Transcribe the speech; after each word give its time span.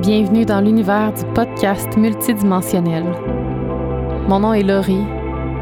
Bienvenue 0.00 0.44
dans 0.44 0.60
l'univers 0.60 1.12
du 1.12 1.24
podcast 1.34 1.96
multidimensionnel. 1.96 3.04
Mon 4.28 4.40
nom 4.40 4.52
est 4.52 4.64
Laurie 4.64 5.06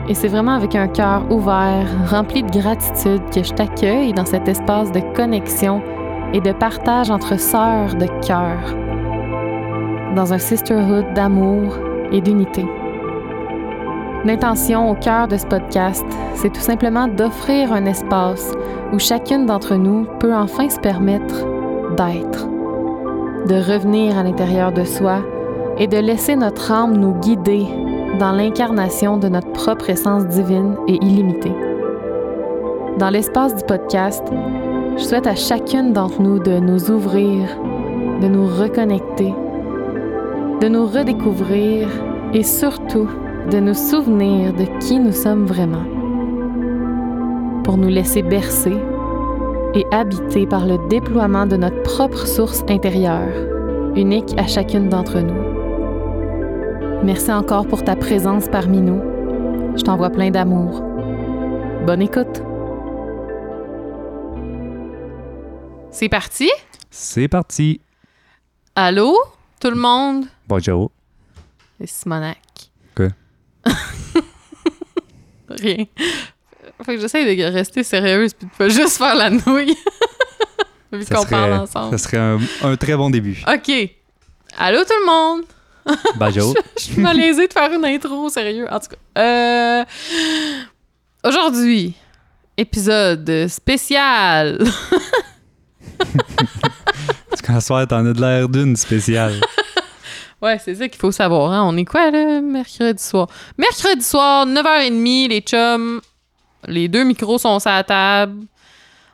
et 0.09 0.15
c'est 0.15 0.29
vraiment 0.29 0.55
avec 0.55 0.75
un 0.75 0.89
cœur 0.89 1.31
ouvert, 1.31 1.87
rempli 2.09 2.43
de 2.43 2.51
gratitude 2.51 3.23
que 3.33 3.43
je 3.43 3.53
t'accueille 3.53 4.15
dans 4.15 4.25
cet 4.25 4.49
espace 4.49 4.91
de 4.91 5.01
connexion 5.15 5.83
et 6.33 6.41
de 6.41 6.53
partage 6.53 7.11
entre 7.11 7.39
sœurs 7.39 7.95
de 7.95 8.07
cœur, 8.27 8.75
dans 10.17 10.33
un 10.33 10.39
sisterhood 10.39 11.13
d'amour 11.15 11.77
et 12.11 12.23
d'unité. 12.23 12.65
L'intention 14.25 14.91
au 14.91 14.95
cœur 14.95 15.29
de 15.29 15.37
ce 15.37 15.47
podcast, 15.47 16.07
c'est 16.37 16.53
tout 16.53 16.61
simplement 16.61 17.07
d'offrir 17.07 17.71
un 17.73 17.85
espace 17.85 18.51
où 18.95 18.99
chacune 18.99 19.45
d'entre 19.45 19.75
nous 19.75 20.07
peut 20.21 20.35
enfin 20.35 20.71
se 20.71 20.81
permettre 20.81 21.47
d'être, 21.97 22.49
de 23.47 23.55
revenir 23.55 24.17
à 24.17 24.23
l'intérieur 24.23 24.73
de 24.73 24.85
soi 24.85 25.23
et 25.79 25.87
de 25.87 25.97
laisser 25.97 26.37
notre 26.37 26.71
âme 26.71 26.97
nous 26.97 27.15
guider 27.15 27.67
dans 28.19 28.33
l'incarnation 28.33 29.17
de 29.17 29.29
notre 29.29 29.51
propre 29.53 29.91
essence 29.91 30.27
divine 30.27 30.77
et 30.87 30.97
illimitée. 31.03 31.55
Dans 32.99 33.11
l'espace 33.11 33.57
du 33.57 33.65
podcast, 33.65 34.23
je 34.97 35.03
souhaite 35.03 35.27
à 35.27 35.35
chacune 35.35 35.93
d'entre 35.93 36.21
nous 36.21 36.39
de 36.39 36.59
nous 36.59 36.91
ouvrir, 36.91 37.49
de 38.21 38.29
nous 38.29 38.47
reconnecter, 38.47 39.35
de 40.61 40.69
nous 40.69 40.87
redécouvrir 40.87 41.89
et 42.35 42.43
surtout 42.43 43.09
de 43.51 43.59
nous 43.59 43.75
souvenir 43.75 44.53
de 44.53 44.65
qui 44.79 45.01
nous 45.01 45.13
sommes 45.13 45.47
vraiment, 45.47 45.85
pour 47.65 47.77
nous 47.77 47.89
laisser 47.89 48.23
bercer 48.23 48.77
et 49.75 49.87
habiter 49.91 50.47
par 50.47 50.67
le 50.67 50.79
déploiement 50.89 51.47
de 51.47 51.57
notre 51.57 51.83
propre 51.83 52.27
source 52.27 52.63
intérieure, 52.69 53.33
unique 53.97 54.35
à 54.39 54.47
chacune 54.47 54.89
d'entre 54.89 55.21
nous. 55.21 55.43
Merci 57.05 57.33
encore 57.33 57.67
pour 57.67 57.83
ta 57.83 57.97
présence 57.97 58.49
parmi 58.49 58.81
nous. 58.81 59.03
Je 59.77 59.83
t'envoie 59.83 60.11
plein 60.11 60.31
d'amour. 60.31 60.83
Bonne 61.87 62.03
écoute. 62.03 62.43
C'est 65.91 66.09
parti? 66.09 66.51
C'est 66.91 67.29
parti. 67.29 67.81
Allô, 68.75 69.19
tout 69.61 69.71
le 69.71 69.77
monde? 69.77 70.27
Bonjour. 70.47 70.91
C'est 71.79 71.87
Simonac. 71.87 72.39
Quoi? 72.95 73.09
Rien. 75.49 75.85
Faut 76.79 76.85
que 76.85 76.99
j'essaye 76.99 77.37
de 77.37 77.43
rester 77.45 77.83
sérieuse 77.83 78.33
puis 78.35 78.47
de 78.47 78.53
pas 78.57 78.69
juste 78.69 78.97
faire 78.99 79.15
la 79.15 79.31
nouille. 79.31 79.77
Vu 80.93 81.05
Ça 81.05 81.15
qu'on 81.17 81.23
serait- 81.23 81.31
parle 81.31 81.53
ensemble. 81.55 81.99
Ça 81.99 82.05
serait 82.05 82.19
un, 82.19 82.39
un 82.63 82.77
très 82.77 82.95
bon 82.97 83.09
début. 83.11 83.43
OK. 83.49 83.73
Allô 84.59 84.81
tout 84.85 84.93
le 85.01 85.07
monde? 85.07 85.45
Bonjour. 86.17 86.55
Je 86.77 86.83
suis 86.83 87.01
malaisée 87.01 87.49
de 87.49 87.53
faire 87.53 87.73
une 87.73 87.85
intro, 87.85 88.29
sérieux. 88.29 88.67
En 88.71 88.79
tout 88.79 88.89
cas, 88.89 89.21
euh, 89.21 89.85
aujourd'hui, 91.25 91.95
épisode 92.57 93.49
spécial. 93.49 94.59
Parce 97.31 97.43
qu'en 97.43 97.61
soir, 97.61 97.87
t'en 97.89 98.05
as 98.07 98.13
de 98.13 98.21
l'air 98.21 98.49
d'une 98.49 98.77
spéciale. 98.77 99.41
Ouais, 100.41 100.59
c'est 100.63 100.75
ça 100.75 100.89
qu'il 100.89 101.01
faut 101.01 101.13
savoir. 101.13 101.53
Hein? 101.53 101.63
On 101.65 101.77
est 101.77 101.85
quoi, 101.85 102.11
là, 102.11 102.41
mercredi 102.41 103.03
soir? 103.03 103.29
Mercredi 103.57 104.03
soir, 104.05 104.47
9h30, 104.47 105.29
les 105.29 105.41
chums, 105.41 106.01
les 106.67 106.89
deux 106.89 107.05
micros 107.05 107.39
sont 107.39 107.59
sur 107.61 107.71
la 107.71 107.85
table. 107.85 108.41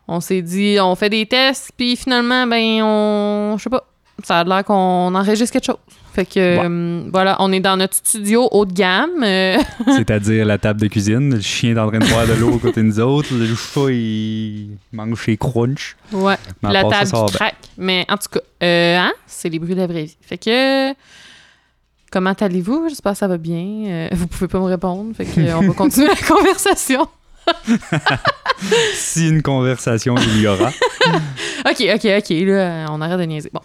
On 0.07 0.21
s'est 0.21 0.43
dit, 0.43 0.79
on 0.81 0.95
fait 0.95 1.11
des 1.11 1.27
tests, 1.27 1.71
puis 1.77 1.95
finalement, 1.97 2.47
ben, 2.47 2.83
on... 2.83 3.57
Je 3.59 3.65
sais 3.65 3.71
pas, 3.71 3.85
ça 4.25 4.41
a 4.41 4.45
l'air 4.45 4.65
qu'on 4.65 5.15
enregistre 5.15 5.53
quelque 5.53 5.67
chose. 5.67 5.77
Fait 6.15 6.25
que, 6.25 6.41
Ouais. 6.59 6.65
euh, 6.65 7.09
voilà, 7.13 7.37
on 7.41 7.53
est 7.53 7.61
dans 7.61 7.77
notre 7.77 7.95
studio 7.95 8.49
haut 8.51 8.65
de 8.65 8.73
gamme. 8.73 9.23
euh, 9.23 9.59
C'est-à-dire 9.87 10.47
la 10.47 10.57
table 10.59 10.81
de 10.81 10.87
cuisine. 10.89 11.35
Le 11.35 11.41
chien 11.43 11.77
est 11.77 11.79
en 11.79 11.89
train 11.91 11.99
de 11.99 12.07
boire 12.09 12.27
de 12.27 12.33
l'eau 12.33 12.57
à 12.57 12.59
côté 12.59 12.81
de 12.81 12.87
nous 12.87 12.99
autres. 13.01 13.29
Le 13.35 13.47
chat, 13.55 13.91
il 13.93 14.71
mange 14.93 15.21
chez 15.21 15.37
Crunch. 15.37 15.95
ouais. 16.13 16.37
Mais 16.63 16.73
la 16.73 16.85
table 16.85 17.11
qui 17.11 17.33
craque. 17.37 17.55
Mais 17.77 18.07
en 18.09 18.17
tout 18.17 18.29
cas, 18.33 18.41
euh, 18.63 18.97
hein, 18.99 19.13
c'est 19.27 19.49
les 19.51 19.59
bruits 19.59 19.75
de 19.75 19.81
la 19.81 19.87
vraie 19.87 20.05
vie. 20.05 20.17
Fait 20.23 20.39
que, 20.39 20.93
comment 22.11 22.33
allez-vous? 22.33 22.87
J'espère 22.89 23.13
que 23.13 23.19
ça 23.19 23.29
va 23.29 23.37
bien. 23.37 23.85
Euh, 23.87 24.09
vous 24.13 24.27
pouvez 24.27 24.49
pas 24.49 24.59
me 24.59 24.65
répondre. 24.65 25.15
Fait 25.15 25.27
que, 25.27 25.55
on 25.55 25.69
va 25.69 25.75
continuer 25.75 26.09
la 26.09 26.17
conversation. 26.27 27.07
Si 28.95 29.29
une 29.29 29.43
conversation 29.43 30.17
il 30.17 30.41
y 30.43 30.47
aura. 30.49 30.69
OK, 31.65 31.85
OK, 31.95 32.07
OK. 32.19 32.31
Là, 32.31 32.87
on 32.91 33.01
arrête 33.01 33.19
de 33.19 33.25
niaiser. 33.25 33.51
Bon. 33.53 33.61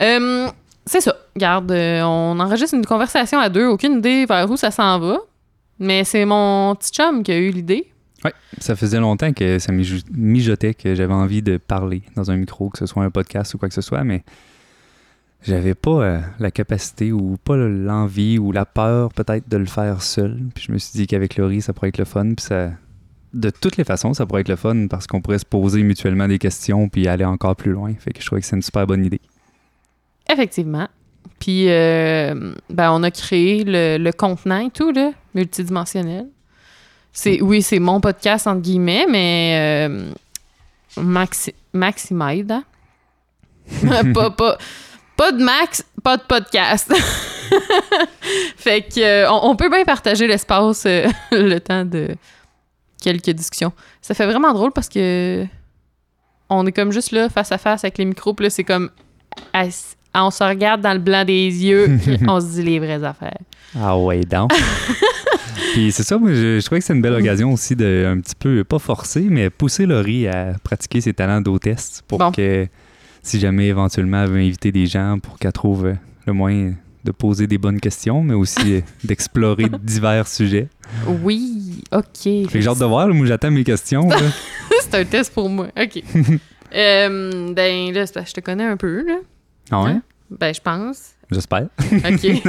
Euh, 0.00 0.48
c'est 0.86 1.00
ça. 1.00 1.14
Garde, 1.36 1.72
euh, 1.72 2.02
on 2.02 2.38
enregistre 2.38 2.76
une 2.76 2.86
conversation 2.86 3.40
à 3.40 3.48
deux. 3.48 3.66
Aucune 3.66 3.98
idée 3.98 4.26
vers 4.26 4.48
où 4.50 4.56
ça 4.56 4.70
s'en 4.70 4.98
va. 5.00 5.18
Mais 5.80 6.04
c'est 6.04 6.24
mon 6.24 6.74
petit 6.76 6.92
chum 6.92 7.22
qui 7.24 7.32
a 7.32 7.38
eu 7.38 7.50
l'idée. 7.50 7.90
Ouais, 8.24 8.32
ça 8.58 8.74
faisait 8.76 8.98
longtemps 9.00 9.32
que 9.32 9.58
ça 9.58 9.72
mij- 9.72 10.04
mijotait 10.12 10.74
que 10.74 10.94
j'avais 10.94 11.12
envie 11.14 11.42
de 11.42 11.56
parler 11.56 12.02
dans 12.16 12.30
un 12.30 12.36
micro, 12.36 12.68
que 12.68 12.78
ce 12.78 12.86
soit 12.86 13.02
un 13.04 13.10
podcast 13.10 13.54
ou 13.54 13.58
quoi 13.58 13.68
que 13.68 13.74
ce 13.74 13.80
soit, 13.80 14.02
mais 14.02 14.24
j'avais 15.42 15.74
pas 15.74 15.90
euh, 16.02 16.20
la 16.40 16.50
capacité 16.50 17.12
ou 17.12 17.36
pas 17.44 17.56
l'envie 17.56 18.38
ou 18.38 18.50
la 18.50 18.64
peur 18.66 19.12
peut-être 19.12 19.48
de 19.48 19.56
le 19.56 19.66
faire 19.66 20.02
seul. 20.02 20.36
Puis 20.54 20.64
je 20.68 20.72
me 20.72 20.78
suis 20.78 20.92
dit 20.98 21.06
qu'avec 21.06 21.36
Laurie, 21.36 21.60
ça 21.62 21.72
pourrait 21.72 21.88
être 21.88 21.98
le 21.98 22.04
fun. 22.04 22.34
Puis 22.34 22.46
ça, 22.46 22.70
de 23.34 23.50
toutes 23.50 23.76
les 23.76 23.84
façons, 23.84 24.14
ça 24.14 24.26
pourrait 24.26 24.40
être 24.42 24.48
le 24.48 24.56
fun 24.56 24.86
parce 24.88 25.06
qu'on 25.06 25.20
pourrait 25.20 25.38
se 25.38 25.44
poser 25.44 25.82
mutuellement 25.82 26.28
des 26.28 26.38
questions 26.38 26.88
puis 26.88 27.08
aller 27.08 27.24
encore 27.24 27.56
plus 27.56 27.72
loin. 27.72 27.92
Fait 27.98 28.12
que 28.12 28.20
je 28.20 28.26
trouvais 28.26 28.40
que 28.40 28.46
c'est 28.46 28.56
une 28.56 28.62
super 28.62 28.86
bonne 28.86 29.04
idée. 29.04 29.20
Effectivement. 30.30 30.88
Puis, 31.38 31.68
euh, 31.68 32.54
ben, 32.70 32.90
on 32.92 33.02
a 33.02 33.10
créé 33.10 33.64
le, 33.64 33.96
le 33.98 34.12
contenant 34.12 34.58
et 34.58 34.70
tout, 34.70 34.90
là, 34.90 35.12
multidimensionnel. 35.34 36.26
C'est, 37.12 37.40
oui, 37.40 37.62
c'est 37.62 37.78
mon 37.78 38.00
podcast, 38.00 38.46
entre 38.46 38.62
guillemets, 38.62 39.06
mais 39.08 39.86
euh, 39.88 40.12
Maxi, 40.96 41.54
Maximide, 41.72 42.52
hein? 42.52 42.64
pas, 44.14 44.30
pas, 44.30 44.58
pas 45.16 45.32
de 45.32 45.42
Max, 45.42 45.84
pas 46.02 46.16
de 46.16 46.22
podcast. 46.22 46.92
fait 48.56 48.82
que, 48.82 49.00
euh, 49.00 49.30
on, 49.30 49.50
on 49.50 49.56
peut 49.56 49.68
bien 49.68 49.84
partager 49.84 50.26
l'espace 50.26 50.84
euh, 50.86 51.06
le 51.32 51.58
temps 51.58 51.84
de 51.84 52.08
quelques 53.02 53.30
discussions. 53.30 53.72
Ça 54.02 54.14
fait 54.14 54.26
vraiment 54.26 54.52
drôle 54.52 54.72
parce 54.72 54.88
que 54.88 55.46
on 56.50 56.66
est 56.66 56.72
comme 56.72 56.92
juste 56.92 57.12
là, 57.12 57.28
face 57.28 57.52
à 57.52 57.58
face 57.58 57.84
avec 57.84 57.98
les 57.98 58.04
micros, 58.04 58.34
puis 58.34 58.44
là, 58.44 58.50
c'est 58.50 58.64
comme 58.64 58.90
on 60.14 60.30
se 60.30 60.42
regarde 60.42 60.80
dans 60.80 60.92
le 60.92 60.98
blanc 60.98 61.24
des 61.24 61.46
yeux, 61.64 61.98
puis 62.02 62.18
on 62.26 62.40
se 62.40 62.46
dit 62.46 62.62
les 62.62 62.78
vraies 62.78 63.04
affaires. 63.04 63.38
Ah 63.78 63.98
ouais, 63.98 64.20
donc. 64.20 64.52
Puis 65.72 65.92
c'est 65.92 66.02
ça, 66.02 66.16
moi, 66.16 66.32
je, 66.32 66.58
je 66.60 66.64
trouvais 66.64 66.80
que 66.80 66.86
c'est 66.86 66.94
une 66.94 67.02
belle 67.02 67.14
occasion 67.14 67.52
aussi 67.52 67.76
de 67.76 68.06
un 68.08 68.18
petit 68.20 68.34
peu, 68.34 68.64
pas 68.64 68.78
forcer, 68.78 69.20
mais 69.28 69.50
pousser 69.50 69.84
Laurie 69.86 70.26
à 70.26 70.54
pratiquer 70.62 71.00
ses 71.00 71.12
talents 71.12 71.40
d'hôtesse 71.42 72.02
pour 72.08 72.18
Bon. 72.18 72.32
que, 72.32 72.66
si 73.22 73.38
jamais 73.38 73.66
éventuellement 73.66 74.22
elle 74.22 74.30
veut 74.30 74.38
inviter 74.40 74.72
des 74.72 74.86
gens, 74.86 75.18
pour 75.20 75.38
qu'elle 75.38 75.52
trouve 75.52 75.92
le 76.26 76.32
moyen 76.32 76.74
de 77.08 77.12
poser 77.12 77.46
des 77.46 77.56
bonnes 77.56 77.80
questions, 77.80 78.22
mais 78.22 78.34
aussi 78.34 78.82
d'explorer 79.04 79.66
divers 79.82 80.28
sujets. 80.28 80.68
Oui, 81.22 81.82
OK. 81.90 82.04
J'ai 82.24 82.68
hâte 82.68 82.78
de 82.78 82.84
voir, 82.84 83.08
là, 83.08 83.14
moi 83.14 83.26
j'attends 83.26 83.50
mes 83.50 83.64
questions. 83.64 84.08
c'est 84.82 84.94
un 84.94 85.04
test 85.04 85.32
pour 85.32 85.48
moi. 85.48 85.68
OK. 85.80 86.02
Euh, 86.70 87.54
ben 87.54 87.94
là, 87.94 88.04
je 88.04 88.32
te 88.34 88.40
connais 88.40 88.66
un 88.66 88.76
peu, 88.76 89.02
là. 89.02 89.14
Ah 89.70 89.84
ouais? 89.84 89.90
Hein? 89.92 90.02
Ben, 90.30 90.52
je 90.54 90.60
pense. 90.60 91.12
J'espère. 91.30 91.68
OK. 91.80 92.42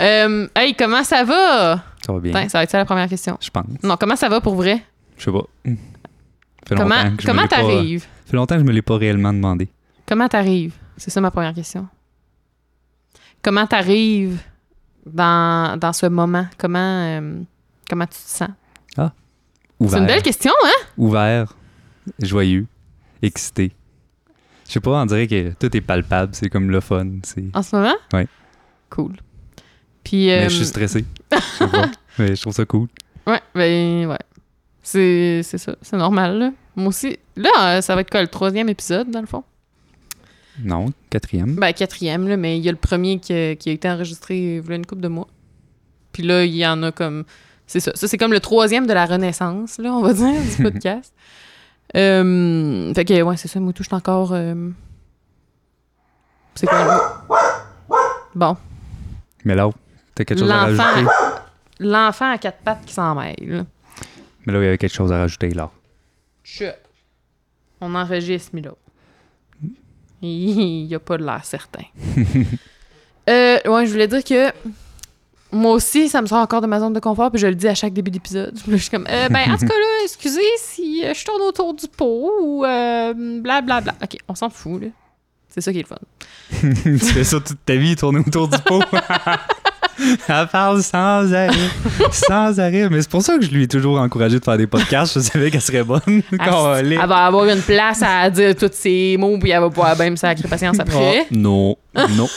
Euh, 0.00 0.46
hey, 0.54 0.74
comment 0.76 1.02
ça 1.02 1.24
va? 1.24 1.82
Ça 2.06 2.12
va 2.12 2.20
bien. 2.20 2.48
Ça 2.48 2.58
va 2.58 2.62
être 2.62 2.70
ça 2.70 2.78
la 2.78 2.84
première 2.84 3.08
question. 3.08 3.36
Je 3.40 3.50
pense. 3.50 3.64
Non, 3.82 3.96
comment 3.98 4.14
ça 4.14 4.28
va 4.28 4.40
pour 4.40 4.54
vrai? 4.54 4.84
Je 5.18 5.24
sais 5.24 5.32
pas. 5.32 5.44
Fait 5.64 6.76
Comment 6.76 7.16
comment 7.26 7.48
t'arrives? 7.48 8.06
fait 8.24 8.36
longtemps 8.36 8.54
que 8.54 8.60
je 8.60 8.66
me 8.66 8.72
l'ai 8.72 8.82
pas 8.82 8.96
réellement 8.96 9.32
demandé. 9.32 9.68
Comment 10.06 10.28
t'arrives? 10.28 10.74
C'est 10.96 11.10
ça 11.10 11.20
ma 11.20 11.32
première 11.32 11.54
question. 11.54 11.88
Comment 13.42 13.66
t'arrives 13.66 14.40
dans, 15.06 15.78
dans 15.78 15.92
ce 15.92 16.06
moment? 16.06 16.46
Comment, 16.58 16.78
euh, 16.78 17.40
comment 17.88 18.06
tu 18.06 18.18
te 18.18 18.28
sens? 18.28 18.50
C'est 18.96 19.86
Ouvert. 19.86 20.00
une 20.00 20.06
belle 20.06 20.22
question, 20.22 20.52
hein? 20.62 20.86
ouvert, 20.98 21.54
joyeux, 22.20 22.66
excité. 23.22 23.72
Je 24.66 24.72
sais 24.72 24.80
pas, 24.80 24.90
on 25.02 25.06
dirait 25.06 25.26
que 25.26 25.52
tout 25.58 25.74
est 25.74 25.80
palpable, 25.80 26.34
c'est 26.34 26.50
comme 26.50 26.70
le 26.70 26.80
fun. 26.80 27.06
c'est- 27.22 27.44
En 27.54 27.62
ce 27.62 27.74
moment? 27.76 27.94
Ouais. 28.12 28.28
Cool. 28.90 29.16
Puis. 30.04 30.30
euh, 30.30 30.40
Mais 30.42 30.50
je 30.50 30.56
suis 30.56 30.66
stressé. 30.66 31.06
Je. 31.32 31.64
Mais 32.18 32.36
je 32.36 32.40
trouve 32.42 32.52
ça 32.52 32.66
cool. 32.66 32.88
Ouais, 33.26 33.40
ben, 33.54 34.06
ouais. 34.10 34.18
C'est 34.82 35.40
c'est 35.44 35.56
ça, 35.58 35.74
c'est 35.80 35.96
normal, 35.96 36.38
là. 36.38 36.50
Moi 36.76 36.88
aussi. 36.88 37.18
Là, 37.36 37.48
euh, 37.78 37.80
ça 37.80 37.94
va 37.94 38.02
être 38.02 38.10
quoi, 38.10 38.20
le 38.20 38.28
troisième 38.28 38.68
épisode, 38.68 39.10
dans 39.10 39.20
le 39.22 39.26
fond? 39.26 39.44
Non, 40.64 40.86
quatrième. 41.10 41.54
Ben, 41.56 41.72
quatrième, 41.72 42.28
là, 42.28 42.36
mais 42.36 42.58
il 42.58 42.64
y 42.64 42.68
a 42.68 42.72
le 42.72 42.78
premier 42.78 43.18
qui, 43.18 43.32
a- 43.32 43.56
qui 43.56 43.70
a 43.70 43.72
été 43.72 43.88
enregistré 43.88 44.38
il 44.38 44.66
y 44.68 44.72
a 44.72 44.74
une 44.74 44.86
couple 44.86 45.02
de 45.02 45.08
mois. 45.08 45.28
Puis 46.12 46.22
là, 46.22 46.44
il 46.44 46.54
y 46.54 46.66
en 46.66 46.82
a 46.82 46.92
comme. 46.92 47.24
C'est 47.66 47.80
ça. 47.80 47.92
Ça, 47.94 48.08
c'est 48.08 48.18
comme 48.18 48.32
le 48.32 48.40
troisième 48.40 48.86
de 48.86 48.92
la 48.92 49.06
renaissance, 49.06 49.78
là, 49.78 49.92
on 49.92 50.02
va 50.02 50.12
dire, 50.12 50.40
du 50.56 50.62
podcast. 50.70 51.14
Euh, 51.96 52.92
fait 52.94 53.04
que, 53.04 53.22
ouais, 53.22 53.36
c'est 53.36 53.48
ça. 53.48 53.60
Moi, 53.60 53.72
tout, 53.72 53.82
je 53.84 53.88
suis 53.88 53.94
encore. 53.96 54.32
euh, 54.32 54.70
C'est 56.54 56.66
quoi? 56.66 57.24
Bon. 58.34 58.56
Mais 59.44 59.54
là, 59.54 59.70
t'as 60.14 60.24
quelque 60.24 60.38
chose 60.40 60.50
à 60.50 60.58
rajouter? 60.58 61.06
L'enfant 61.78 62.30
à 62.32 62.38
quatre 62.38 62.58
pattes 62.58 62.84
qui 62.84 62.92
s'en 62.92 63.14
mêle. 63.14 63.64
Mais 64.46 64.52
là, 64.52 64.58
il 64.60 64.64
y 64.64 64.68
avait 64.68 64.78
quelque 64.78 64.92
chose 64.94 65.12
à 65.12 65.18
rajouter, 65.18 65.50
là. 65.50 65.70
Chut. 66.44 66.74
On 67.80 67.94
enregistre, 67.94 68.50
Milo. 68.54 68.76
Il 70.22 70.86
n'y 70.86 70.94
a 70.94 70.98
pas 70.98 71.16
de 71.16 71.24
l'air 71.24 71.44
certain. 71.44 71.84
euh, 73.28 73.58
ouais, 73.64 73.86
je 73.86 73.90
voulais 73.90 74.08
dire 74.08 74.22
que 74.22 74.52
moi 75.52 75.72
aussi, 75.72 76.08
ça 76.08 76.22
me 76.22 76.26
sort 76.26 76.38
encore 76.38 76.60
de 76.60 76.66
ma 76.66 76.78
zone 76.80 76.92
de 76.92 77.00
confort, 77.00 77.30
puis 77.30 77.40
je 77.40 77.46
le 77.46 77.54
dis 77.54 77.68
à 77.68 77.74
chaque 77.74 77.92
début 77.92 78.10
d'épisode. 78.10 78.58
Je 78.68 78.76
suis 78.76 78.90
comme, 78.90 79.06
euh, 79.10 79.28
ben, 79.28 79.52
en 79.52 79.56
tout 79.56 79.66
cas, 79.66 79.74
là, 79.74 80.04
excusez 80.04 80.40
si 80.58 81.04
euh, 81.04 81.12
je 81.14 81.24
tourne 81.24 81.42
autour 81.42 81.74
du 81.74 81.86
pot 81.88 82.30
ou 82.42 82.64
euh, 82.64 83.40
blablabla. 83.40 83.94
Ok, 84.02 84.16
on 84.28 84.34
s'en 84.34 84.50
fout, 84.50 84.82
là. 84.82 84.88
C'est 85.48 85.60
ça 85.60 85.72
qui 85.72 85.80
est 85.80 85.82
le 85.82 85.88
fun. 85.88 85.96
tu 86.82 86.98
fais 86.98 87.24
ça 87.24 87.40
toute 87.40 87.64
ta 87.64 87.74
vie, 87.74 87.96
tourner 87.96 88.20
autour 88.20 88.46
du 88.46 88.58
pot. 88.58 88.84
Elle 90.28 90.46
parle 90.48 90.82
sans 90.82 91.32
arrêt. 91.32 91.50
Sans 92.12 92.58
arrêt. 92.58 92.88
Mais 92.90 93.02
c'est 93.02 93.10
pour 93.10 93.22
ça 93.22 93.36
que 93.36 93.44
je 93.44 93.50
lui 93.50 93.64
ai 93.64 93.68
toujours 93.68 93.98
encouragé 93.98 94.38
de 94.38 94.44
faire 94.44 94.56
des 94.56 94.66
podcasts. 94.66 95.14
Je 95.14 95.20
savais 95.20 95.50
qu'elle 95.50 95.60
serait 95.60 95.82
bonne. 95.82 96.00
Elle, 96.06 96.22
Calée. 96.38 96.98
elle 97.00 97.08
va 97.08 97.26
avoir 97.26 97.44
une 97.46 97.60
place 97.60 98.02
à 98.02 98.28
dire 98.30 98.54
tous 98.56 98.70
ses 98.72 99.16
mots, 99.18 99.38
puis 99.38 99.50
elle 99.50 99.60
va 99.60 99.68
pouvoir 99.68 99.96
même 99.96 100.16
sacrer 100.16 100.48
patience 100.48 100.78
après. 100.78 101.20
Ah, 101.20 101.24
non, 101.30 101.76
non, 101.94 102.08
non. 102.08 102.28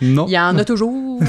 non. 0.00 0.26
Il 0.26 0.32
y 0.32 0.38
en 0.38 0.56
a 0.58 0.64
toujours. 0.64 1.20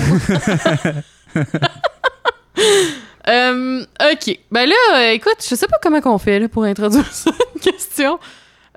Euh, 3.27 3.85
ok. 4.11 4.39
Ben 4.51 4.67
là, 4.67 4.75
euh, 4.95 5.11
écoute, 5.11 5.37
je 5.47 5.55
sais 5.55 5.67
pas 5.67 5.77
comment 5.81 6.01
qu'on 6.01 6.17
fait 6.17 6.39
là, 6.39 6.49
pour 6.49 6.63
introduire 6.63 7.05
cette 7.11 7.35
question. 7.61 8.19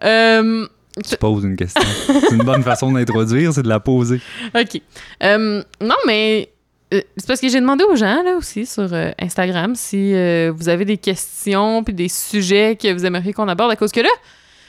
Euh, 0.04 0.66
Tu 1.08 1.16
poses 1.16 1.44
une 1.44 1.56
question. 1.56 1.82
C'est 2.06 2.34
une 2.34 2.44
bonne 2.44 2.62
façon 2.62 2.92
d'introduire, 2.92 3.52
c'est 3.52 3.62
de 3.62 3.68
la 3.68 3.80
poser. 3.80 4.20
ok. 4.54 4.80
Euh, 5.22 5.62
non, 5.80 5.94
mais 6.06 6.50
euh, 6.92 7.00
c'est 7.16 7.26
parce 7.26 7.40
que 7.40 7.48
j'ai 7.48 7.60
demandé 7.60 7.84
aux 7.84 7.96
gens 7.96 8.22
là 8.22 8.36
aussi 8.36 8.66
sur 8.66 8.92
euh, 8.92 9.10
Instagram 9.18 9.74
si 9.74 10.12
vous 10.50 10.68
avez 10.68 10.84
des 10.84 10.98
questions 10.98 11.82
puis 11.82 11.94
des 11.94 12.08
sujets 12.08 12.76
que 12.76 12.92
vous 12.92 13.06
aimeriez 13.06 13.32
qu'on 13.32 13.48
aborde 13.48 13.70
à 13.70 13.76
cause 13.76 13.92
que 13.92 14.00
là, 14.00 14.10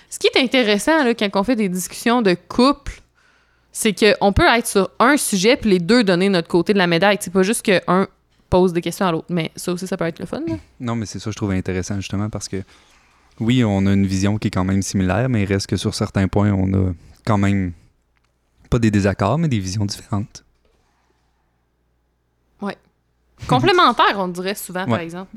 ce 0.09 0.17
qui 0.19 0.27
est 0.27 0.41
intéressant 0.41 1.03
là, 1.03 1.13
quand 1.13 1.29
on 1.35 1.43
fait 1.43 1.57
des 1.57 1.67
discussions 1.67 2.21
de 2.21 2.35
couple, 2.47 3.01
c'est 3.73 3.93
qu'on 3.93 4.31
peut 4.31 4.47
être 4.55 4.67
sur 4.67 4.89
un 4.99 5.17
sujet 5.17 5.57
puis 5.57 5.71
les 5.71 5.79
deux 5.79 6.03
donner 6.03 6.29
notre 6.29 6.47
côté 6.47 6.71
de 6.73 6.77
la 6.77 6.87
médaille. 6.87 7.17
C'est 7.19 7.33
pas 7.33 7.43
juste 7.43 7.63
qu'un 7.63 8.07
pose 8.49 8.71
des 8.71 8.81
questions 8.81 9.07
à 9.07 9.11
l'autre, 9.11 9.25
mais 9.29 9.51
ça 9.55 9.73
aussi 9.73 9.87
ça 9.87 9.97
peut 9.97 10.05
être 10.05 10.19
le 10.19 10.27
fun. 10.27 10.41
là. 10.47 10.55
Non, 10.79 10.95
mais 10.95 11.07
c'est 11.07 11.17
ça 11.17 11.25
que 11.25 11.31
je 11.31 11.37
trouve 11.37 11.51
intéressant, 11.51 11.95
justement, 11.95 12.29
parce 12.29 12.47
que 12.47 12.57
oui, 13.39 13.63
on 13.63 13.85
a 13.85 13.93
une 13.93 14.05
vision 14.05 14.37
qui 14.37 14.47
est 14.47 14.51
quand 14.51 14.63
même 14.63 14.81
similaire, 14.81 15.27
mais 15.29 15.43
il 15.43 15.45
reste 15.45 15.67
que 15.67 15.75
sur 15.77 15.93
certains 15.93 16.27
points, 16.27 16.51
on 16.51 16.73
a 16.73 16.93
quand 17.25 17.37
même 17.37 17.73
pas 18.69 18.79
des 18.79 18.91
désaccords, 18.91 19.37
mais 19.37 19.47
des 19.47 19.59
visions 19.59 19.85
différentes. 19.85 20.43
Complémentaire, 23.47 24.17
on 24.19 24.29
dirait 24.29 24.55
souvent, 24.55 24.85
par 24.85 24.93
Ouais. 24.99 25.03
exemple. 25.03 25.35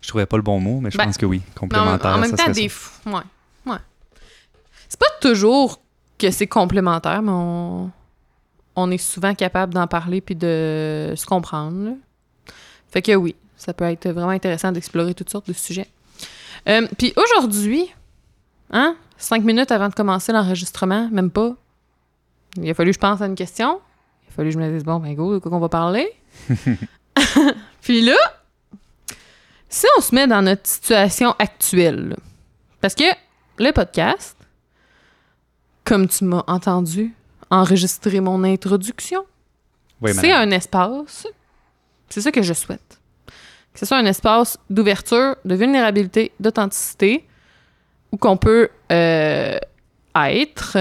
Je 0.00 0.08
trouvais 0.08 0.24
pas 0.24 0.38
le 0.38 0.42
bon 0.42 0.58
mot, 0.58 0.80
mais 0.80 0.90
je 0.90 0.96
Ben, 0.96 1.04
pense 1.04 1.18
que 1.18 1.26
oui. 1.26 1.42
Mais 1.44 1.50
en, 1.50 1.60
Complémentaire, 1.60 2.14
en 2.14 2.18
même 2.18 2.34
temps, 2.34 2.50
des. 2.50 2.68
f- 2.68 2.92
Ouais. 3.04 3.20
Ouais. 3.66 3.76
C'est 4.88 4.98
pas 4.98 5.10
toujours 5.20 5.78
que 6.18 6.30
c'est 6.30 6.46
complémentaire, 6.46 7.20
mais 7.20 7.30
on, 7.32 7.90
on 8.74 8.90
est 8.90 8.96
souvent 8.96 9.34
capable 9.34 9.74
d'en 9.74 9.86
parler 9.86 10.22
puis 10.22 10.34
de 10.34 11.12
se 11.14 11.26
comprendre. 11.26 11.84
là. 11.90 11.92
Fait 12.90 13.02
que 13.02 13.14
oui, 13.14 13.36
ça 13.58 13.74
peut 13.74 13.84
être 13.84 14.08
vraiment 14.08 14.30
intéressant 14.30 14.72
d'explorer 14.72 15.12
toutes 15.12 15.28
sortes 15.28 15.46
de 15.48 15.52
sujets. 15.52 15.88
Euh, 16.68 16.86
puis 16.98 17.12
aujourd'hui, 17.16 17.90
hein, 18.70 18.96
cinq 19.16 19.44
minutes 19.44 19.70
avant 19.70 19.88
de 19.88 19.94
commencer 19.94 20.32
l'enregistrement, 20.32 21.08
même 21.10 21.30
pas, 21.30 21.54
il 22.56 22.68
a 22.70 22.74
fallu 22.74 22.90
que 22.90 22.94
je 22.94 23.00
pense 23.00 23.20
à 23.20 23.26
une 23.26 23.34
question. 23.34 23.80
Il 24.24 24.32
a 24.32 24.34
fallu 24.34 24.48
que 24.50 24.54
je 24.54 24.58
me 24.58 24.70
dise, 24.72 24.84
bon, 24.84 24.98
ben 24.98 25.14
go, 25.14 25.34
de 25.34 25.38
quoi 25.38 25.50
qu'on 25.50 25.60
va 25.60 25.68
parler? 25.68 26.12
puis 27.80 28.02
là, 28.02 28.16
si 29.68 29.86
on 29.96 30.00
se 30.00 30.14
met 30.14 30.26
dans 30.26 30.42
notre 30.42 30.66
situation 30.66 31.34
actuelle, 31.38 32.16
parce 32.80 32.94
que 32.94 33.04
le 33.58 33.72
podcast, 33.72 34.36
comme 35.84 36.08
tu 36.08 36.24
m'as 36.24 36.44
entendu 36.46 37.14
enregistrer 37.50 38.20
mon 38.20 38.44
introduction, 38.44 39.24
Oui, 40.00 40.12
c'est 40.14 40.32
un 40.32 40.50
espace, 40.50 41.26
c'est 42.08 42.20
ça 42.20 42.32
que 42.32 42.42
je 42.42 42.52
souhaite. 42.52 42.99
Que 43.72 43.80
ce 43.80 43.86
soit 43.86 43.98
un 43.98 44.06
espace 44.06 44.58
d'ouverture, 44.68 45.36
de 45.44 45.54
vulnérabilité, 45.54 46.32
d'authenticité, 46.40 47.24
où 48.12 48.16
qu'on 48.16 48.36
peut 48.36 48.68
euh, 48.90 49.58
être 50.16 50.78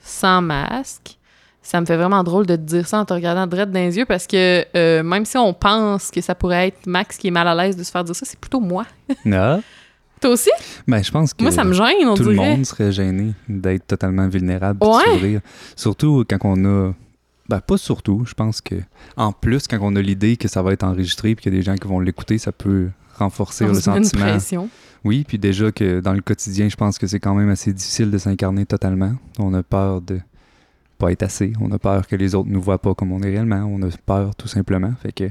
sans 0.00 0.42
masque. 0.42 1.18
Ça 1.62 1.80
me 1.80 1.86
fait 1.86 1.96
vraiment 1.96 2.22
drôle 2.22 2.44
de 2.44 2.56
te 2.56 2.60
dire 2.60 2.86
ça 2.86 2.98
en 2.98 3.04
te 3.06 3.14
regardant 3.14 3.46
droit 3.46 3.64
dans 3.64 3.72
les 3.72 3.96
yeux 3.96 4.04
parce 4.04 4.26
que 4.26 4.64
euh, 4.76 5.02
même 5.02 5.24
si 5.24 5.38
on 5.38 5.54
pense 5.54 6.10
que 6.10 6.20
ça 6.20 6.34
pourrait 6.34 6.68
être 6.68 6.86
Max 6.86 7.16
qui 7.16 7.28
est 7.28 7.30
mal 7.30 7.48
à 7.48 7.54
l'aise 7.54 7.74
de 7.74 7.82
se 7.82 7.90
faire 7.90 8.04
dire 8.04 8.14
ça, 8.14 8.26
c'est 8.26 8.38
plutôt 8.38 8.60
moi. 8.60 8.84
Non. 9.24 9.62
Toi 10.20 10.30
aussi? 10.30 10.50
Ben, 10.86 11.02
je 11.02 11.10
pense 11.10 11.34
que 11.34 11.42
Moi, 11.42 11.52
ça 11.52 11.64
me 11.64 11.72
gêne, 11.72 12.06
on 12.06 12.14
tout 12.14 12.24
le 12.24 12.34
monde 12.34 12.64
serait 12.64 12.92
gêné 12.92 13.32
d'être 13.48 13.86
totalement 13.86 14.28
vulnérable 14.28 14.78
Ouais. 14.82 15.40
Surtout 15.76 16.24
quand 16.28 16.38
on 16.44 16.64
a. 16.64 16.92
Ben, 17.48 17.60
pas 17.60 17.76
surtout. 17.76 18.24
Je 18.26 18.34
pense 18.34 18.60
que, 18.60 18.76
en 19.16 19.32
plus, 19.32 19.66
quand 19.68 19.78
on 19.82 19.94
a 19.96 20.00
l'idée 20.00 20.36
que 20.36 20.48
ça 20.48 20.62
va 20.62 20.72
être 20.72 20.82
enregistré 20.84 21.34
puis 21.34 21.42
qu'il 21.42 21.52
y 21.52 21.56
a 21.56 21.58
des 21.58 21.64
gens 21.64 21.74
qui 21.76 21.86
vont 21.86 22.00
l'écouter, 22.00 22.38
ça 22.38 22.52
peut 22.52 22.88
renforcer 23.18 23.64
On 23.64 23.68
le 23.68 23.74
une 23.74 23.80
sentiment. 23.80 24.22
pression. 24.22 24.68
Oui, 25.04 25.24
puis 25.28 25.38
déjà 25.38 25.70
que 25.70 26.00
dans 26.00 26.14
le 26.14 26.22
quotidien, 26.22 26.68
je 26.68 26.76
pense 26.76 26.98
que 26.98 27.06
c'est 27.06 27.20
quand 27.20 27.34
même 27.34 27.50
assez 27.50 27.72
difficile 27.72 28.10
de 28.10 28.16
s'incarner 28.18 28.64
totalement. 28.64 29.12
On 29.38 29.52
a 29.52 29.62
peur 29.62 30.00
de 30.00 30.20
pas 30.96 31.12
être 31.12 31.22
assez. 31.22 31.52
On 31.60 31.70
a 31.72 31.78
peur 31.78 32.06
que 32.06 32.16
les 32.16 32.34
autres 32.34 32.48
nous 32.48 32.60
voient 32.62 32.78
pas 32.80 32.94
comme 32.94 33.12
on 33.12 33.20
est 33.20 33.30
réellement. 33.30 33.62
On 33.70 33.82
a 33.82 33.88
peur 34.06 34.34
tout 34.34 34.48
simplement. 34.48 34.92
Fait 35.02 35.12
que 35.12 35.28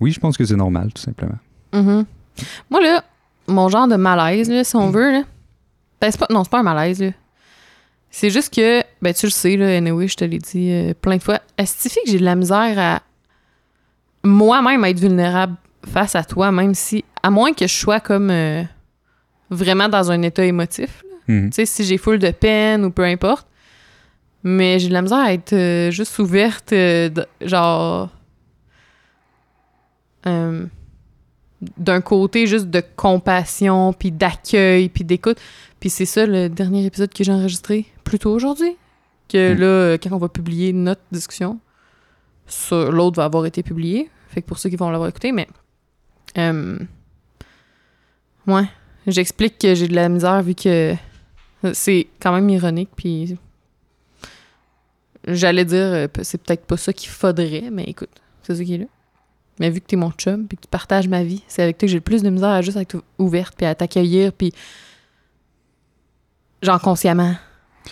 oui, 0.00 0.12
je 0.12 0.20
pense 0.20 0.36
que 0.36 0.44
c'est 0.44 0.56
normal, 0.56 0.92
tout 0.92 1.02
simplement. 1.02 1.38
Mhm. 1.72 2.04
Moi, 2.70 2.80
là, 2.80 3.02
mon 3.48 3.68
genre 3.68 3.88
de 3.88 3.96
malaise, 3.96 4.48
là, 4.50 4.62
si 4.62 4.76
on 4.76 4.90
veut, 4.90 5.10
là, 5.10 5.22
ben, 6.00 6.12
pas, 6.12 6.26
non, 6.30 6.44
c'est 6.44 6.50
pas 6.50 6.60
un 6.60 6.64
malaise, 6.64 7.00
là. 7.02 7.10
C'est 8.18 8.30
juste 8.30 8.54
que, 8.54 8.82
ben, 9.02 9.12
tu 9.12 9.26
le 9.26 9.30
sais, 9.30 9.58
là, 9.58 9.76
anyway, 9.76 10.08
je 10.08 10.16
te 10.16 10.24
l'ai 10.24 10.38
dit 10.38 10.72
euh, 10.72 10.94
plein 10.94 11.18
de 11.18 11.22
fois, 11.22 11.38
estifie 11.58 11.98
que 12.02 12.10
j'ai 12.10 12.18
de 12.18 12.24
la 12.24 12.34
misère 12.34 12.78
à 12.78 13.02
moi-même 14.24 14.82
être 14.86 14.98
vulnérable 14.98 15.54
face 15.86 16.16
à 16.16 16.24
toi, 16.24 16.50
même 16.50 16.72
si, 16.72 17.04
à 17.22 17.28
moins 17.28 17.52
que 17.52 17.66
je 17.66 17.74
sois 17.74 18.00
comme 18.00 18.30
euh, 18.30 18.62
vraiment 19.50 19.90
dans 19.90 20.10
un 20.10 20.22
état 20.22 20.46
émotif. 20.46 21.02
Mhm. 21.28 21.50
tu 21.50 21.56
sais, 21.56 21.66
si 21.66 21.84
j'ai 21.84 21.98
full 21.98 22.18
de 22.18 22.30
peine 22.30 22.86
ou 22.86 22.90
peu 22.90 23.04
importe. 23.04 23.46
Mais 24.42 24.78
j'ai 24.78 24.88
de 24.88 24.94
la 24.94 25.02
misère 25.02 25.18
à 25.18 25.34
être 25.34 25.52
euh, 25.52 25.90
juste 25.90 26.18
ouverte, 26.18 26.72
de- 26.72 27.26
genre. 27.42 28.08
d'un 30.24 32.00
côté 32.00 32.46
juste 32.46 32.70
de 32.70 32.82
compassion, 32.96 33.92
puis 33.92 34.10
d'accueil, 34.10 34.88
puis 34.88 35.04
d'écoute. 35.04 35.36
Puis 35.80 35.90
c'est 35.90 36.06
ça 36.06 36.24
le 36.24 36.48
dernier 36.48 36.86
épisode 36.86 37.12
que 37.12 37.22
j'ai 37.22 37.32
enregistré 37.32 37.84
plus 38.06 38.18
tôt 38.18 38.32
aujourd'hui. 38.32 38.76
Que 39.28 39.54
Mm. 39.54 39.58
là, 39.58 39.66
euh, 39.66 39.98
quand 40.00 40.12
on 40.12 40.18
va 40.18 40.28
publier 40.28 40.72
notre 40.72 41.02
discussion, 41.12 41.58
l'autre 42.72 43.16
va 43.16 43.24
avoir 43.24 43.44
été 43.46 43.62
publié. 43.62 44.08
Fait 44.28 44.40
que 44.42 44.46
pour 44.46 44.58
ceux 44.58 44.70
qui 44.70 44.76
vont 44.76 44.88
l'avoir 44.90 45.08
écouté, 45.08 45.32
mais. 45.32 45.48
euh, 46.38 46.78
ouais. 48.46 48.64
J'explique 49.06 49.58
que 49.58 49.74
j'ai 49.74 49.88
de 49.88 49.94
la 49.94 50.08
misère 50.08 50.42
vu 50.42 50.54
que 50.54 50.94
c'est 51.72 52.06
quand 52.20 52.32
même 52.32 52.48
ironique, 52.48 52.90
puis. 52.96 53.36
J'allais 55.28 55.64
dire, 55.64 55.78
euh, 55.82 56.06
c'est 56.22 56.40
peut-être 56.40 56.64
pas 56.66 56.76
ça 56.76 56.92
qu'il 56.92 57.08
faudrait, 57.10 57.68
mais 57.72 57.82
écoute, 57.84 58.10
c'est 58.42 58.54
ça 58.54 58.62
qui 58.64 58.74
est 58.74 58.78
là. 58.78 58.84
Mais 59.58 59.70
vu 59.70 59.80
que 59.80 59.86
t'es 59.86 59.96
mon 59.96 60.12
chum, 60.12 60.46
puis 60.46 60.56
que 60.56 60.62
tu 60.62 60.68
partages 60.68 61.08
ma 61.08 61.24
vie, 61.24 61.42
c'est 61.48 61.62
avec 61.64 61.78
toi 61.78 61.86
que 61.86 61.90
j'ai 61.90 61.96
le 61.96 62.00
plus 62.02 62.22
de 62.22 62.30
misère 62.30 62.50
à 62.50 62.62
juste 62.62 62.76
être 62.76 63.02
ouverte, 63.18 63.54
puis 63.56 63.66
à 63.66 63.74
t'accueillir, 63.74 64.32
puis 64.32 64.52
genre 66.62 66.80
consciemment, 66.80 67.34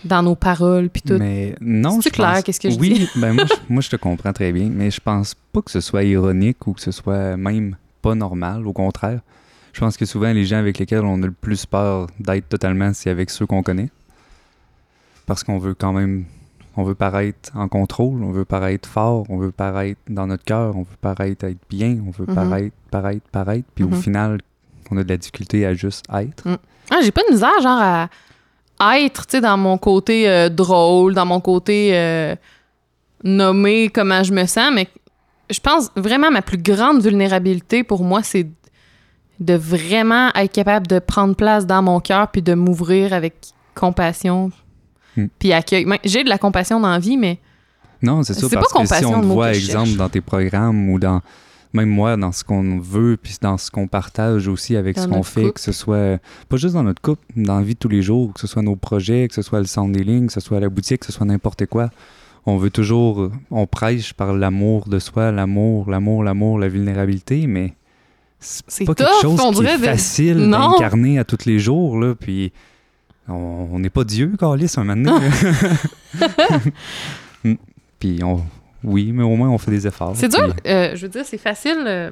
dans 0.05 0.23
nos 0.23 0.35
paroles, 0.35 0.89
puis 0.91 1.03
tout. 1.03 1.19
Mais 1.19 1.55
non, 1.61 1.97
pense- 1.97 2.05
clair, 2.11 2.43
qu'est-ce 2.45 2.61
que 2.61 2.71
je 2.71 2.79
oui, 2.79 2.95
dis? 2.95 3.09
ben 3.17 3.33
moi, 3.33 3.45
je, 3.47 3.55
moi, 3.73 3.81
je 3.83 3.91
te 3.91 3.97
comprends 3.97 4.33
très 4.33 4.53
bien, 4.53 4.69
mais 4.71 4.91
je 4.91 5.01
pense 5.01 5.35
pas 5.53 5.63
que 5.63 5.71
ce 5.71 5.81
soit 5.81 6.05
ironique 6.05 6.67
ou 6.67 6.73
que 6.73 6.81
ce 6.81 6.91
soit 6.91 7.37
même 7.37 7.77
pas 8.03 8.15
normal. 8.15 8.67
Au 8.67 8.73
contraire, 8.73 9.21
je 9.73 9.81
pense 9.81 9.97
que 9.97 10.05
souvent, 10.07 10.33
les 10.33 10.45
gens 10.45 10.59
avec 10.59 10.79
lesquels 10.79 11.05
on 11.05 11.23
a 11.23 11.27
le 11.27 11.33
plus 11.33 11.67
peur 11.67 12.07
d'être 12.21 12.49
totalement, 12.49 12.93
c'est 12.93 13.11
avec 13.11 13.31
ceux 13.31 13.47
qu'on 13.47 13.63
connaît. 13.63 13.91
Parce 15.27 15.43
qu'on 15.45 15.59
veut 15.59 15.75
quand 15.75 15.93
même... 15.93 16.25
On 16.77 16.83
veut 16.83 16.97
paraître 16.97 17.53
en 17.55 17.69
contrôle, 17.69 18.25
on 18.25 18.33
veut 18.33 18.45
paraître 18.45 18.89
fort, 18.89 19.25
on 19.29 19.39
veut 19.39 19.53
paraître 19.53 20.01
dans 20.09 20.27
notre 20.27 20.43
cœur, 20.43 20.77
on 20.77 20.81
veut 20.83 20.97
paraître 21.01 21.45
être 21.45 21.61
bien, 21.71 21.99
on 22.05 22.11
veut 22.11 22.27
Mhm. 22.27 22.35
paraître, 22.35 22.77
paraître, 22.91 23.27
paraître. 23.31 23.69
Puis 23.77 23.85
au 23.85 23.91
Mhm. 23.91 23.95
final, 24.03 24.41
on 24.91 24.97
a 24.97 25.05
de 25.05 25.09
la 25.09 25.17
difficulté 25.17 25.65
à 25.67 25.75
juste 25.75 26.05
être. 26.13 26.43
Ah, 26.91 26.97
j'ai 27.01 27.13
pas 27.13 27.21
de 27.29 27.33
misère, 27.33 27.61
genre, 27.63 27.79
à 27.81 28.09
être, 28.81 29.27
tu 29.27 29.33
sais, 29.33 29.41
dans 29.41 29.57
mon 29.57 29.79
côté 29.79 30.29
euh, 30.29 30.49
drôle, 30.49 31.15
dans 31.15 31.27
mon 31.27 31.41
côté 31.41 31.91
euh, 31.93 32.35
nommé 33.23 33.89
comment 33.89 34.23
je 34.23 34.33
me 34.33 34.47
sens, 34.47 34.71
mais 34.75 34.89
je 35.51 35.61
pense 35.61 35.91
vraiment 35.97 36.31
ma 36.31 36.43
plus 36.43 36.59
grande 36.59 37.03
vulnérabilité 37.03 37.85
pour 37.85 38.03
moi, 38.03 38.23
c'est 38.23 38.47
de 39.41 39.55
vraiment 39.55 40.31
être 40.35 40.53
capable 40.53 40.87
de 40.87 40.99
prendre 40.99 41.35
place 41.35 41.67
dans 41.67 41.83
mon 41.83 42.01
cœur 42.01 42.29
puis 42.29 42.43
de 42.43 42.55
m'ouvrir 42.55 43.13
avec 43.13 43.35
compassion 43.75 44.51
Hmm. 45.17 45.27
puis 45.39 45.53
accueille. 45.53 45.85
Ben, 45.85 45.99
J'ai 46.05 46.25
de 46.25 46.29
la 46.29 46.39
compassion 46.39 46.81
dans 46.81 46.91
la 46.91 46.99
vie, 46.99 47.17
mais 47.17 47.39
Non, 48.03 48.23
c'est 48.23 48.35
ça, 48.35 48.41
parce 48.43 48.53
pas 48.55 48.61
que 48.61 48.67
si 48.67 48.75
compassion 48.75 49.15
on 49.15 49.21
te 49.21 49.27
voit, 49.27 49.55
exemple, 49.55 49.95
dans 49.95 50.09
tes 50.09 50.21
programmes 50.21 50.91
ou 50.91 50.99
dans, 50.99 51.21
même 51.75 51.89
moi, 51.91 52.17
dans 52.17 52.33
ce 52.33 52.43
qu'on 52.45 52.79
veut, 52.79 53.19
puis 53.21 53.37
dans 53.43 53.59
ce 53.59 53.71
qu'on 53.71 53.87
partage 53.89 54.49
aussi 54.49 54.77
avec 54.77 54.97
Dans 54.97 55.03
ce 55.03 55.09
qu'on 55.09 55.23
fait, 55.23 55.43
couple. 55.43 55.53
que 55.55 55.61
ce 55.61 55.73
soit, 55.73 56.19
pas 56.49 56.57
juste 56.57 56.75
dans 56.75 56.83
notre 56.85 57.03
couple, 57.03 57.23
dans 57.37 57.59
la 57.59 57.63
vie 57.65 57.75
de 57.75 57.79
tous 57.79 57.89
les 57.89 58.01
jours, 58.01 58.33
que 58.33 58.41
ce 58.41 58.47
soit 58.47 58.63
nos 58.63 58.77
projets, 58.77 59.29
que 59.29 59.35
ce 59.35 59.43
soit 59.43 59.59
le 59.59 59.67
sound 59.67 59.95
healing, 59.97 60.29
que 60.29 60.33
ce 60.33 60.41
soit 60.41 60.61
la 60.61 60.69
boutique, 60.69 61.01
que 61.01 61.07
ce 61.07 61.13
soit 61.13 61.27
n'importe 61.27 61.67
quoi. 61.67 61.91
On 62.47 62.57
veut 62.59 62.71
toujours, 62.71 63.31
on 63.51 63.67
prêche 63.67 64.13
par 64.15 64.33
l'amour 64.35 64.89
de 64.89 64.99
soi, 64.99 65.33
l'amour, 65.33 65.91
l'amour, 65.91 66.23
l'amour, 66.23 66.59
la 66.59 66.69
vulnérabilité, 66.69 67.47
mais 67.47 67.73
C'est 68.39 68.85
pas 68.85 68.95
tough, 68.95 69.07
quelque 69.07 69.23
chose 69.23 69.61
qui 69.61 69.67
est 69.67 69.79
de- 69.79 69.83
facile 69.85 70.51
d'incarner 70.51 71.19
à 71.19 71.25
tous 71.25 71.45
les 71.47 71.59
jours, 71.59 71.99
là, 71.99 72.15
puis 72.15 72.53
on 73.27 73.79
n'est 73.79 73.89
pas 73.91 74.05
Dieu, 74.05 74.33
Carlis, 74.39 74.71
un 74.77 74.85
moment 74.85 75.11
donné. 75.19 75.27
Mm. 77.45 77.55
puis 77.99 78.21
on, 78.23 78.41
oui, 78.85 79.11
mais 79.13 79.23
au 79.25 79.35
moins 79.37 79.49
on 79.49 79.59
fait 79.59 79.71
des 79.73 79.87
efforts. 79.87 80.15
c'est 80.17 80.29
dur. 80.29 80.55
euh, 80.67 80.95
je 80.95 81.03
veux 81.03 81.09
dire, 81.09 81.25
c'est 81.25 81.39
facile. 81.39 81.83
euh, 81.87 82.11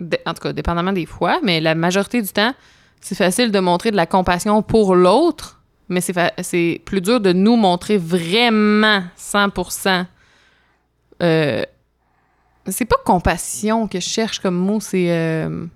de- 0.00 0.18
en 0.26 0.34
tout 0.34 0.42
cas, 0.42 0.52
dépendamment 0.52 0.92
des 0.92 1.06
fois, 1.06 1.40
mais 1.42 1.60
la 1.60 1.74
majorité 1.74 2.20
du 2.22 2.28
temps, 2.28 2.54
c'est 3.00 3.14
facile 3.14 3.50
de 3.52 3.58
montrer 3.60 3.90
de 3.90 3.96
la 3.96 4.06
compassion 4.06 4.62
pour 4.62 4.94
l'autre, 4.94 5.60
mais 5.88 6.00
c'est 6.00 6.80
plus 6.84 7.00
dur 7.00 7.20
de 7.20 7.32
nous 7.32 7.56
montrer 7.56 7.98
vraiment 7.98 9.02
100%. 9.16 10.06
Euh, 11.22 11.62
c'est 12.68 12.84
pas 12.84 12.96
compassion 13.04 13.88
que 13.88 13.98
je 14.00 14.08
cherche 14.08 14.38
comme 14.40 14.54
mot, 14.56 14.80
c'est. 14.80 15.10
euh, 15.10 15.66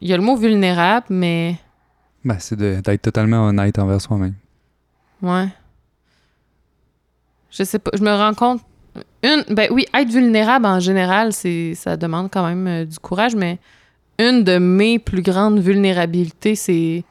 Il 0.00 0.08
y 0.08 0.12
a 0.12 0.16
le 0.16 0.22
mot 0.22 0.36
vulnérable, 0.36 1.06
mais. 1.10 1.56
Ben, 2.24 2.36
c'est 2.38 2.56
de- 2.56 2.80
d'être 2.80 3.02
totalement 3.02 3.46
honnête 3.46 3.78
envers 3.78 4.00
soi-même. 4.00 4.34
Ouais. 5.22 5.48
Je 7.50 7.62
sais 7.64 7.78
pas. 7.78 7.90
Je 7.94 8.02
me 8.02 8.10
rends 8.10 8.34
compte. 8.34 8.60
Une, 9.22 9.44
ben 9.54 9.68
oui, 9.70 9.86
être 9.94 10.10
vulnérable 10.10 10.66
en 10.66 10.80
général, 10.80 11.32
c'est, 11.32 11.74
ça 11.74 11.96
demande 11.96 12.30
quand 12.30 12.46
même 12.46 12.66
euh, 12.66 12.84
du 12.84 12.98
courage, 12.98 13.34
mais 13.34 13.58
une 14.18 14.44
de 14.44 14.58
mes 14.58 14.98
plus 14.98 15.22
grandes 15.22 15.58
vulnérabilités, 15.58 16.54
c'est. 16.54 17.04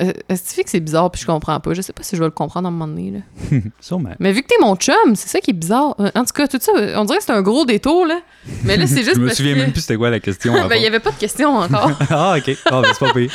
Euh, 0.00 0.12
Est-ce 0.28 0.56
que 0.60 0.68
c'est 0.68 0.80
bizarre 0.80 1.08
puis 1.10 1.20
je 1.20 1.26
comprends 1.26 1.60
pas? 1.60 1.72
Je 1.72 1.80
sais 1.80 1.92
pas 1.92 2.02
si 2.02 2.16
je 2.16 2.20
vais 2.20 2.26
le 2.26 2.32
comprendre 2.32 2.66
à 2.66 2.68
un 2.68 2.72
moment 2.72 2.88
donné. 2.88 3.12
Là. 3.12 3.58
Sûrement. 3.80 4.10
Mais 4.18 4.32
vu 4.32 4.42
que 4.42 4.48
t'es 4.48 4.56
mon 4.60 4.74
chum, 4.74 5.14
c'est 5.14 5.28
ça 5.28 5.40
qui 5.40 5.50
est 5.52 5.54
bizarre. 5.54 5.94
Euh, 6.00 6.10
En 6.16 6.24
tout 6.24 6.32
cas, 6.34 6.48
tout 6.48 6.58
ça, 6.60 6.72
on 6.96 7.04
dirait 7.04 7.18
que 7.18 7.24
c'est 7.24 7.32
un 7.32 7.42
gros 7.42 7.64
détour, 7.64 8.04
là. 8.06 8.20
Mais 8.64 8.76
là, 8.76 8.88
c'est 8.88 8.96
juste 9.04 9.14
Je 9.14 9.20
me 9.20 9.26
parce 9.26 9.36
souviens 9.36 9.54
que... 9.54 9.58
même 9.60 9.72
plus 9.72 9.82
c'était 9.82 9.96
quoi 9.96 10.10
la 10.10 10.18
question. 10.20 10.52
ben, 10.68 10.74
il 10.76 10.82
y 10.82 10.86
avait 10.86 10.98
pas 11.00 11.12
de 11.12 11.16
question 11.18 11.56
encore. 11.56 11.92
ah, 12.10 12.34
ok. 12.38 12.56
Ah, 12.66 12.82
ben, 12.82 12.88
c'est 12.92 13.06
pas 13.06 13.12
pire. 13.12 13.30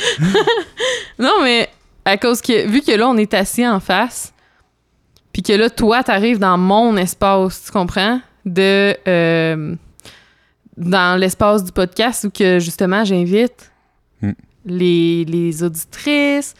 Non, 1.18 1.42
mais 1.42 1.70
à 2.04 2.16
cause 2.16 2.40
que, 2.40 2.66
vu 2.66 2.80
que 2.82 2.92
là, 2.92 3.08
on 3.08 3.16
est 3.16 3.34
assis 3.34 3.66
en 3.66 3.80
face, 3.80 4.32
puis 5.32 5.42
que 5.42 5.52
là, 5.52 5.70
toi, 5.70 6.02
t'arrives 6.02 6.38
dans 6.38 6.58
mon 6.58 6.96
espace, 6.96 7.64
tu 7.66 7.72
comprends? 7.72 8.20
De. 8.44 8.96
euh, 9.06 9.74
dans 10.76 11.18
l'espace 11.20 11.62
du 11.62 11.72
podcast 11.72 12.24
où 12.24 12.30
que, 12.30 12.58
justement, 12.58 13.04
j'invite 13.04 13.70
Hmm. 14.22 14.32
les, 14.66 15.24
les 15.24 15.62
auditrices 15.62 16.54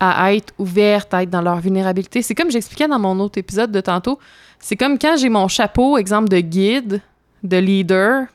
à 0.00 0.34
être 0.34 0.52
ouvertes, 0.58 1.14
à 1.14 1.22
être 1.22 1.30
dans 1.30 1.42
leur 1.42 1.60
vulnérabilité. 1.60 2.22
C'est 2.22 2.34
comme 2.34 2.50
j'expliquais 2.50 2.88
dans 2.88 2.98
mon 2.98 3.20
autre 3.20 3.38
épisode 3.38 3.70
de 3.70 3.80
tantôt. 3.80 4.18
C'est 4.58 4.74
comme 4.74 4.98
quand 4.98 5.16
j'ai 5.16 5.28
mon 5.28 5.46
chapeau, 5.46 5.96
exemple 5.96 6.28
de 6.28 6.40
guide, 6.40 7.00
de 7.44 7.56
leader, 7.56 8.26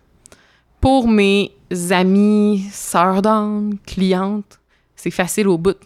pour 0.80 1.10
mes 1.10 1.52
amis, 1.92 2.66
sœurs 2.72 3.22
d'âme, 3.22 3.74
clientes 3.86 4.60
c'est 4.96 5.12
facile 5.12 5.48
au 5.48 5.58
bout. 5.58 5.78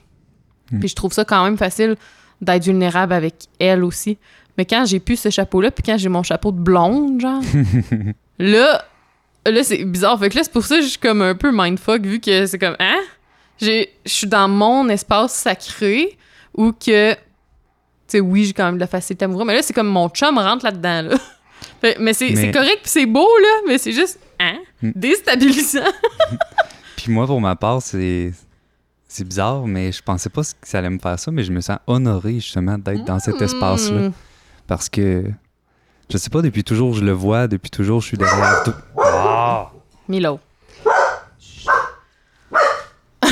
Mm. 0.73 0.79
Puis 0.79 0.89
je 0.89 0.95
trouve 0.95 1.13
ça 1.13 1.23
quand 1.25 1.43
même 1.43 1.57
facile 1.57 1.95
d'être 2.41 2.65
vulnérable 2.65 3.13
avec 3.13 3.35
elle 3.59 3.83
aussi. 3.83 4.17
Mais 4.57 4.65
quand 4.65 4.85
j'ai 4.85 4.99
plus 4.99 5.15
ce 5.17 5.29
chapeau-là, 5.29 5.71
puis 5.71 5.83
quand 5.83 5.97
j'ai 5.97 6.09
mon 6.09 6.23
chapeau 6.23 6.51
de 6.51 6.59
blonde, 6.59 7.21
genre, 7.21 7.41
là, 8.39 8.83
là 9.45 9.63
c'est 9.63 9.83
bizarre. 9.85 10.19
Fait 10.19 10.29
que 10.29 10.37
là, 10.37 10.43
c'est 10.43 10.51
pour 10.53 10.65
ça 10.65 10.77
que 10.77 10.83
je 10.83 10.87
suis 10.89 10.99
comme 10.99 11.21
un 11.21 11.35
peu 11.35 11.51
mindfuck, 11.53 12.01
vu 12.05 12.19
que 12.19 12.45
c'est 12.45 12.59
comme, 12.59 12.75
hein? 12.79 12.99
Je 13.61 13.85
suis 14.05 14.27
dans 14.27 14.47
mon 14.49 14.89
espace 14.89 15.33
sacré, 15.33 16.17
où 16.55 16.71
que, 16.71 17.13
tu 17.13 17.19
sais, 18.07 18.19
oui, 18.19 18.45
j'ai 18.45 18.53
quand 18.53 18.65
même 18.65 18.75
de 18.75 18.79
la 18.81 18.87
facilité 18.87 19.25
m'ouvrir, 19.27 19.45
mais 19.45 19.55
là, 19.55 19.61
c'est 19.61 19.73
comme 19.73 19.87
mon 19.87 20.09
chum 20.09 20.37
rentre 20.37 20.65
là-dedans, 20.65 21.09
là. 21.09 21.17
Fait- 21.81 21.97
mais 21.99 22.13
c'est 22.13 22.31
Mais- 22.31 22.51
correct, 22.51 22.79
puis 22.81 22.91
c'est 22.91 23.05
beau, 23.05 23.27
là, 23.41 23.61
mais 23.67 23.77
c'est 23.77 23.91
juste, 23.93 24.19
hein? 24.39 24.57
Mm. 24.81 24.91
Déstabilisant. 24.95 25.79
Puis 26.97 27.11
moi, 27.11 27.25
pour 27.25 27.41
ma 27.41 27.55
part, 27.55 27.81
c'est. 27.81 28.31
C'est 29.13 29.25
bizarre, 29.27 29.67
mais 29.67 29.91
je 29.91 30.01
pensais 30.01 30.31
pas 30.31 30.41
que 30.41 30.67
ça 30.67 30.79
allait 30.79 30.89
me 30.89 30.97
faire 30.97 31.19
ça, 31.19 31.29
mais 31.29 31.43
je 31.43 31.51
me 31.51 31.61
sens 31.61 31.77
honoré 31.85 32.33
justement 32.39 32.79
d'être 32.79 33.05
dans 33.05 33.19
cet 33.19 33.39
espace-là. 33.39 34.09
Mm. 34.09 34.13
Parce 34.65 34.89
que, 34.89 35.25
je 36.09 36.17
sais 36.17 36.31
pas, 36.31 36.41
depuis 36.41 36.63
toujours, 36.63 36.95
je 36.95 37.05
le 37.05 37.11
vois, 37.11 37.47
depuis 37.47 37.69
toujours, 37.69 38.01
je 38.01 38.07
suis 38.07 38.17
derrière 38.17 38.63
tout. 38.63 38.73
Ah! 38.97 39.71
Milo. 40.09 40.39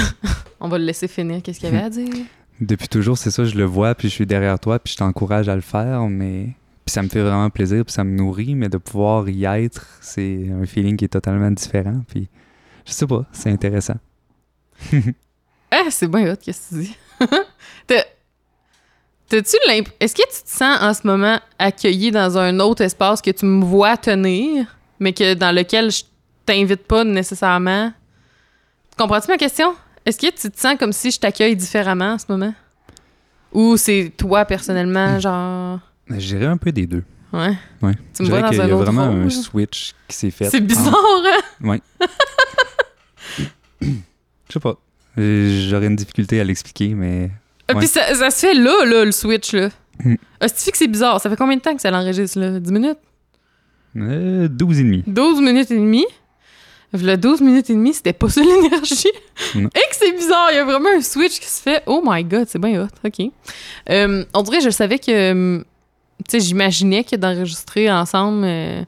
On 0.59 0.67
va 0.67 0.77
le 0.77 0.85
laisser 0.85 1.07
finir. 1.07 1.41
Qu'est-ce 1.41 1.59
qu'il 1.59 1.73
y 1.73 1.75
avait 1.75 1.85
à 1.85 1.89
dire? 1.89 2.13
Depuis 2.59 2.87
toujours, 2.87 3.17
c'est 3.17 3.31
ça, 3.31 3.43
je 3.43 3.55
le 3.55 3.65
vois, 3.65 3.95
puis 3.95 4.07
je 4.07 4.13
suis 4.13 4.27
derrière 4.27 4.59
toi, 4.59 4.77
puis 4.77 4.93
je 4.93 4.97
t'encourage 4.97 5.49
à 5.49 5.55
le 5.55 5.61
faire, 5.61 6.07
mais. 6.07 6.49
Puis 6.85 6.93
ça 6.93 7.01
me 7.01 7.09
fait 7.09 7.23
vraiment 7.23 7.49
plaisir, 7.49 7.83
puis 7.85 7.91
ça 7.91 8.03
me 8.03 8.15
nourrit, 8.15 8.53
mais 8.53 8.69
de 8.69 8.77
pouvoir 8.77 9.27
y 9.29 9.45
être, 9.45 9.87
c'est 9.99 10.47
un 10.51 10.67
feeling 10.67 10.95
qui 10.95 11.05
est 11.05 11.07
totalement 11.07 11.49
différent, 11.49 12.03
puis 12.07 12.29
je 12.85 12.91
sais 12.91 13.07
pas, 13.07 13.25
c'est 13.31 13.49
intéressant. 13.49 13.97
Ah, 15.71 15.85
c'est 15.89 16.07
bien 16.07 16.31
hot, 16.31 16.35
qu'est-ce 16.41 16.69
que 16.69 16.75
tu 16.75 16.81
dis? 16.81 16.95
T'as- 17.87 18.05
T'as-tu 19.29 19.55
l'imp... 19.67 19.87
Est-ce 20.01 20.13
que 20.13 20.23
tu 20.23 20.43
te 20.43 20.49
sens 20.49 20.77
en 20.81 20.93
ce 20.93 21.07
moment 21.07 21.39
accueilli 21.57 22.11
dans 22.11 22.37
un 22.37 22.59
autre 22.59 22.81
espace 22.81 23.21
que 23.21 23.31
tu 23.31 23.45
me 23.45 23.63
vois 23.63 23.95
tenir, 23.95 24.65
mais 24.99 25.13
que 25.13 25.33
dans 25.35 25.55
lequel 25.55 25.89
je 25.89 26.03
t'invite 26.45 26.85
pas 26.85 27.05
nécessairement? 27.05 27.93
Comprends-tu 28.97 29.29
ma 29.29 29.37
question? 29.37 29.73
Est-ce 30.05 30.17
que 30.17 30.27
tu 30.35 30.51
te 30.51 30.59
sens 30.59 30.75
comme 30.77 30.91
si 30.91 31.11
je 31.11 31.19
t'accueille 31.19 31.55
différemment 31.55 32.13
en 32.13 32.17
ce 32.19 32.25
moment? 32.27 32.53
Ou 33.53 33.77
c'est 33.77 34.11
toi 34.17 34.43
personnellement, 34.43 35.17
genre? 35.19 35.79
Je 36.09 36.17
dirais 36.35 36.47
un 36.47 36.57
peu 36.57 36.73
des 36.73 36.85
deux. 36.85 37.03
Ouais. 37.31 37.55
Ouais. 37.81 37.93
Tu 38.13 38.23
me 38.23 38.27
vois 38.27 38.41
dans 38.41 38.49
qu'il 38.49 38.57
y 38.57 38.61
a 38.61 38.65
autre 38.75 38.91
vraiment 38.91 39.11
rôle. 39.11 39.21
un 39.27 39.29
switch 39.29 39.93
qui 40.09 40.17
s'est 40.17 40.31
fait. 40.31 40.49
C'est 40.49 40.59
bizarre, 40.59 40.87
entre- 40.93 41.29
hein? 41.63 41.77
Je 43.81 44.53
sais 44.53 44.59
pas. 44.59 44.75
Euh, 45.17 45.67
J'aurais 45.69 45.87
une 45.87 45.95
difficulté 45.95 46.39
à 46.39 46.43
l'expliquer, 46.43 46.89
mais. 46.95 47.29
Ah, 47.67 47.73
Ouais. 47.73 47.79
Puis 47.79 47.87
ça, 47.87 48.13
ça 48.15 48.29
se 48.31 48.39
fait 48.47 48.53
là, 48.53 48.85
là, 48.85 49.05
le 49.05 49.11
switch, 49.11 49.53
là. 49.53 49.69
Mm. 50.03 50.15
Ah, 50.39 50.47
que 50.49 50.77
c'est 50.77 50.87
bizarre. 50.87 51.21
Ça 51.21 51.29
fait 51.29 51.35
combien 51.35 51.55
de 51.57 51.61
temps 51.61 51.75
que 51.75 51.81
ça 51.81 51.91
l'enregistre, 51.91 52.39
là? 52.39 52.59
10 52.59 52.71
minutes? 52.71 52.97
Euh, 53.97 54.47
12 54.47 54.79
et 54.79 54.83
demi. 54.83 55.03
12 55.07 55.41
minutes 55.41 55.71
et 55.71 55.75
demie? 55.75 56.05
Le 56.93 57.15
12 57.15 57.39
minutes 57.41 57.69
et 57.69 57.73
demie, 57.73 57.93
c'était 57.93 58.11
pas 58.13 58.27
ça 58.29 58.41
l'énergie. 58.43 59.07
Et 59.55 59.59
que 59.69 59.95
c'est 59.97 60.11
bizarre, 60.11 60.49
il 60.51 60.55
y 60.55 60.59
a 60.59 60.65
vraiment 60.65 60.89
un 60.97 61.01
switch 61.01 61.39
qui 61.39 61.47
se 61.47 61.61
fait. 61.61 61.83
Oh 61.85 62.01
my 62.05 62.23
god, 62.23 62.47
c'est 62.49 62.59
bien 62.59 62.83
hot, 62.83 62.87
ok. 63.05 63.27
Euh, 63.89 64.25
on 64.33 64.41
dirait, 64.43 64.59
je 64.61 64.69
savais 64.69 64.99
que. 64.99 65.11
euh, 65.11 65.63
Tu 66.27 66.39
sais, 66.39 66.45
j'imaginais 66.45 67.03
que 67.05 67.15
d'enregistrer 67.15 67.89
ensemble. 67.91 68.43
euh, 68.43 68.83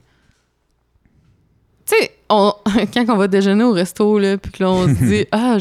Tu 1.85 1.95
sais, 1.97 2.11
on- 2.29 2.53
quand 2.93 3.05
on 3.09 3.17
va 3.17 3.27
déjeuner 3.27 3.63
au 3.63 3.73
resto, 3.73 4.17
là, 4.19 4.37
puis 4.37 4.51
que 4.51 4.63
là, 4.63 4.71
on 4.71 4.87
se 4.87 5.03
dit, 5.03 5.25
ah, 5.31 5.57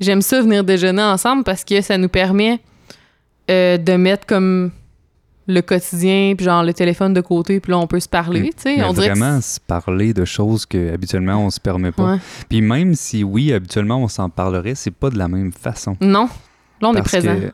j'aime 0.00 0.22
ça 0.22 0.40
venir 0.40 0.64
déjeuner 0.64 1.02
ensemble 1.02 1.44
parce 1.44 1.64
que 1.64 1.80
ça 1.80 1.98
nous 1.98 2.08
permet 2.08 2.60
euh, 3.50 3.76
de 3.76 3.92
mettre 3.94 4.26
comme 4.26 4.70
le 5.46 5.62
quotidien, 5.62 6.34
puis 6.36 6.44
genre 6.44 6.62
le 6.62 6.72
téléphone 6.72 7.12
de 7.12 7.20
côté, 7.20 7.58
puis 7.58 7.72
là, 7.72 7.78
on 7.78 7.86
peut 7.88 7.98
se 7.98 8.08
parler, 8.08 8.50
tu 8.56 8.62
sais. 8.62 8.84
On 8.84 8.90
que 8.90 8.96
vraiment 8.96 9.40
se 9.40 9.58
parler 9.58 10.14
de 10.14 10.24
choses 10.24 10.64
que 10.64 10.94
habituellement 10.94 11.44
on 11.44 11.50
se 11.50 11.58
permet 11.58 11.90
pas. 11.90 12.12
Ouais. 12.12 12.18
Puis 12.48 12.60
même 12.62 12.94
si 12.94 13.24
oui, 13.24 13.52
habituellement 13.52 13.98
on 13.98 14.06
s'en 14.08 14.28
parlerait, 14.30 14.76
c'est 14.76 14.92
pas 14.92 15.10
de 15.10 15.18
la 15.18 15.26
même 15.26 15.52
façon. 15.52 15.96
Non. 16.00 16.28
Là, 16.80 16.88
on 16.90 16.94
est 16.94 17.02
présent. 17.02 17.34
que, 17.34 17.52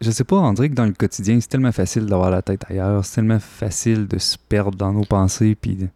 je 0.00 0.10
sais 0.10 0.24
pas, 0.24 0.36
on 0.36 0.52
dirait 0.52 0.68
que 0.70 0.74
dans 0.74 0.84
le 0.84 0.92
quotidien, 0.92 1.38
c'est 1.40 1.48
tellement 1.48 1.70
facile 1.70 2.06
d'avoir 2.06 2.30
la 2.30 2.42
tête 2.42 2.64
ailleurs, 2.68 3.04
c'est 3.04 3.14
tellement 3.14 3.38
facile 3.38 4.08
de 4.08 4.18
se 4.18 4.36
perdre 4.36 4.76
dans 4.76 4.92
nos 4.92 5.04
pensées 5.04 5.54
puis 5.54 5.76
de, 5.76 5.88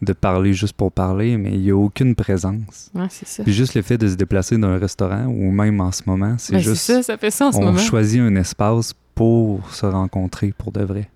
de 0.00 0.12
parler 0.12 0.52
juste 0.52 0.74
pour 0.74 0.92
parler, 0.92 1.36
mais 1.36 1.52
il 1.52 1.62
y 1.62 1.70
a 1.70 1.76
aucune 1.76 2.14
présence. 2.14 2.90
Ouais, 2.94 3.06
c'est 3.10 3.26
ça. 3.26 3.42
Puis 3.42 3.52
juste 3.52 3.74
le 3.74 3.82
fait 3.82 3.98
de 3.98 4.06
se 4.08 4.14
déplacer 4.14 4.56
d'un 4.56 4.78
restaurant 4.78 5.26
ou 5.26 5.50
même 5.50 5.80
en 5.80 5.90
ce 5.92 6.02
moment, 6.06 6.36
c'est 6.38 6.52
Ben, 6.52 6.58
c'est 6.60 6.70
juste 6.70 6.82
ça, 6.82 7.02
ça 7.02 7.16
fait 7.18 7.30
ça 7.32 7.46
en 7.48 7.52
ce 7.52 7.58
on 7.58 7.64
moment. 7.64 7.78
choisit 7.78 8.20
un 8.20 8.36
espace 8.36 8.94
pour 9.14 9.68
se 9.74 9.86
rencontrer 9.86 10.52
pour 10.56 10.70
de 10.72 10.82
vrai. 10.84 11.10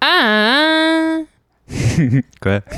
Ah! 0.00 1.18
Quoi? 2.40 2.60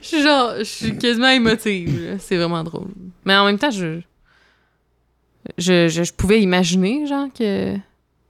Je 0.00 0.06
suis 0.06 0.22
genre, 0.22 0.54
je 0.58 0.64
suis 0.64 0.96
quasiment 0.98 1.28
émotive. 1.28 2.16
C'est 2.18 2.36
vraiment 2.36 2.64
drôle. 2.64 2.88
Mais 3.24 3.36
en 3.36 3.44
même 3.44 3.58
temps, 3.58 3.70
je, 3.70 4.00
je, 5.58 5.88
je, 5.88 6.02
je 6.04 6.12
pouvais 6.12 6.40
imaginer, 6.42 7.06
genre, 7.06 7.28
que 7.32 7.76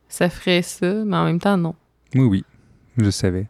ça 0.09 0.29
ferait 0.29 0.63
ça, 0.63 0.93
mais 0.93 1.17
en 1.17 1.25
même 1.25 1.39
temps, 1.39 1.57
non. 1.57 1.75
Oui, 2.15 2.25
oui, 2.25 2.45
je 2.99 3.11
savais. 3.11 3.47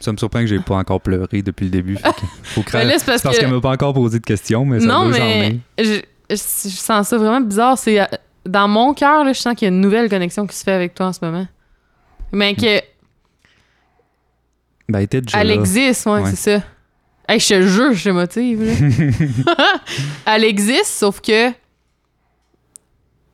Ça 0.00 0.12
me 0.12 0.16
surprend 0.16 0.40
que 0.40 0.46
j'ai 0.46 0.58
pas 0.58 0.76
encore 0.76 1.00
pleuré 1.00 1.42
depuis 1.42 1.64
le 1.66 1.70
début. 1.70 1.96
fait 1.96 2.10
que 2.12 2.20
faut 2.42 2.62
Ben 2.72 2.88
là, 2.88 2.94
parce 3.04 3.22
que- 3.22 3.38
qu'elle 3.38 3.50
m'a 3.52 3.60
pas 3.60 3.70
encore 3.72 3.92
posé 3.94 4.18
de 4.18 4.24
questions, 4.24 4.64
mais 4.64 4.80
ça 4.80 4.86
non, 4.86 5.04
mais 5.06 5.58
je, 5.78 6.00
sens 6.36 7.08
ça 7.08 7.18
vraiment 7.18 7.40
bizarre. 7.40 7.76
C'est 7.78 8.00
euh, 8.00 8.04
dans 8.46 8.66
mon 8.68 8.94
cœur, 8.94 9.26
je 9.28 9.34
sens 9.38 9.54
qu'il 9.54 9.66
y 9.66 9.70
a 9.70 9.74
une 9.74 9.80
nouvelle 9.80 10.08
connexion 10.08 10.46
qui 10.46 10.56
se 10.56 10.64
fait 10.64 10.72
avec 10.72 10.94
toi 10.94 11.06
en 11.06 11.12
ce 11.12 11.18
moment. 11.22 11.46
Mais 12.32 12.54
que 12.54 12.80
Ben, 14.88 14.98
elle 14.98 15.04
était 15.04 15.20
déjà 15.20 15.40
elle 15.40 15.48
là. 15.48 15.54
existe, 15.54 16.06
ouais, 16.06 16.20
Ouais. 16.20 16.30
c'est 16.34 16.58
ça. 16.58 16.64
Hey, 17.28 17.38
je 17.38 17.48
te 17.48 17.62
jure, 17.62 17.92
je 17.92 18.04
te 18.04 18.08
motive. 18.10 18.62
là. 18.64 19.80
elle 20.34 20.44
existe, 20.44 20.86
sauf 20.86 21.20
que 21.20 21.50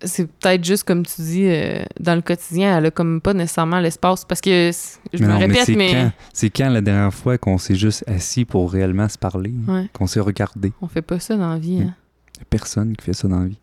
c'est 0.03 0.27
peut-être 0.31 0.63
juste 0.65 0.85
comme 0.85 1.07
tu 1.07 1.23
dis 1.23 1.47
euh, 1.47 1.83
dans 1.99 2.15
le 2.15 2.21
quotidien, 2.21 2.77
elle 2.77 2.87
a 2.87 2.91
comme 2.91 3.21
pas 3.21 3.33
nécessairement 3.35 3.81
l'espace 3.81 4.25
parce 4.25 4.41
que 4.41 4.71
je 5.13 5.19
Mais 5.21 5.27
me 5.27 5.33
non, 5.33 5.39
mais 5.39 5.47
répète, 5.47 5.65
c'est 5.65 5.75
mais, 5.77 5.93
quand, 5.93 6.13
c'est 6.33 6.51
quand 6.51 6.69
la 6.69 6.81
dernière 6.83 7.15
fois 7.15 7.39
qu'on 7.39 7.57
s'est 7.59 7.75
juste 7.77 8.05
assis 8.07 8.45
pour 8.45 8.71
réellement 8.71 9.09
se 9.09 9.17
parler, 9.19 9.55
Ouais. 9.67 9.89
qu'on 9.93 10.07
s'est 10.07 10.21
regardé. 10.21 10.73
on 10.83 10.89
fait 10.89 11.03
pas 11.03 11.19
ça 11.19 11.37
dans 11.37 11.51
la 11.51 11.59
vie. 11.59 11.79
Mm. 11.81 11.83
hein. 11.89 11.95
Y 12.39 12.43
a 12.43 12.45
personne 12.51 12.97
qui 12.97 13.05
fait 13.05 13.15
ça 13.15 13.27
dans 13.29 13.41
la 13.41 13.47
vie. 13.47 13.59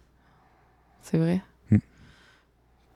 C'est 1.02 1.18
vrai. 1.18 1.42
Mm. 1.70 1.78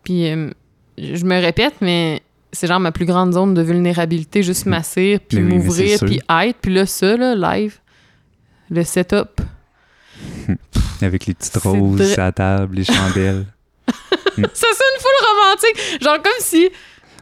Puis, 0.04 0.28
euh, 0.32 0.50
je 0.98 1.24
me 1.26 1.40
répète, 1.40 1.76
mais 1.82 2.22
c'est 2.52 2.66
genre 2.66 2.80
ma 2.80 2.92
plus 2.92 3.06
grande 3.06 3.34
zone 3.34 3.54
de 3.54 3.62
vulnérabilité, 3.62 4.42
juste 4.42 4.66
Mm. 4.66 4.70
m'asseoir, 4.72 5.20
puis 5.28 5.40
m'ouvrir, 5.42 6.00
puis 6.00 6.20
être. 6.28 6.58
Puis 6.62 6.74
là, 6.74 6.86
ça, 6.88 7.16
là, 7.18 7.36
live, 7.36 7.78
le 8.72 8.84
setup. 8.84 9.42
Avec 11.02 11.26
les 11.26 11.34
petites 11.34 11.58
roses 11.58 12.14
à 12.14 12.26
la 12.26 12.32
table, 12.32 12.76
les 12.76 12.84
chandelles. 12.84 13.46
ça 13.88 13.94
sonne 14.36 15.00
full 15.00 15.28
romantique. 15.28 16.02
Genre 16.02 16.22
comme 16.22 16.32
si. 16.40 16.70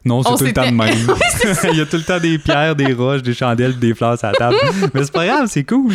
Non, 0.03 0.21
c'est 0.21 0.37
tout 0.37 0.43
le 0.43 0.53
temps 0.53 0.65
de 0.69 0.75
même. 0.75 1.71
Il 1.73 1.77
y 1.77 1.81
a 1.81 1.85
tout 1.85 1.97
le 1.97 2.03
temps 2.03 2.19
des 2.19 2.37
pierres, 2.37 2.75
des 2.75 2.93
roches, 2.93 3.23
des 3.23 3.33
chandelles, 3.33 3.79
des 3.79 3.93
fleurs 3.95 4.23
à 4.23 4.31
la 4.31 4.37
table. 4.37 4.55
Mais 4.93 5.03
c'est 5.03 5.11
pas 5.11 5.25
grave, 5.25 5.47
c'est 5.47 5.63
cool. 5.63 5.93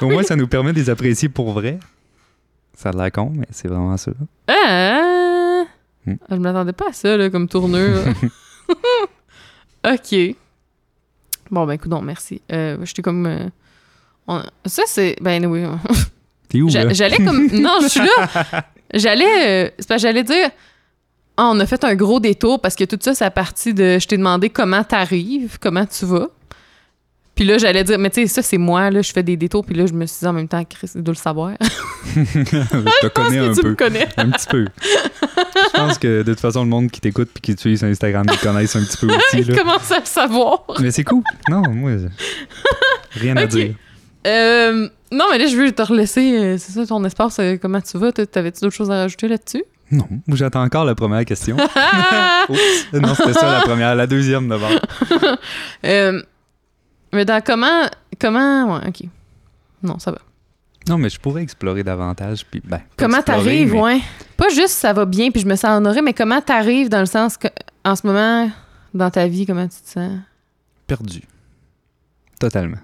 Au 0.00 0.08
moins, 0.08 0.22
ça 0.22 0.36
nous 0.36 0.46
permet 0.46 0.72
de 0.72 0.78
les 0.78 0.88
apprécier 0.88 1.28
pour 1.28 1.52
vrai. 1.52 1.78
Ça 2.76 2.90
a 2.90 2.92
l'air 2.92 3.10
con, 3.10 3.32
mais 3.34 3.46
c'est 3.50 3.66
vraiment 3.68 3.96
ça. 3.96 4.12
Ah! 4.48 5.64
Mm. 6.06 6.14
Je 6.30 6.34
m'attendais 6.36 6.72
pas 6.72 6.90
à 6.90 6.92
ça, 6.92 7.16
là, 7.16 7.28
comme 7.30 7.48
tournure. 7.48 8.02
OK. 9.84 10.14
Bon, 11.50 11.66
ben, 11.66 11.72
écoute, 11.74 11.90
non, 11.90 12.02
merci. 12.02 12.40
Euh, 12.52 12.78
J'étais 12.84 13.02
comme. 13.02 13.26
euh, 13.26 13.48
on- 14.26 14.42
Ça, 14.66 14.82
c'est. 14.86 15.16
Ben, 15.20 15.44
oui. 15.46 15.64
T'es 16.54 16.60
où, 16.62 16.68
J'a- 16.70 16.84
là? 16.84 16.92
J'allais 16.92 17.16
comme. 17.16 17.46
Non, 17.52 17.78
je 17.82 17.88
suis 17.88 18.00
là. 18.00 18.64
J'allais. 18.94 19.24
euh, 19.66 19.70
c'est 19.80 19.88
que 19.88 19.98
j'allais 19.98 20.22
dire. 20.22 20.50
Ah, 21.36 21.50
on 21.52 21.58
a 21.58 21.66
fait 21.66 21.82
un 21.82 21.96
gros 21.96 22.20
détour 22.20 22.60
parce 22.60 22.76
que 22.76 22.84
tout 22.84 22.96
ça, 23.00 23.12
c'est 23.12 23.24
à 23.24 23.30
partir 23.32 23.74
de. 23.74 23.98
Je 23.98 24.06
t'ai 24.06 24.16
demandé 24.16 24.50
comment 24.50 24.84
t'arrives, 24.84 25.58
comment 25.60 25.84
tu 25.84 26.04
vas. 26.04 26.28
Puis 27.34 27.44
là, 27.44 27.58
j'allais 27.58 27.82
dire, 27.82 27.98
mais 27.98 28.10
tu 28.10 28.20
sais, 28.20 28.26
ça, 28.28 28.42
c'est 28.42 28.58
moi, 28.58 28.92
là, 28.92 29.02
je 29.02 29.10
fais 29.10 29.24
des 29.24 29.36
détours. 29.36 29.66
Puis 29.66 29.74
là, 29.74 29.86
je 29.86 29.92
me 29.92 30.06
suis 30.06 30.20
dit 30.20 30.26
en 30.28 30.32
même 30.32 30.46
temps, 30.46 30.62
Chris, 30.64 30.88
il 30.94 31.02
doit 31.02 31.14
le 31.14 31.18
savoir. 31.18 31.54
Je 32.14 33.00
te 33.02 33.06
connais 33.08 33.38
un 33.38 33.52
tu 33.52 33.58
me 33.66 33.74
peu. 33.74 33.74
connais? 33.74 34.06
Un 34.16 34.30
petit 34.30 34.46
peu. 34.46 34.66
Je 34.80 35.70
pense 35.76 35.98
que 35.98 36.22
de 36.22 36.32
toute 36.32 36.38
façon, 36.40 36.62
le 36.62 36.68
monde 36.70 36.92
qui 36.92 37.00
t'écoute 37.00 37.30
puis 37.34 37.40
qui 37.40 37.54
te 37.56 37.60
suit 37.60 37.76
sur 37.76 37.88
Instagram, 37.88 38.24
ils 38.30 38.38
connaissent 38.38 38.76
un 38.76 38.84
petit 38.84 38.96
peu 38.98 39.08
aussi. 39.08 39.38
Il 39.38 39.50
Là. 39.50 39.58
commence 39.58 39.90
à 39.90 39.98
le 39.98 40.04
savoir. 40.06 40.62
Mais 40.78 40.92
c'est 40.92 41.02
cool. 41.02 41.24
Non, 41.50 41.62
moi, 41.70 41.90
rien 43.10 43.36
à 43.36 43.46
dire. 43.46 43.74
Euh, 44.28 44.88
non, 45.14 45.24
mais 45.30 45.38
là, 45.38 45.46
je 45.46 45.56
veux 45.56 45.70
te 45.72 45.82
relaisser. 45.82 46.36
euh, 46.38 46.58
c'est 46.58 46.72
ça, 46.72 46.86
ton 46.86 47.04
espace. 47.04 47.38
euh, 47.38 47.56
comment 47.60 47.80
tu 47.80 47.96
vas? 47.98 48.12
T'avais-tu 48.12 48.60
d'autres 48.60 48.74
choses 48.74 48.90
à 48.90 48.96
rajouter 49.02 49.28
là-dessus? 49.28 49.64
Non, 49.90 50.06
j'attends 50.28 50.62
encore 50.62 50.84
la 50.84 50.94
première 50.94 51.24
question. 51.24 51.56
Oups. 52.48 52.92
Non, 52.92 53.14
c'était 53.14 53.34
ça 53.34 53.52
la 53.52 53.60
première. 53.60 53.94
La 53.94 54.06
deuxième 54.06 54.48
d'abord. 54.48 54.70
Euh, 55.84 56.22
mais 57.12 57.24
dans 57.24 57.40
comment. 57.44 57.82
Comment. 58.18 58.74
Ouais, 58.78 58.88
ok. 58.88 59.02
Non, 59.82 59.98
ça 59.98 60.10
va. 60.10 60.18
Non, 60.88 60.98
mais 60.98 61.08
je 61.10 61.18
pourrais 61.20 61.42
explorer 61.42 61.82
davantage. 61.82 62.44
Puis, 62.50 62.62
ben, 62.64 62.80
Comment 62.96 63.22
t'arrives, 63.22 63.72
mais 63.74 63.80
ouais. 63.80 64.00
Pas 64.36 64.48
juste 64.48 64.74
ça 64.74 64.92
va 64.92 65.04
bien 65.04 65.30
puis 65.30 65.40
je 65.42 65.46
me 65.46 65.54
sens 65.56 65.76
honorée, 65.76 66.02
mais 66.02 66.12
comment 66.14 66.40
t'arrives 66.40 66.88
dans 66.88 67.00
le 67.00 67.06
sens 67.06 67.36
que, 67.36 67.48
en 67.84 67.94
ce 67.96 68.06
moment, 68.06 68.50
dans 68.94 69.10
ta 69.10 69.26
vie, 69.28 69.46
comment 69.46 69.68
tu 69.68 69.80
te 69.82 69.88
sens? 69.90 70.18
Perdu. 70.86 71.22
Totalement. 72.40 72.78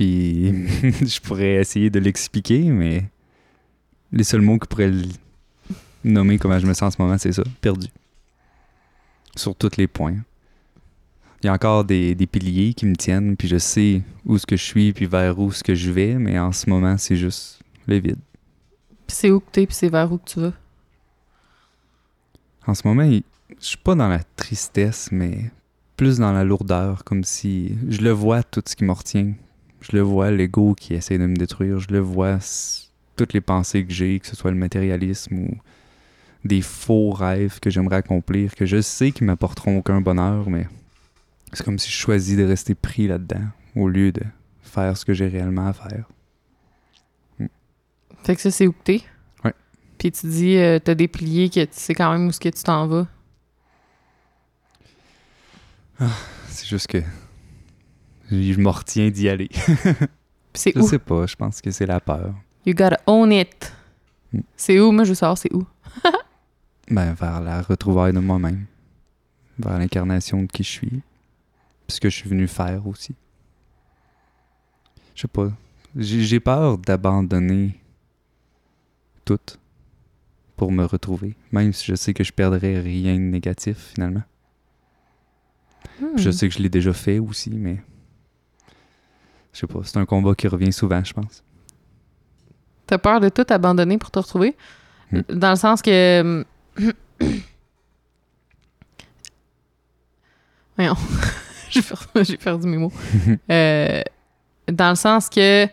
Puis, 0.00 0.46
je 0.82 1.20
pourrais 1.20 1.56
essayer 1.56 1.90
de 1.90 1.98
l'expliquer, 1.98 2.70
mais 2.70 3.04
les 4.10 4.24
seuls 4.24 4.40
mots 4.40 4.58
qui 4.58 4.66
pourraient 4.66 4.88
le 4.88 5.02
nommer 6.02 6.38
comment 6.38 6.58
je 6.58 6.66
me 6.66 6.72
sens 6.72 6.84
en 6.84 6.90
ce 6.96 7.02
moment, 7.02 7.18
c'est 7.18 7.32
ça, 7.32 7.42
perdu. 7.60 7.86
Sur 9.36 9.54
tous 9.54 9.76
les 9.76 9.86
points. 9.86 10.16
Il 11.42 11.48
y 11.48 11.48
a 11.50 11.52
encore 11.52 11.84
des, 11.84 12.14
des 12.14 12.26
piliers 12.26 12.72
qui 12.72 12.86
me 12.86 12.96
tiennent, 12.96 13.36
puis 13.36 13.46
je 13.46 13.58
sais 13.58 14.00
où 14.24 14.38
ce 14.38 14.46
que 14.46 14.56
je 14.56 14.64
suis, 14.64 14.94
puis 14.94 15.04
vers 15.04 15.38
où 15.38 15.52
ce 15.52 15.62
que 15.62 15.74
je 15.74 15.90
vais, 15.90 16.14
mais 16.14 16.38
en 16.38 16.52
ce 16.52 16.70
moment, 16.70 16.96
c'est 16.96 17.16
juste 17.16 17.60
le 17.86 17.96
vide. 17.96 18.20
Puis 19.06 19.16
c'est 19.18 19.30
où 19.30 19.38
que 19.38 19.50
t'es 19.52 19.66
puis 19.66 19.76
c'est 19.76 19.90
vers 19.90 20.10
où 20.10 20.16
que 20.16 20.30
tu 20.30 20.40
vas? 20.40 20.54
En 22.66 22.72
ce 22.72 22.88
moment, 22.88 23.06
je 23.06 23.20
suis 23.58 23.76
pas 23.76 23.94
dans 23.94 24.08
la 24.08 24.24
tristesse, 24.34 25.10
mais 25.12 25.50
plus 25.98 26.16
dans 26.16 26.32
la 26.32 26.42
lourdeur, 26.42 27.04
comme 27.04 27.22
si 27.22 27.76
je 27.86 28.00
le 28.00 28.12
vois 28.12 28.42
tout 28.42 28.62
ce 28.66 28.74
qui 28.74 28.84
me 28.84 28.92
retient. 28.92 29.34
Je 29.80 29.96
le 29.96 30.02
vois 30.02 30.30
l'ego 30.30 30.74
qui 30.74 30.94
essaie 30.94 31.18
de 31.18 31.26
me 31.26 31.36
détruire. 31.36 31.78
Je 31.78 31.88
le 31.88 32.00
vois 32.00 32.38
toutes 33.16 33.32
les 33.32 33.40
pensées 33.40 33.84
que 33.84 33.92
j'ai, 33.92 34.20
que 34.20 34.26
ce 34.26 34.36
soit 34.36 34.50
le 34.50 34.56
matérialisme 34.56 35.38
ou 35.38 35.58
des 36.44 36.62
faux 36.62 37.10
rêves 37.10 37.60
que 37.60 37.70
j'aimerais 37.70 37.96
accomplir, 37.96 38.54
que 38.54 38.66
je 38.66 38.80
sais 38.80 39.12
qui 39.12 39.24
m'apporteront 39.24 39.78
aucun 39.78 40.00
bonheur, 40.00 40.48
mais 40.48 40.66
c'est 41.52 41.64
comme 41.64 41.78
si 41.78 41.90
je 41.90 41.96
choisis 41.96 42.36
de 42.36 42.44
rester 42.44 42.74
pris 42.74 43.08
là-dedans 43.08 43.44
au 43.76 43.88
lieu 43.88 44.12
de 44.12 44.22
faire 44.62 44.96
ce 44.96 45.04
que 45.04 45.12
j'ai 45.12 45.28
réellement 45.28 45.66
à 45.66 45.72
faire. 45.72 46.08
Fait 48.24 48.36
que 48.36 48.42
ça, 48.42 48.50
c'est 48.50 48.66
où 48.66 48.72
que 48.72 48.82
t'es? 48.84 49.02
Ouais. 49.44 49.54
Puis 49.98 50.12
tu 50.12 50.26
dis, 50.26 50.56
euh, 50.56 50.78
t'as 50.78 50.94
des 50.94 51.08
que 51.08 51.64
tu 51.64 51.68
sais 51.72 51.94
quand 51.94 52.12
même 52.12 52.26
où 52.26 52.32
ce 52.32 52.40
que 52.40 52.48
tu 52.48 52.62
t'en 52.62 52.86
vas. 52.86 53.06
C'est 56.48 56.66
juste 56.66 56.86
que 56.86 57.02
je 58.30 58.58
me 58.60 58.68
retiens 58.68 59.10
d'y 59.10 59.28
aller. 59.28 59.48
C'est 60.54 60.72
Je 60.74 60.80
où? 60.80 60.88
sais 60.88 60.98
pas, 60.98 61.26
je 61.26 61.36
pense 61.36 61.60
que 61.60 61.70
c'est 61.70 61.86
la 61.86 62.00
peur. 62.00 62.34
You 62.66 62.74
gotta 62.74 62.98
own 63.06 63.30
it. 63.32 63.72
Mm. 64.32 64.40
C'est 64.56 64.80
où? 64.80 64.90
Moi, 64.90 65.04
je 65.04 65.10
veux 65.10 65.14
savoir 65.14 65.38
c'est 65.38 65.52
où. 65.54 65.64
Ben, 66.90 67.12
vers 67.14 67.40
la 67.40 67.62
retrouvaille 67.62 68.12
de 68.12 68.18
moi-même. 68.18 68.66
Vers 69.60 69.78
l'incarnation 69.78 70.42
de 70.42 70.46
qui 70.48 70.64
je 70.64 70.68
suis. 70.70 70.88
Puis 71.86 71.96
ce 71.96 72.00
que 72.00 72.10
je 72.10 72.16
suis 72.16 72.28
venu 72.28 72.48
faire 72.48 72.84
aussi. 72.88 73.14
Je 75.14 75.20
sais 75.22 75.28
pas. 75.28 75.52
J'ai 75.96 76.22
j'ai 76.22 76.40
peur 76.40 76.78
d'abandonner 76.78 77.78
tout 79.24 79.38
pour 80.56 80.72
me 80.72 80.84
retrouver. 80.84 81.36
Même 81.52 81.72
si 81.72 81.84
je 81.86 81.94
sais 81.94 82.12
que 82.12 82.24
je 82.24 82.32
perdrai 82.32 82.80
rien 82.80 83.14
de 83.14 83.20
négatif 83.20 83.92
finalement. 83.94 84.22
Hmm. 86.00 86.16
Je 86.16 86.30
sais 86.30 86.48
que 86.48 86.54
je 86.54 86.58
l'ai 86.60 86.68
déjà 86.70 86.92
fait 86.92 87.20
aussi, 87.20 87.50
mais. 87.50 87.80
Je 89.52 89.58
sais 89.60 89.66
pas. 89.66 89.80
C'est 89.84 89.96
un 89.98 90.06
combat 90.06 90.34
qui 90.34 90.46
revient 90.48 90.72
souvent, 90.72 91.02
je 91.04 91.12
pense. 91.12 91.42
T'as 92.86 92.98
peur 92.98 93.20
de 93.20 93.28
tout 93.28 93.46
abandonner 93.48 93.98
pour 93.98 94.10
te 94.10 94.18
retrouver? 94.18 94.56
Mm. 95.12 95.20
Dans 95.30 95.50
le 95.50 95.56
sens 95.56 95.82
que. 95.82 96.44
Voyons. 100.76 100.96
J'ai 101.70 101.82
per- 101.82 102.24
J'ai 102.24 102.36
perdu 102.36 102.66
mes 102.66 102.78
mots. 102.78 102.92
Euh, 103.50 104.02
dans 104.68 104.90
le 104.90 104.96
sens 104.96 105.28
que, 105.28 105.66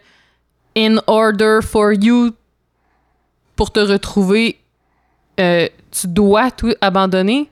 in 0.75 0.97
order 1.07 1.59
for 1.61 1.93
you, 1.93 2.31
pour 3.55 3.71
te 3.71 3.79
retrouver, 3.79 4.59
euh, 5.39 5.67
tu 5.91 6.07
dois 6.07 6.51
tout 6.51 6.73
abandonner? 6.81 7.49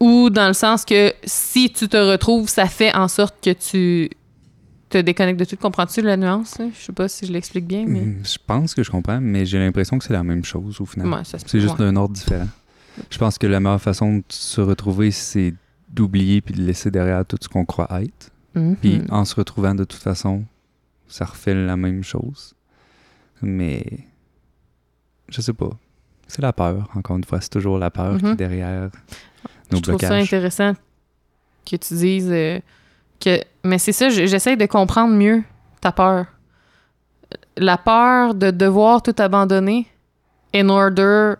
Ou 0.00 0.28
dans 0.28 0.46
le 0.48 0.52
sens 0.52 0.84
que 0.84 1.14
si 1.24 1.72
tu 1.72 1.88
te 1.88 1.96
retrouves, 1.96 2.48
ça 2.48 2.66
fait 2.66 2.94
en 2.94 3.08
sorte 3.08 3.36
que 3.42 3.50
tu 3.52 4.10
te 4.88 4.98
déconnectes 4.98 5.40
de 5.40 5.44
tout. 5.44 5.56
Comprends-tu 5.56 6.00
la 6.02 6.16
nuance? 6.16 6.58
là? 6.58 6.66
Je 6.72 6.78
sais 6.86 6.92
pas 6.92 7.08
si 7.08 7.26
je 7.26 7.32
l'explique 7.32 7.66
bien, 7.66 7.84
mais. 7.86 8.00
Mm, 8.00 8.22
Je 8.24 8.38
pense 8.46 8.74
que 8.74 8.82
je 8.82 8.90
comprends, 8.90 9.20
mais 9.20 9.44
j'ai 9.46 9.58
l'impression 9.58 9.98
que 9.98 10.04
c'est 10.04 10.12
la 10.12 10.22
même 10.24 10.44
chose 10.44 10.80
au 10.80 10.86
final. 10.86 11.08
Ouais, 11.08 11.20
C'est 11.24 11.60
juste 11.60 11.78
d'un 11.78 11.94
ordre 11.96 12.14
différent. 12.14 12.48
Je 13.10 13.18
pense 13.18 13.36
que 13.38 13.46
la 13.46 13.60
meilleure 13.60 13.80
façon 13.82 14.16
de 14.18 14.24
se 14.28 14.60
retrouver, 14.60 15.10
c'est 15.10 15.52
d'oublier 15.88 16.40
puis 16.40 16.54
de 16.54 16.62
laisser 16.62 16.90
derrière 16.90 17.24
tout 17.26 17.36
ce 17.40 17.48
qu'on 17.48 17.64
croit 17.64 17.88
être. 18.02 18.30
Mhm. 18.54 18.76
Puis 18.76 19.02
en 19.10 19.24
se 19.24 19.34
retrouvant 19.34 19.74
de 19.74 19.84
toute 19.84 20.00
façon, 20.02 20.44
ça 21.08 21.24
refait 21.26 21.54
la 21.54 21.76
même 21.76 22.02
chose. 22.02 22.54
Mais 23.42 23.84
je 25.28 25.40
sais 25.40 25.52
pas. 25.52 25.70
C'est 26.28 26.42
la 26.42 26.52
peur, 26.52 26.88
encore 26.94 27.16
une 27.16 27.24
fois. 27.24 27.40
C'est 27.40 27.50
toujours 27.50 27.78
la 27.78 27.90
peur 27.90 28.16
qui 28.18 28.24
Mhm. 28.24 28.32
est 28.32 28.36
derrière 28.36 28.90
nos 29.70 29.76
je 29.78 29.82
trouve 29.82 30.00
ça 30.00 30.08
blocages. 30.08 30.24
intéressant 30.24 30.72
que 31.70 31.76
tu 31.76 31.94
dises 31.94 32.28
euh, 32.30 32.58
que. 33.20 33.40
Mais 33.64 33.78
c'est 33.78 33.92
ça, 33.92 34.08
j'essaie 34.08 34.56
de 34.56 34.66
comprendre 34.66 35.14
mieux 35.14 35.42
ta 35.80 35.92
peur. 35.92 36.26
La 37.56 37.76
peur 37.78 38.34
de 38.34 38.50
devoir 38.50 39.02
tout 39.02 39.14
abandonner 39.18 39.86
in 40.54 40.68
order 40.68 41.34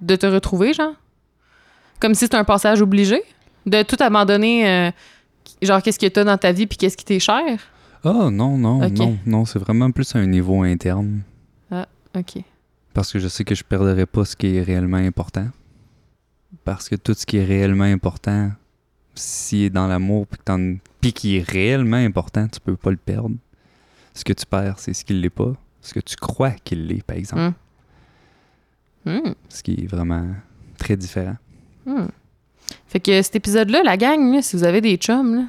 de 0.00 0.16
te 0.16 0.26
retrouver, 0.26 0.72
genre. 0.72 0.94
Comme 2.00 2.14
si 2.14 2.20
c'était 2.24 2.36
un 2.36 2.44
passage 2.44 2.82
obligé? 2.82 3.22
De 3.66 3.82
tout 3.82 3.96
abandonner, 4.00 4.68
euh, 4.68 4.90
genre, 5.62 5.82
qu'est-ce 5.82 5.98
que 5.98 6.06
t'as 6.06 6.24
dans 6.24 6.36
ta 6.36 6.52
vie 6.52 6.66
puis 6.66 6.76
qu'est-ce 6.76 6.96
qui 6.96 7.04
t'est 7.04 7.20
cher? 7.20 7.58
Oh 8.04 8.30
non, 8.30 8.58
non, 8.58 8.90
non, 8.90 9.16
non, 9.24 9.44
c'est 9.44 9.60
vraiment 9.60 9.90
plus 9.92 10.14
à 10.16 10.18
un 10.18 10.26
niveau 10.26 10.62
interne. 10.62 11.22
OK. 12.14 12.42
Parce 12.92 13.10
que 13.12 13.18
je 13.18 13.28
sais 13.28 13.44
que 13.44 13.54
je 13.54 13.64
perdrai 13.64 14.04
pas 14.04 14.24
ce 14.24 14.36
qui 14.36 14.56
est 14.56 14.62
réellement 14.62 14.98
important. 14.98 15.46
Parce 16.64 16.88
que 16.88 16.96
tout 16.96 17.14
ce 17.14 17.24
qui 17.24 17.38
est 17.38 17.44
réellement 17.44 17.84
important, 17.84 18.50
s'il 19.14 19.62
est 19.62 19.70
dans 19.70 19.86
l'amour 19.86 20.26
puis 20.26 20.38
puis 21.00 21.12
qui 21.12 21.36
est 21.36 21.48
réellement 21.48 21.96
important, 21.96 22.46
tu 22.48 22.60
peux 22.60 22.76
pas 22.76 22.90
le 22.90 22.96
perdre. 22.96 23.34
Ce 24.14 24.24
que 24.24 24.32
tu 24.32 24.46
perds, 24.46 24.78
c'est 24.78 24.92
ce 24.92 25.04
qui 25.04 25.14
l'est 25.14 25.30
pas. 25.30 25.52
Ce 25.80 25.92
que 25.94 26.00
tu 26.00 26.16
crois 26.16 26.52
qu'il 26.64 26.86
l'est, 26.86 27.02
par 27.02 27.16
exemple. 27.16 27.54
Hmm. 29.04 29.32
Ce 29.48 29.62
qui 29.62 29.72
est 29.72 29.86
vraiment 29.86 30.28
très 30.78 30.96
différent. 30.96 31.36
Hmm. 31.84 32.06
Fait 32.86 33.00
que 33.00 33.20
cet 33.20 33.34
épisode-là, 33.36 33.82
la 33.82 33.96
gang, 33.96 34.32
là, 34.32 34.42
si 34.42 34.54
vous 34.56 34.64
avez 34.64 34.80
des 34.80 34.96
chums, 34.96 35.34
là, 35.34 35.44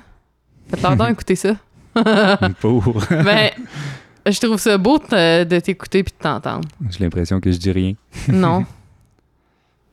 faites-leur 0.69 0.95
donc 0.97 1.09
écouter 1.11 1.35
ça. 1.35 1.55
Pour. 2.59 2.83
ben, 3.09 3.51
je 4.25 4.39
trouve 4.39 4.57
ça 4.57 4.77
beau 4.77 4.97
de, 4.97 5.59
t'écouter 5.59 6.03
puis 6.03 6.13
de 6.17 6.23
t'entendre. 6.23 6.67
J'ai 6.89 7.03
l'impression 7.03 7.39
que 7.39 7.51
je 7.51 7.57
dis 7.57 7.71
rien. 7.71 7.93
Non. 8.27 8.65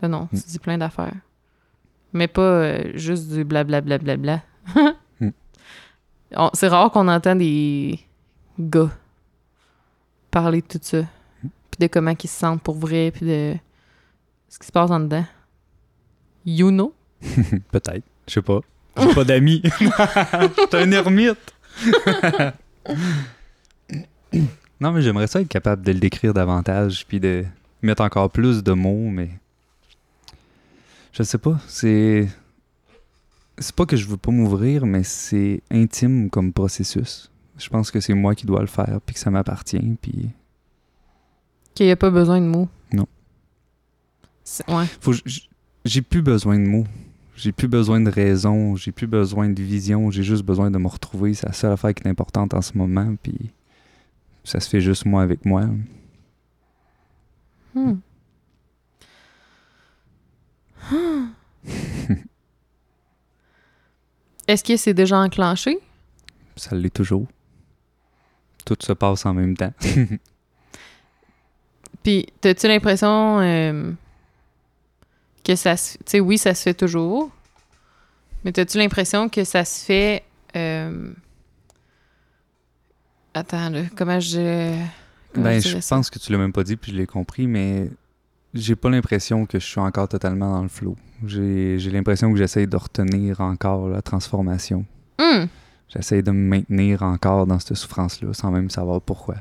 Ben 0.03 0.09
non, 0.09 0.29
tu 0.31 0.41
dis 0.49 0.59
plein 0.59 0.79
d'affaires. 0.79 1.13
Mais 2.13 2.27
pas 2.29 2.43
euh, 2.43 2.91
juste 2.95 3.29
du 3.33 3.45
blablabla. 3.45 3.99
Bla, 3.99 4.17
bla, 4.17 4.43
Hmm. 5.21 5.31
On- 6.37 6.51
C'est 6.55 6.69
rare 6.69 6.91
qu'on 6.91 7.09
entend 7.09 7.35
des 7.37 7.99
gars 8.59 8.91
parler 10.31 10.61
de 10.63 10.67
tout 10.67 10.79
ça. 10.83 11.03
Puis 11.43 11.79
de 11.81 11.87
comment 11.87 12.13
ils 12.23 12.29
se 12.29 12.39
sentent 12.39 12.63
pour 12.63 12.77
vrai, 12.77 13.11
puis 13.15 13.27
de 13.27 13.55
ce 14.49 14.59
qui 14.59 14.67
se 14.67 14.73
passe 14.73 14.91
en 14.91 15.01
dedans. 15.01 15.25
You 16.45 16.71
know? 16.71 16.95
Peut-être. 17.73 18.05
Je 18.29 18.35
sais 18.35 18.43
pas. 18.43 18.61
J'ai 18.97 19.15
pas 19.15 19.25
d'amis. 19.25 19.63
J'étais 20.59 20.77
un 20.77 20.93
ermite. 20.93 21.55
non, 24.81 24.93
mais 24.93 25.03
j'aimerais 25.03 25.27
ça 25.27 25.41
être 25.41 25.49
capable 25.49 25.83
de 25.83 25.93
le 25.93 25.99
décrire 25.99 26.33
davantage 26.35 27.05
puis 27.07 27.21
de 27.21 27.45
mettre 27.83 28.03
encore 28.03 28.31
plus 28.31 28.63
de 28.63 28.73
mots, 28.73 29.09
mais 29.11 29.31
je 31.13 31.23
sais 31.23 31.39
pas. 31.39 31.59
C'est 31.67 32.29
c'est 33.59 33.75
pas 33.75 33.85
que 33.85 33.97
je 33.97 34.07
veux 34.07 34.17
pas 34.17 34.31
m'ouvrir, 34.31 34.87
mais 34.87 35.03
c'est 35.03 35.63
intime 35.71 36.31
comme 36.31 36.53
processus. 36.53 37.31
Je 37.59 37.69
pense 37.69 37.91
que 37.91 38.01
c'est 38.01 38.15
moi 38.15 38.35
qui 38.35 38.47
dois 38.47 38.61
le 38.61 38.67
faire 38.67 39.01
puis 39.05 39.15
que 39.15 39.21
ça 39.21 39.31
m'appartient 39.31 39.97
puis 40.01 40.31
Qu'il 41.75 41.87
n'y 41.87 41.93
a 41.93 41.97
pas 41.97 42.11
besoin 42.11 42.41
de 42.41 42.47
mots. 42.47 42.69
Non. 42.93 43.07
Ouais. 44.69 44.87
faut 45.01 45.13
j'ai 45.85 46.03
plus 46.03 46.23
besoin 46.23 46.59
de 46.59 46.67
mots. 46.67 46.87
J'ai 47.37 47.53
plus 47.53 47.69
besoin 47.69 48.01
de 48.01 48.11
raison, 48.11 48.77
j'ai 48.77 48.93
plus 48.93 49.07
besoin 49.07 49.49
de 49.49 49.63
vision, 49.63 50.11
j'ai 50.11 50.23
juste 50.23 50.43
besoin 50.43 50.71
de 50.71 50.77
me 50.77 50.89
retrouver. 50.89 51.33
C'est 51.33 51.47
la 51.47 51.55
seule 51.55 51.73
affaire 51.73 51.95
qui 51.95 52.07
est 52.07 52.11
importante 52.11 52.53
en 52.53 52.61
ce 52.61 52.77
moment, 52.77 53.15
puis 53.23 53.51
ça 54.45 54.61
se 54.61 54.69
fait 54.69 54.83
juste 54.83 55.07
moi 55.07 55.23
avec 55.23 55.47
moi. 55.47 55.67
Hmm. 57.75 57.95
Est-ce 64.49 64.65
que 64.65 64.77
c'est 64.77 64.95
déjà 64.95 65.19
enclenché? 65.19 65.79
Ça 66.57 66.75
l'est 66.75 66.91
toujours. 66.91 67.27
Tout 68.65 68.77
se 68.81 68.93
passe 68.93 69.25
en 69.27 69.35
même 69.35 69.57
temps. 69.57 69.73
Puis, 72.03 72.27
t'as-tu 72.41 72.67
l'impression 72.67 73.41
euh, 73.41 73.93
que 75.45 75.55
ça 75.55 75.77
se... 75.77 75.99
Tu 75.99 76.05
sais, 76.07 76.21
oui, 76.21 76.39
ça 76.39 76.55
se 76.55 76.63
fait 76.63 76.75
toujours, 76.75 77.31
mais 78.45 78.53
t'as-tu 78.53 78.79
l'impression 78.79 79.29
que 79.29 79.45
ça 79.45 79.65
se 79.65 79.85
fait... 79.85 80.25
euh, 80.57 81.13
Attends, 83.35 83.71
là, 83.71 83.83
comment 83.97 84.19
je... 84.19 84.75
comment 85.33 85.45
ben, 85.45 85.63
je 85.63 85.69
je 85.69 85.89
pense 85.89 86.11
que 86.11 86.19
tu 86.19 86.33
l'as 86.33 86.39
même 86.39 86.53
pas 86.53 86.65
dit, 86.65 86.77
puis 86.77 86.91
je 86.93 86.97
l'ai 86.97 87.07
compris, 87.07 87.47
mais 87.47 87.89
j'ai 88.55 88.77
pas 88.77 88.91
l'impression 88.91 89.47
que 89.47 89.59
je 89.59 89.65
suis 89.67 89.81
encore 89.81 90.09
totalement 90.09 90.53
dans 90.53 90.63
le 90.63 90.69
flow. 90.69 90.97
J'ai 91.27 91.79
l'impression 91.91 92.33
que 92.33 92.39
j'essaye 92.39 92.67
de 92.67 92.77
retenir 92.77 93.41
encore 93.41 93.89
la 93.89 94.03
transformation. 94.03 94.85
Hmm. 95.21 95.47
J'essaie 95.89 96.23
de 96.23 96.31
me 96.31 96.49
maintenir 96.49 97.03
encore 97.03 97.47
dans 97.47 97.59
cette 97.59 97.75
souffrance-là 97.77 98.33
sans 98.33 98.51
même 98.51 98.71
savoir 98.71 99.01
pourquoi. 99.01 99.37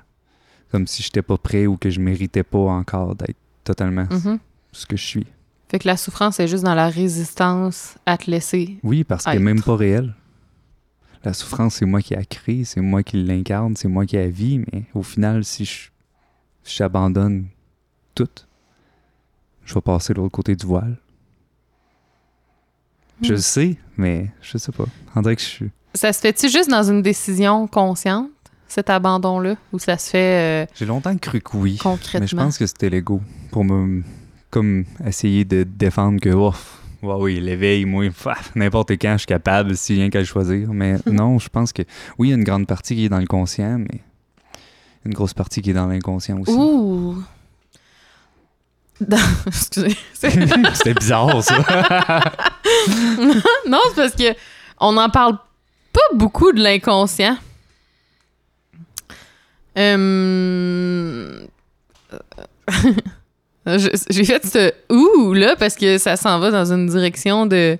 Comme 0.71 0.87
si 0.87 1.01
j'étais 1.03 1.21
pas 1.21 1.37
prêt 1.37 1.65
ou 1.67 1.77
que 1.77 1.89
je 1.89 1.99
méritais 1.99 2.43
pas 2.43 2.59
encore 2.59 3.15
d'être 3.15 3.37
totalement 3.63 4.05
Mhm. 4.11 4.39
ce 4.71 4.85
que 4.85 4.97
je 4.97 5.03
suis. 5.05 5.27
Fait 5.69 5.79
que 5.79 5.87
la 5.87 5.97
souffrance 5.97 6.39
est 6.39 6.47
juste 6.47 6.63
dans 6.63 6.73
la 6.75 6.89
résistance 6.89 7.95
à 8.05 8.17
te 8.17 8.29
laisser. 8.29 8.77
Oui, 8.83 9.03
parce 9.03 9.23
qu'elle 9.25 9.33
est 9.33 9.37
Être. 9.37 9.43
même 9.43 9.61
pas 9.61 9.75
réelle. 9.75 10.15
La 11.23 11.33
souffrance, 11.33 11.75
c'est 11.75 11.85
moi 11.85 12.01
qui 12.01 12.15
la 12.15 12.23
crée, 12.25 12.63
c'est 12.63 12.81
moi 12.81 13.03
qui 13.03 13.17
l'incarne, 13.23 13.75
c'est 13.75 13.87
moi 13.87 14.05
qui 14.05 14.15
la 14.15 14.29
vis, 14.29 14.59
mais 14.59 14.85
au 14.95 15.03
final, 15.03 15.43
si 15.43 15.65
je 15.65 15.89
j'abandonne 16.65 17.47
tout, 18.15 18.27
je 19.69 19.73
vais 19.75 19.81
passer 19.81 20.13
de 20.13 20.17
l'autre 20.19 20.31
côté 20.31 20.55
du 20.55 20.65
voile. 20.65 20.97
Je 23.21 23.27
Hmm. 23.29 23.31
le 23.35 23.37
sais, 23.41 23.77
mais 23.97 24.31
je 24.41 24.57
sais 24.57 24.71
pas. 24.71 24.85
On 25.15 25.21
dirait 25.21 25.35
que 25.35 25.41
je 25.41 25.47
suis. 25.47 25.69
Ça 25.93 26.11
se 26.13 26.19
fait-tu 26.21 26.49
juste 26.49 26.69
dans 26.69 26.83
une 26.83 27.01
décision 27.01 27.67
consciente, 27.67 28.29
cet 28.67 28.89
abandon-là, 28.89 29.55
ou 29.73 29.79
ça 29.79 29.97
se 29.97 30.09
fait 30.11 30.63
euh, 30.63 30.71
J'ai 30.75 30.85
longtemps 30.85 31.15
cru 31.17 31.41
que 31.41 31.57
oui. 31.57 31.77
concrètement? 31.81 32.21
Mais 32.21 32.27
je 32.27 32.35
pense 32.35 32.57
que 32.57 32.65
c'était 32.65 32.89
l'ego 32.89 33.21
pour 33.51 33.63
me 33.65 34.03
comme 34.49 34.85
essayer 35.05 35.45
de 35.45 35.63
défendre 35.63 36.19
que 36.21 36.29
oh, 36.29 36.53
ouais, 37.03 37.13
oui, 37.19 37.39
l'éveil, 37.39 37.85
moi, 37.85 38.05
n'importe 38.55 38.91
quand 38.91 39.13
je 39.13 39.17
suis 39.19 39.27
capable 39.27 39.75
si 39.75 39.93
rien 39.95 40.09
qu'à 40.09 40.19
le 40.19 40.25
choisir. 40.25 40.71
Mais 40.73 40.95
non, 41.05 41.37
je 41.39 41.49
pense 41.49 41.73
que 41.73 41.83
oui, 42.17 42.29
il 42.29 42.31
y 42.31 42.33
a 42.33 42.37
une 42.37 42.43
grande 42.43 42.65
partie 42.67 42.95
qui 42.95 43.05
est 43.05 43.09
dans 43.09 43.19
le 43.19 43.27
conscient, 43.27 43.77
mais 43.79 44.01
une 45.05 45.13
grosse 45.13 45.33
partie 45.33 45.61
qui 45.61 45.71
est 45.71 45.73
dans 45.73 45.87
l'inconscient 45.87 46.39
aussi. 46.39 46.51
Ouh! 46.53 47.21
Excusez. 49.47 49.95
C'était 50.13 50.93
bizarre 50.93 51.41
ça. 51.43 51.57
non, 53.67 53.79
c'est 53.89 53.95
parce 53.95 54.13
que 54.15 54.35
on 54.79 54.93
n'en 54.93 55.09
parle 55.09 55.37
pas 55.93 56.01
beaucoup 56.15 56.51
de 56.51 56.61
l'inconscient. 56.61 57.37
Euh, 59.77 61.39
je- 63.65 64.03
J'ai 64.09 64.23
fait 64.25 64.45
ce 64.45 64.71
ouh 64.93 65.33
là 65.33 65.55
parce 65.57 65.75
que 65.75 65.97
ça 65.97 66.15
s'en 66.17 66.39
va 66.39 66.51
dans 66.51 66.71
une 66.73 66.87
direction 66.87 67.45
de 67.45 67.77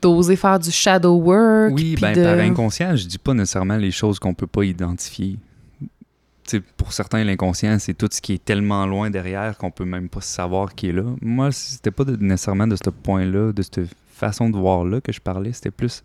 d'oser 0.00 0.34
faire 0.36 0.58
du 0.58 0.70
shadow 0.70 1.14
work. 1.14 1.72
oui, 1.74 1.96
ben 2.00 2.14
de- 2.16 2.24
par 2.24 2.38
inconscient, 2.38 2.96
je 2.96 3.06
dis 3.06 3.18
pas 3.18 3.34
nécessairement 3.34 3.76
les 3.76 3.90
choses 3.92 4.18
qu'on 4.18 4.34
peut 4.34 4.46
pas 4.48 4.64
identifier. 4.64 5.36
Pour 6.76 6.92
certains, 6.92 7.24
l'inconscient, 7.24 7.78
c'est 7.78 7.94
tout 7.94 8.08
ce 8.10 8.20
qui 8.20 8.34
est 8.34 8.44
tellement 8.44 8.86
loin 8.86 9.10
derrière 9.10 9.56
qu'on 9.56 9.70
peut 9.70 9.84
même 9.84 10.08
pas 10.08 10.20
savoir 10.20 10.74
qui 10.74 10.88
est 10.88 10.92
là. 10.92 11.04
Moi, 11.20 11.52
c'était 11.52 11.90
pas 11.90 12.04
nécessairement 12.04 12.66
de 12.66 12.76
ce 12.76 12.90
point-là, 12.90 13.52
de 13.52 13.62
cette 13.62 13.80
façon 14.08 14.50
de 14.50 14.56
voir-là 14.56 15.00
que 15.00 15.12
je 15.12 15.20
parlais. 15.20 15.52
C'était 15.52 15.70
plus 15.70 16.02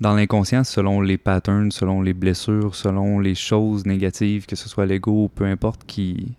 dans 0.00 0.14
l'inconscient, 0.14 0.64
selon 0.64 1.00
les 1.00 1.18
patterns, 1.18 1.72
selon 1.72 2.02
les 2.02 2.14
blessures, 2.14 2.74
selon 2.74 3.18
les 3.18 3.34
choses 3.34 3.86
négatives, 3.86 4.46
que 4.46 4.56
ce 4.56 4.68
soit 4.68 4.86
l'ego 4.86 5.24
ou 5.24 5.28
peu 5.28 5.44
importe, 5.44 5.84
qui, 5.86 6.34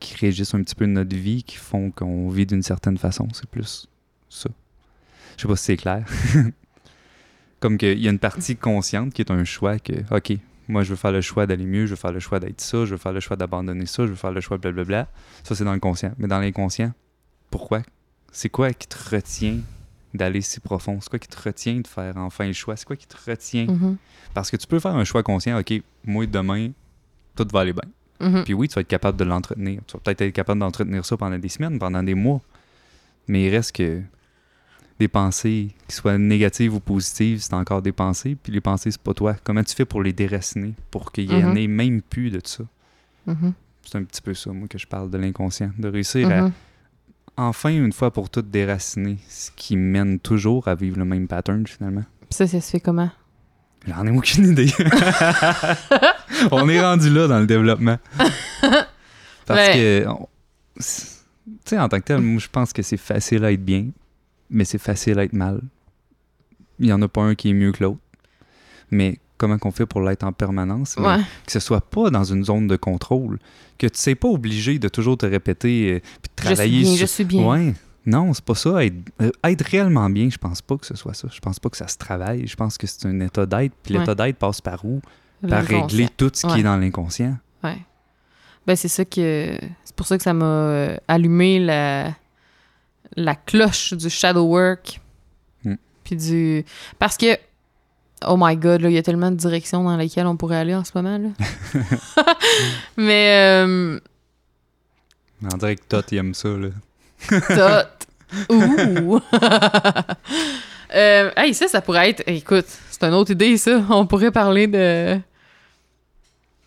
qui 0.00 0.16
régissent 0.16 0.54
un 0.54 0.62
petit 0.62 0.74
peu 0.74 0.86
notre 0.86 1.14
vie, 1.14 1.42
qui 1.42 1.56
font 1.56 1.90
qu'on 1.90 2.28
vit 2.28 2.46
d'une 2.46 2.62
certaine 2.62 2.98
façon. 2.98 3.28
C'est 3.32 3.48
plus 3.48 3.88
ça. 4.28 4.50
Je 5.36 5.42
sais 5.42 5.48
pas 5.48 5.56
si 5.56 5.64
c'est 5.64 5.76
clair. 5.76 6.04
Comme 7.60 7.76
qu'il 7.76 7.98
y 7.98 8.08
a 8.08 8.10
une 8.10 8.18
partie 8.18 8.56
consciente 8.56 9.12
qui 9.12 9.22
est 9.22 9.30
un 9.30 9.44
choix 9.44 9.78
que, 9.78 9.92
OK, 10.14 10.38
moi 10.68 10.82
je 10.84 10.90
veux 10.90 10.96
faire 10.96 11.12
le 11.12 11.20
choix 11.20 11.46
d'aller 11.46 11.64
mieux, 11.64 11.86
je 11.86 11.90
veux 11.90 11.96
faire 11.96 12.12
le 12.12 12.20
choix 12.20 12.38
d'être 12.40 12.60
ça, 12.60 12.84
je 12.84 12.90
veux 12.92 12.96
faire 12.98 13.12
le 13.12 13.20
choix 13.20 13.36
d'abandonner 13.36 13.86
ça, 13.86 14.04
je 14.04 14.10
veux 14.10 14.14
faire 14.16 14.32
le 14.32 14.40
choix 14.40 14.58
blablabla. 14.58 15.08
Ça, 15.42 15.54
c'est 15.54 15.64
dans 15.64 15.72
le 15.72 15.80
conscient. 15.80 16.12
Mais 16.18 16.28
dans 16.28 16.38
l'inconscient, 16.38 16.92
pourquoi? 17.50 17.82
C'est 18.30 18.50
quoi 18.50 18.72
qui 18.72 18.86
te 18.86 18.96
retient 19.14 19.58
d'aller 20.14 20.40
si 20.42 20.60
profond? 20.60 20.98
C'est 21.00 21.08
quoi 21.10 21.18
qui 21.18 21.28
te 21.28 21.40
retient 21.40 21.80
de 21.80 21.86
faire 21.86 22.16
enfin 22.18 22.46
le 22.46 22.52
choix? 22.52 22.76
C'est 22.76 22.86
quoi 22.86 22.96
qui 22.96 23.06
te 23.06 23.16
retient? 23.30 23.66
Mhm, 23.66 23.96
Parce 24.34 24.50
que 24.50 24.56
tu 24.56 24.66
peux 24.66 24.78
faire 24.78 24.94
un 24.94 25.04
choix 25.04 25.22
conscient, 25.22 25.58
OK, 25.58 25.72
moi 26.04 26.26
demain, 26.26 26.70
tout 27.34 27.46
va 27.52 27.60
aller 27.60 27.72
bien. 27.72 28.28
mhm. 28.28 28.44
Puis 28.44 28.52
oui, 28.54 28.68
tu 28.68 28.74
vas 28.74 28.82
être 28.82 28.88
capable 28.88 29.16
de 29.18 29.24
l'entretenir. 29.24 29.80
Tu 29.86 29.94
vas 29.94 30.00
peut-être 30.00 30.20
être 30.22 30.34
capable 30.34 30.60
d'entretenir 30.60 31.04
ça 31.04 31.16
pendant 31.16 31.38
des 31.38 31.48
semaines, 31.48 31.78
pendant 31.78 32.02
des 32.02 32.14
mois. 32.14 32.40
Mais 33.26 33.46
il 33.46 33.50
reste 33.50 33.72
que 33.72 34.02
des 34.98 35.08
pensées, 35.08 35.68
qui 35.86 35.94
soient 35.96 36.18
négatives 36.18 36.74
ou 36.74 36.80
positives, 36.80 37.40
c'est 37.40 37.54
encore 37.54 37.82
des 37.82 37.92
pensées. 37.92 38.36
Puis 38.42 38.52
les 38.52 38.60
pensées, 38.60 38.90
c'est 38.90 39.00
pas 39.00 39.14
toi. 39.14 39.36
Comment 39.44 39.62
tu 39.62 39.74
fais 39.74 39.84
pour 39.84 40.02
les 40.02 40.12
déraciner, 40.12 40.74
pour 40.90 41.12
qu'il 41.12 41.30
y 41.32 41.44
en 41.44 41.50
Mhm. 41.50 41.56
ait 41.56 41.66
même 41.68 42.02
plus 42.02 42.30
de 42.30 42.40
ça? 42.44 42.64
Mhm, 43.26 43.52
C'est 43.84 43.96
un 43.98 44.02
petit 44.04 44.20
peu 44.20 44.34
ça, 44.34 44.50
moi, 44.52 44.68
que 44.68 44.76
je 44.78 44.86
parle 44.86 45.10
de 45.10 45.16
l'inconscient. 45.18 45.70
De 45.78 45.88
réussir 45.88 46.28
à, 46.30 46.42
mhm. 46.42 46.52
enfin, 47.36 47.70
une 47.70 47.92
fois 47.92 48.10
pour 48.12 48.28
toutes, 48.28 48.50
déraciner 48.50 49.18
ce 49.28 49.50
qui 49.54 49.76
mène 49.76 50.18
toujours 50.18 50.68
à 50.68 50.74
vivre 50.74 50.98
le 50.98 51.04
même 51.04 51.26
pattern, 51.28 51.66
finalement. 51.66 52.04
Ça, 52.30 52.46
ça 52.46 52.60
se 52.60 52.70
fait 52.70 52.80
comment? 52.80 53.10
J'en 53.86 54.04
ai 54.06 54.10
aucune 54.10 54.50
idée. 54.50 54.70
On 56.50 56.68
est 56.68 56.80
rendu 56.80 57.10
là 57.10 57.26
dans 57.28 57.38
le 57.40 57.46
développement. 57.46 57.98
Parce 59.46 59.60
Ouais. 59.68 60.04
que 60.04 60.04
Tu 60.76 60.84
sais, 61.64 61.78
en 61.78 61.88
tant 61.88 61.98
que 61.98 62.04
tel, 62.04 62.20
moi, 62.20 62.40
je 62.40 62.48
pense 62.48 62.72
que 62.72 62.82
c'est 62.82 62.96
facile 62.98 63.44
à 63.44 63.52
être 63.52 63.64
bien, 63.64 63.86
mais 64.50 64.64
c'est 64.64 64.78
facile 64.78 65.18
à 65.18 65.24
être 65.24 65.32
mal. 65.32 65.60
Il 66.78 66.86
n'y 66.86 66.92
en 66.92 67.02
a 67.02 67.08
pas 67.08 67.22
un 67.22 67.34
qui 67.34 67.50
est 67.50 67.54
mieux 67.54 67.72
que 67.72 67.82
l'autre. 67.82 67.98
Mais 68.90 69.18
comment 69.36 69.58
qu'on 69.58 69.70
fait 69.72 69.86
pour 69.86 70.00
l'être 70.00 70.24
en 70.24 70.32
permanence? 70.32 70.96
Mais 70.98 71.06
Ouais. 71.06 71.18
Que 71.46 71.52
ce 71.52 71.60
soit 71.60 71.80
pas 71.80 72.10
dans 72.10 72.24
une 72.24 72.44
zone 72.44 72.66
de 72.66 72.76
contrôle. 72.76 73.38
Que 73.78 73.86
tu 73.86 73.98
sais 73.98 74.14
pas 74.14 74.28
obligé 74.28 74.78
de 74.78 74.88
toujours 74.88 75.18
te 75.18 75.26
répéter 75.26 75.94
euh, 75.94 75.98
puis 76.00 76.08
de 76.08 76.42
Je 76.42 76.46
suis 76.46 76.54
travailler 76.54 76.80
bien, 76.82 76.90
sur- 76.92 77.00
je 77.00 77.06
suis 77.06 77.24
bien. 77.24 77.44
Ouais. 77.46 77.74
Non, 78.06 78.32
c'est 78.32 78.44
pas 78.44 78.54
ça. 78.54 78.84
Être, 78.84 78.94
euh, 79.20 79.30
être 79.44 79.62
réellement 79.66 80.08
bien, 80.08 80.30
je 80.30 80.38
pense 80.38 80.62
pas 80.62 80.76
que 80.78 80.86
ce 80.86 80.96
soit 80.96 81.12
ça. 81.14 81.28
Je 81.30 81.40
pense 81.40 81.58
pas 81.60 81.68
que 81.68 81.76
ça 81.76 81.88
se 81.88 81.98
travaille. 81.98 82.46
Je 82.46 82.56
pense 82.56 82.78
que 82.78 82.86
c'est 82.86 83.04
un 83.06 83.20
état 83.20 83.44
d'être. 83.44 83.74
Puis 83.82 83.94
l'état 83.94 84.14
d'être 84.14 84.36
passe 84.36 84.60
par 84.60 84.84
où? 84.84 85.00
Par 85.46 85.62
régler 85.64 86.08
tout 86.16 86.30
ce 86.32 86.46
qui 86.46 86.52
Ouais. 86.54 86.60
est 86.60 86.62
dans 86.64 86.76
l'inconscient. 86.76 87.36
Ouais. 87.62 87.76
Ben, 88.66 88.76
c'est 88.76 88.88
ça 88.88 89.04
que. 89.04 89.58
C'est 89.84 89.94
pour 89.94 90.06
ça 90.06 90.16
que 90.16 90.22
ça 90.22 90.32
m'a 90.32 90.44
euh, 90.46 90.96
allumé 91.06 91.58
la, 91.58 92.14
la 93.16 93.34
cloche 93.34 93.94
du 93.94 94.10
shadow 94.10 94.44
work. 94.44 95.00
Mm. 95.64 95.74
Puis 96.04 96.16
du. 96.16 96.64
Parce 96.98 97.16
que. 97.16 97.36
Oh 98.26 98.36
my 98.36 98.56
god, 98.56 98.80
là, 98.80 98.88
il 98.88 98.94
y 98.94 98.98
a 98.98 99.02
tellement 99.02 99.30
de 99.30 99.36
directions 99.36 99.84
dans 99.84 99.96
lesquelles 99.96 100.26
on 100.26 100.36
pourrait 100.36 100.56
aller 100.56 100.74
en 100.74 100.84
ce 100.84 100.90
moment, 100.94 101.18
là. 101.18 101.28
Mais. 102.96 103.64
Euh, 103.64 104.00
On 105.52 105.56
dirait 105.56 105.76
que 105.76 105.82
Tot, 105.88 106.02
il 106.10 106.18
aime 106.18 106.34
ça, 106.34 106.48
là. 106.48 106.68
Tot. 107.28 108.08
Ouh! 108.50 109.20
euh, 110.94 111.30
hey, 111.36 111.54
ça, 111.54 111.68
ça 111.68 111.80
pourrait 111.80 112.10
être. 112.10 112.22
Écoute, 112.26 112.66
c'est 112.90 113.04
une 113.04 113.14
autre 113.14 113.30
idée, 113.30 113.56
ça. 113.56 113.80
On 113.88 114.06
pourrait 114.06 114.32
parler 114.32 114.66
de. 114.66 115.18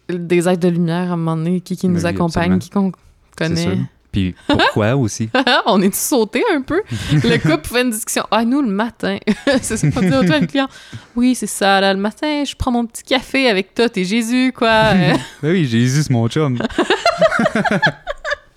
Des 0.10 0.50
êtres 0.50 0.60
de 0.60 0.68
lumière 0.68 1.10
à 1.10 1.14
un 1.14 1.18
moment 1.18 1.38
donné, 1.38 1.62
qui, 1.62 1.78
qui 1.78 1.88
nous 1.88 2.02
Ben 2.02 2.10
oui, 2.10 2.16
accompagnent, 2.16 2.54
absolument. 2.54 2.60
qui 2.60 2.70
qu'on 2.70 2.92
connaît. 3.38 3.78
Puis 4.12 4.36
pourquoi 4.48 4.96
aussi? 4.98 5.30
on 5.66 5.82
est 5.82 5.90
tous 5.90 6.00
sautés 6.00 6.44
un 6.54 6.62
peu. 6.62 6.82
Le 7.12 7.38
couple 7.50 7.68
fait 7.68 7.82
une 7.82 7.92
discussion. 7.92 8.26
Ah, 8.30 8.44
nous, 8.44 8.62
le 8.62 8.70
matin. 8.70 9.18
c'est 9.62 9.82
le 9.84 10.46
client. 10.46 10.68
Oui, 11.16 11.36
c'est 11.36 11.48
ça. 11.48 11.80
Là, 11.80 11.94
le 11.94 12.00
matin, 12.00 12.44
je 12.46 12.56
prends 12.56 12.72
mon 12.72 12.86
petit 12.86 13.04
café 13.04 13.50
avec 13.50 13.74
toi 13.74 13.88
et 13.96 14.04
Jésus, 14.04 14.54
quoi. 14.56 14.94
Ben 14.94 15.20
oui, 15.44 15.66
Jésus, 15.66 16.04
c'est 16.04 16.10
mon 16.10 16.28
chum. 16.28 16.60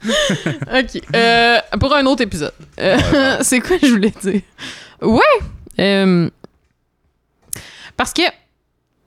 OK. 0.05 1.03
Euh, 1.15 1.59
pour 1.81 1.95
un 1.95 2.05
autre 2.07 2.23
épisode. 2.23 2.53
Euh, 2.81 3.39
c'est 3.43 3.61
quoi 3.61 3.77
je 3.81 3.89
voulais 3.89 4.13
dire? 4.23 4.41
Ouais! 5.01 5.21
euh, 5.81 6.29
parce 7.97 8.13
que... 8.13 8.23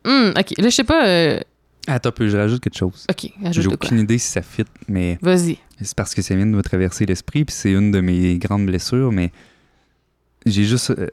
Hmm, 0.05 0.29
OK, 0.29 0.53
là, 0.57 0.69
je 0.69 0.69
sais 0.69 0.83
pas... 0.83 1.39
Attends, 1.88 2.12
peu, 2.12 2.28
je 2.28 2.38
rajoute 2.38 2.62
quelque 2.62 2.78
chose. 2.78 3.06
OK, 3.10 3.32
J'ai 3.41 3.47
ajoute 3.47 3.73
aucune 3.73 4.00
idée 4.00 4.17
si 4.17 4.30
ça 4.30 4.41
fit, 4.41 4.65
mais 4.88 5.17
Vas-y. 5.21 5.58
c'est 5.82 5.95
parce 5.95 6.13
que 6.13 6.21
ça 6.21 6.36
vient 6.36 6.45
de 6.45 6.52
me 6.52 6.62
traverser 6.62 7.06
l'esprit, 7.06 7.45
puis 7.45 7.56
c'est 7.56 7.71
une 7.71 7.91
de 7.91 8.02
mes 8.02 8.38
grandes 8.38 8.65
blessures, 8.65 9.12
mais 9.12 9.32
j'ai 10.45 10.65
juste... 10.65 10.91
euh, 10.91 11.08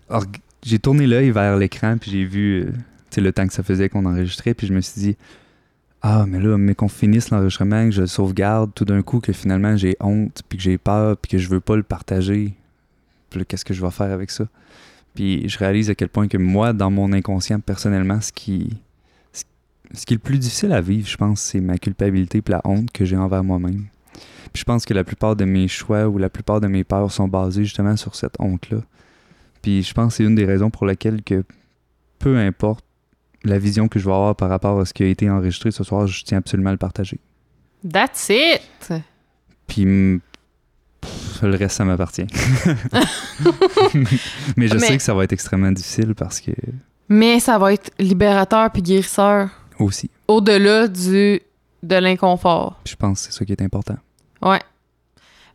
j'ai 0.65 0.79
tourné 0.79 1.07
l'œil 1.07 1.31
vers 1.31 1.57
l'écran, 1.57 1.97
puis 1.99 2.11
j'ai 2.11 2.25
vu, 2.25 2.63
euh, 2.65 3.21
le 3.21 3.33
temps 3.33 3.47
que 3.47 3.53
ça 3.53 3.63
faisait 3.63 3.89
qu'on 3.89 4.07
enregistrait, 4.07 4.55
puis 4.55 4.67
je 4.67 4.73
me 4.73 4.81
suis 4.81 5.01
dit, 5.01 5.17
ah, 6.03 6.25
mais 6.27 6.41
là, 6.41 6.59
mais 6.59 6.75
qu'on 6.75 6.89
finisse 6.89 7.31
l'enregistrement, 7.31 7.85
que 7.87 7.93
je 7.93 8.01
le 8.03 8.07
sauvegarde, 8.07 8.73
tout 8.75 8.85
d'un 8.85 9.03
coup, 9.03 9.21
que 9.21 9.33
finalement 9.33 9.77
j'ai 9.77 9.97
honte, 10.01 10.43
puis 10.49 10.59
que 10.59 10.65
j'ai 10.65 10.77
peur, 10.79 11.17
puis 11.17 11.31
que 11.31 11.39
je 11.39 11.49
veux 11.49 11.61
pas 11.61 11.77
le 11.77 11.83
partager. 11.83 12.55
Puis 13.31 13.39
là, 13.39 13.45
qu'est-ce 13.47 13.65
que 13.65 13.73
je 13.75 13.81
vais 13.81 13.91
faire 13.91 14.11
avec 14.11 14.31
ça? 14.31 14.45
Puis 15.15 15.49
je 15.49 15.59
réalise 15.59 15.91
à 15.91 15.95
quel 15.95 16.09
point 16.09 16.29
que 16.29 16.37
moi, 16.37 16.73
dans 16.73 16.91
mon 16.91 17.13
inconscient, 17.13 17.61
personnellement, 17.61 18.21
ce 18.21 18.33
qui, 18.33 18.77
ce, 19.94 20.07
qui 20.07 20.14
est 20.14 20.16
le 20.16 20.20
plus 20.22 20.38
difficile 20.38 20.72
à 20.72 20.80
vivre, 20.80 21.07
je 21.09 21.16
pense, 21.16 21.40
c'est 21.40 21.61
ma 21.61 21.78
culpabilité 21.78 22.38
et 22.38 22.50
la 22.50 22.61
honte 22.64 22.90
que 22.92 23.04
j'ai 23.04 23.16
envers 23.16 23.44
moi-même. 23.44 23.87
Puis 24.52 24.61
je 24.61 24.64
pense 24.64 24.85
que 24.85 24.94
la 24.94 25.04
plupart 25.04 25.35
de 25.37 25.44
mes 25.44 25.66
choix 25.68 26.07
ou 26.07 26.18
la 26.18 26.28
plupart 26.30 26.61
de 26.61 26.68
mes 26.68 26.85
peurs 26.85 27.11
sont 27.11 27.26
basés 27.28 27.64
justement 27.64 27.96
sur 27.96 28.14
cette 28.14 28.35
honte-là. 28.38 28.78
Puis 29.62 29.83
je 29.83 29.92
pense 29.94 30.12
que 30.12 30.16
c'est 30.18 30.24
une 30.24 30.35
des 30.35 30.44
raisons 30.44 30.70
pour 30.70 30.87
lesquelles 30.87 31.22
que 31.22 31.44
peu 32.18 32.38
importe 32.38 32.85
la 33.42 33.59
vision 33.59 33.88
que 33.88 33.98
je 33.98 34.04
vais 34.04 34.12
avoir 34.12 34.37
par 34.37 34.48
rapport 34.48 34.78
à 34.80 34.85
ce 34.85 34.94
qui 34.94 35.02
a 35.02 35.07
été 35.07 35.28
enregistré 35.28 35.70
ce 35.70 35.85
soir, 35.85 36.07
je 36.07 36.22
tiens 36.24 36.38
absolument 36.38 36.70
à 36.70 36.72
le 36.72 36.78
partager. 36.78 37.18
That's 37.90 38.28
it! 38.30 38.92
Puis 39.66 39.85
mm, 39.85 40.20
pff, 41.00 41.42
le 41.42 41.57
reste, 41.57 41.76
ça 41.76 41.85
m'appartient. 41.85 42.26
Mais 44.57 44.68
je 44.68 44.74
Mais- 44.74 44.78
sais 44.78 44.96
que 44.96 45.02
ça 45.02 45.14
va 45.14 45.24
être 45.24 45.33
extrêmement 45.33 45.72
difficile 45.72 46.14
parce 46.14 46.40
que 46.40 46.52
Mais 47.09 47.40
ça 47.40 47.59
va 47.59 47.72
être 47.72 47.90
libérateur 47.98 48.70
puis 48.70 48.83
guérisseur 48.83 49.50
aussi, 49.79 50.11
au-delà 50.29 50.89
du 50.89 51.41
de 51.83 51.97
l'inconfort. 51.97 52.81
je 52.87 52.97
pense 52.97 53.21
que 53.21 53.27
c'est 53.27 53.39
ça 53.39 53.45
qui 53.45 53.53
est 53.53 53.63
important. 53.63 53.97
Ouais. 54.41 54.61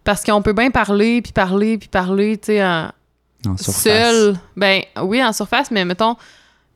Parce 0.04 0.24
qu'on 0.24 0.42
peut 0.42 0.54
bien 0.54 0.72
parler, 0.72 1.22
puis 1.22 1.32
parler, 1.32 1.78
puis 1.78 1.90
parler, 1.90 2.38
tu 2.38 2.48
sais, 2.48 2.64
en, 2.64 2.92
seul. 3.58 4.36
Ben 4.56 4.82
oui, 5.02 5.24
en 5.24 5.34
surface, 5.34 5.72
mais 5.72 5.86
mettons, 5.86 6.16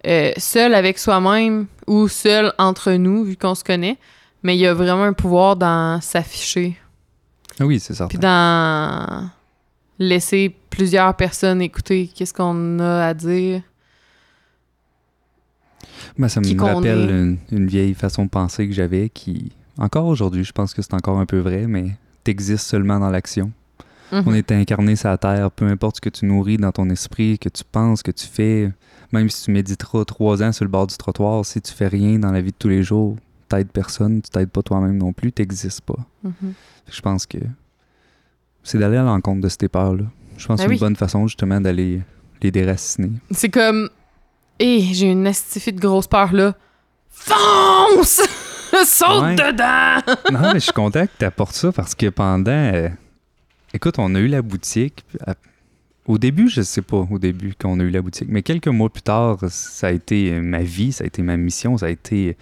euh, 0.08 0.32
seul 0.38 0.74
avec 0.74 1.00
soi-même 1.00 1.68
ou 1.88 2.08
seul 2.08 2.54
entre 2.58 2.92
nous, 2.94 3.24
vu 3.24 3.38
qu'on 3.38 3.56
se 3.56 3.64
connaît. 3.64 3.98
Mais 4.44 4.58
il 4.58 4.60
y 4.60 4.68
a 4.68 4.74
vraiment 4.74 5.04
un 5.04 5.14
pouvoir 5.14 5.56
dans 5.56 6.02
s'afficher. 6.02 6.78
Ah 7.60 7.66
Oui, 7.66 7.80
c'est 7.80 7.94
certain. 7.94 8.10
Puis 8.10 8.20
dans 8.20 9.30
laisser 10.00 10.56
plusieurs 10.70 11.16
personnes 11.16 11.62
écouter 11.62 12.10
qu'est-ce 12.14 12.34
qu'on 12.34 12.80
a 12.80 13.06
à 13.06 13.14
dire. 13.14 13.62
Ben, 16.18 16.28
ça 16.30 16.42
me 16.42 16.62
rappelle 16.62 17.10
est. 17.10 17.10
une, 17.10 17.38
une 17.52 17.68
vieille 17.68 17.94
façon 17.94 18.26
de 18.26 18.30
penser 18.30 18.68
que 18.68 18.74
j'avais 18.74 19.10
qui, 19.10 19.52
encore 19.78 20.06
aujourd'hui, 20.06 20.44
je 20.44 20.52
pense 20.52 20.74
que 20.74 20.82
c'est 20.82 20.94
encore 20.94 21.20
un 21.20 21.26
peu 21.26 21.40
vrai, 21.40 21.68
mais 21.68 21.92
t'existes 22.24 22.66
seulement 22.66 23.00
dans 23.00 23.10
l'action. 23.10 23.52
Mhm. 24.12 24.24
On 24.28 24.34
est 24.34 24.52
incarné 24.52 24.96
sur 24.96 25.10
la 25.10 25.18
terre, 25.18 25.50
peu 25.52 25.66
importe 25.66 25.96
ce 25.98 26.02
que 26.02 26.10
tu 26.10 26.26
nourris 26.26 26.58
dans 26.58 26.72
ton 26.72 26.90
esprit, 26.90 27.40
que 27.40 27.50
tu 27.50 27.64
penses, 27.70 28.04
que 28.04 28.12
tu 28.12 28.28
fais, 28.28 28.72
même 29.12 29.30
si 29.30 29.46
tu 29.46 29.52
méditeras 29.52 30.06
trois 30.06 30.44
ans 30.44 30.52
sur 30.52 30.66
le 30.66 30.70
bord 30.70 30.86
du 30.88 30.96
trottoir, 30.98 31.44
si 31.46 31.60
tu 31.62 31.74
fais 31.74 31.88
rien 31.88 32.20
dans 32.20 32.32
la 32.32 32.42
vie 32.42 32.52
de 32.52 32.58
tous 32.58 32.70
les 32.70 32.84
jours, 32.84 33.16
t'aides 33.50 33.72
personne, 33.72 34.22
tu 34.22 34.30
t'aides 34.30 34.50
pas 34.52 34.62
toi-même 34.62 34.98
non 34.98 35.14
plus, 35.14 35.32
t'existes 35.32 35.82
pas. 35.82 35.98
Mhm. 36.24 36.54
Je 36.92 37.02
pense 37.02 37.26
que 37.26 37.40
c'est 38.64 38.78
d'aller 38.78 38.98
à 38.98 39.04
l'encontre 39.04 39.42
de 39.42 39.50
ces 39.50 39.68
peurs-là. 39.68 40.06
Je 40.38 40.48
pense 40.48 40.58
Ben 40.60 40.64
que 40.66 40.70
c'est 40.70 40.70
oui. 40.70 40.76
une 40.76 40.80
bonne 40.80 40.96
façon 40.96 41.28
justement 41.28 41.60
d'aller 41.60 42.02
les 42.42 42.52
déraciner. 42.52 43.12
C'est 43.32 43.50
comme, 43.50 43.90
hé, 44.60 44.82
j'ai 44.94 45.12
une 45.12 45.28
astifie 45.28 45.74
de 45.74 45.80
grosse 45.80 46.08
peur 46.08 46.34
là. 46.34 46.56
Fonce! 47.10 48.22
Saute 48.86 49.22
Ouais. 49.22 49.36
dedans! 49.36 50.02
non, 50.32 50.50
mais 50.54 50.60
je 50.60 50.66
suis 50.66 50.74
content 50.74 51.06
que 51.06 51.12
tu 51.20 51.26
apportes 51.26 51.54
ça 51.56 51.72
parce 51.72 51.94
que 51.96 52.08
pendant. 52.10 52.52
euh, 52.52 52.90
écoute, 53.74 53.96
on 54.00 54.14
a 54.16 54.20
eu 54.20 54.28
la 54.28 54.42
boutique. 54.42 55.06
à- 55.26 55.36
Au 56.08 56.18
début, 56.18 56.50
je 56.50 56.62
sais 56.64 56.82
pas, 56.82 57.06
au 57.10 57.20
début, 57.20 57.54
qu'on 57.60 57.80
a 57.80 57.84
eu 57.84 57.90
la 57.92 58.02
boutique, 58.02 58.28
mais 58.30 58.42
quelques 58.42 58.68
mois 58.68 58.90
plus 58.90 59.04
tard, 59.04 59.38
ça 59.50 59.88
a 59.88 59.92
été 59.92 60.34
euh, 60.34 60.42
ma 60.42 60.64
vie, 60.64 60.92
ça 60.92 61.04
a 61.04 61.08
été 61.08 61.22
ma 61.22 61.38
mission, 61.38 61.78
ça 61.78 61.86
a 61.86 61.90
été 61.90 62.36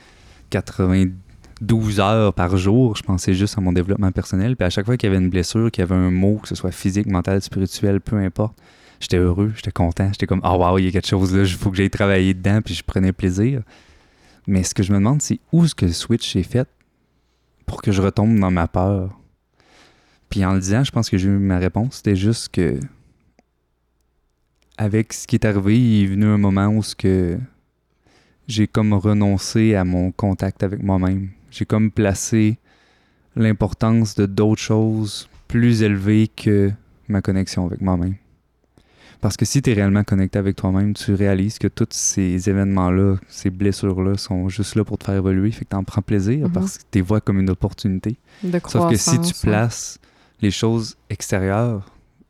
92 0.50 2.00
heures 2.00 2.34
par 2.34 2.58
jour. 2.58 2.96
Je 2.96 3.04
pensais 3.04 3.34
juste 3.34 3.58
à 3.58 3.62
mon 3.62 3.74
développement 3.74 4.12
personnel. 4.12 4.56
Puis 4.56 4.66
à 4.66 4.70
chaque 4.70 4.86
fois 4.86 4.98
qu'il 4.98 5.10
y 5.10 5.14
avait 5.14 5.22
une 5.24 5.30
blessure, 5.30 5.70
qu'il 5.72 5.82
y 5.82 5.84
avait 5.84 5.96
un 5.96 6.12
mot, 6.12 6.40
que 6.42 6.48
ce 6.48 6.56
soit 6.56 6.72
physique, 6.72 7.08
mental, 7.08 7.42
spirituel, 7.42 8.00
peu 8.02 8.18
importe, 8.18 8.56
j'étais 9.02 9.18
heureux, 9.18 9.52
j'étais 9.56 9.72
content, 9.72 10.08
j'étais 10.12 10.28
comme, 10.28 10.42
ah 10.44 10.56
wow, 10.56 10.78
il 10.78 10.86
y 10.86 10.88
a 10.88 10.92
quelque 10.92 11.08
chose 11.08 11.36
là, 11.36 11.44
il 11.44 11.50
faut 11.50 11.72
que 11.72 11.78
j'aille 11.78 11.90
travailler 11.90 12.34
dedans, 12.34 12.62
puis 12.64 12.74
je 12.74 12.84
prenais 12.84 13.12
plaisir. 13.12 13.64
Mais 14.48 14.64
ce 14.64 14.74
que 14.74 14.84
je 14.84 14.92
me 14.92 14.98
demande, 14.98 15.22
c'est 15.22 15.40
où 15.52 15.66
est-ce 15.66 15.76
que 15.76 15.86
le 15.86 15.92
switch 15.92 16.36
est 16.36 16.44
fait 16.44 16.68
pour 17.66 17.82
que 17.82 17.92
je 17.92 18.02
retombe 18.02 18.40
dans 18.40 18.52
ma 18.52 18.68
peur? 18.68 19.20
Puis 20.30 20.46
en 20.46 20.54
le 20.54 20.60
disant, 20.60 20.84
je 20.84 20.92
pense 20.92 21.10
que 21.10 21.18
j'ai 21.18 21.28
eu 21.28 21.38
ma 21.38 21.58
réponse. 21.58 21.98
C'était 21.98 22.16
juste 22.16 22.50
que 22.50 22.80
avec 24.78 25.14
ce 25.14 25.28
qui 25.28 25.36
est 25.36 25.46
arrivé, 25.46 25.78
il 25.78 26.04
est 26.04 26.08
venu 26.08 26.26
un 26.26 26.38
moment 26.38 26.68
où 26.68 26.82
ce 26.82 26.96
que 26.96 27.38
j'ai 28.48 28.68
comme 28.68 28.94
renoncé 28.94 29.76
à 29.76 29.84
mon 29.84 30.12
contact 30.12 30.64
avec 30.64 30.82
moi-même. 30.82 31.30
J'ai 31.52 31.66
comme 31.66 31.92
placé 31.92 32.58
l'importance 33.36 34.16
de 34.16 34.26
d'autres 34.26 34.62
choses 34.62 35.30
plus 35.48 35.84
élevées 35.84 36.30
que 36.30 36.72
ma 37.08 37.22
connexion 37.22 37.66
avec 37.66 37.82
moi-même. 37.82 38.16
Parce 39.22 39.38
que 39.38 39.46
si 39.46 39.62
tu 39.62 39.70
es 39.70 39.74
réellement 39.74 40.04
connecté 40.04 40.40
avec 40.40 40.56
toi-même, 40.56 40.94
tu 40.96 41.14
réalises 41.14 41.60
que 41.60 41.68
tous 41.68 41.88
ces 41.92 42.50
événements-là, 42.50 43.18
ces 43.28 43.52
blessures-là 43.52 44.18
sont 44.18 44.50
juste 44.50 44.74
là 44.76 44.84
pour 44.84 44.98
te 44.98 45.06
faire 45.06 45.16
évoluer. 45.16 45.52
Fait 45.52 45.64
que 45.64 45.70
tu 45.70 45.76
en 45.76 45.84
prends 45.84 46.02
plaisir 46.02 46.48
Mhm. 46.48 46.52
parce 46.54 46.78
que 46.80 46.84
tu 46.90 46.98
les 46.98 47.02
vois 47.02 47.22
comme 47.22 47.40
une 47.40 47.50
opportunité. 47.52 48.18
De 48.44 48.60
Sauf 48.68 48.90
que 48.90 48.96
si 48.98 49.20
tu 49.22 49.34
places 49.42 50.00
les 50.42 50.50
choses 50.52 50.98
extérieures 51.12 51.86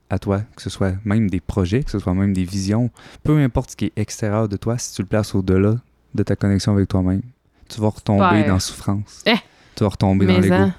à 0.10 0.19
toi, 0.19 0.41
que 0.56 0.62
ce 0.62 0.69
soit 0.69 0.93
même 1.06 1.30
des 1.30 1.39
projets, 1.39 1.82
que 1.84 1.91
ce 1.91 1.97
soit 1.99 2.13
même 2.13 2.34
des 2.34 2.43
visions, 2.43 2.89
peu 3.23 3.38
importe 3.39 3.71
ce 3.71 3.75
qui 3.77 3.86
est 3.86 3.93
extérieur 3.95 4.49
de 4.49 4.58
toi, 4.58 4.77
si 4.77 4.93
tu 4.93 5.01
le 5.01 5.08
places 5.08 5.34
au-delà 5.34 5.75
de 6.13 6.23
ta 6.23 6.36
connexion 6.36 6.73
avec 6.73 6.89
toi-même, 6.89 7.21
tu 7.69 7.80
vas 7.80 7.88
retomber 7.88 8.43
dans 8.43 8.60
souffrance. 8.60 9.23
Eh. 9.25 9.36
Tu 9.75 9.84
vas 9.86 9.89
retomber 9.91 10.25
dans 10.25 10.39
l'ego. 10.39 10.54
hein, 10.54 10.75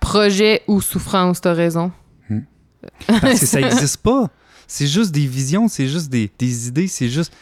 projet 0.00 0.60
ou 0.68 0.82
souffrance, 0.82 1.40
t'as 1.40 1.54
raison. 1.54 1.90
Parce 3.06 3.40
que 3.40 3.46
ça 3.46 3.60
n'existe 3.62 3.98
pas. 3.98 4.28
C'est 4.72 4.86
juste 4.86 5.10
des 5.10 5.26
visions, 5.26 5.66
c'est 5.66 5.88
juste 5.88 6.10
des, 6.10 6.30
des 6.38 6.68
idées, 6.68 6.86
c'est 6.86 7.08
juste. 7.08 7.32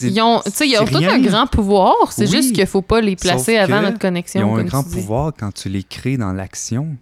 Ils 0.00 0.18
ont, 0.22 0.40
tu 0.42 0.50
sais, 0.50 0.66
ils 0.66 0.78
ont 0.78 0.86
tout 0.86 0.96
un 0.96 1.20
grand 1.20 1.46
pouvoir. 1.46 2.10
C'est 2.10 2.24
Oui. 2.24 2.30
juste 2.30 2.54
qu'il 2.54 2.66
faut 2.66 2.80
pas 2.80 3.02
les 3.02 3.16
placer 3.16 3.58
avant 3.58 3.82
notre 3.82 3.98
connexion. 3.98 4.40
Ils 4.40 4.44
ont 4.44 4.56
un 4.56 4.64
grand 4.64 4.82
pouvoir 4.82 5.32
quand 5.38 5.52
tu 5.52 5.68
les 5.68 5.82
crées 5.82 6.16
dans 6.16 6.32
l'action. 6.32 6.96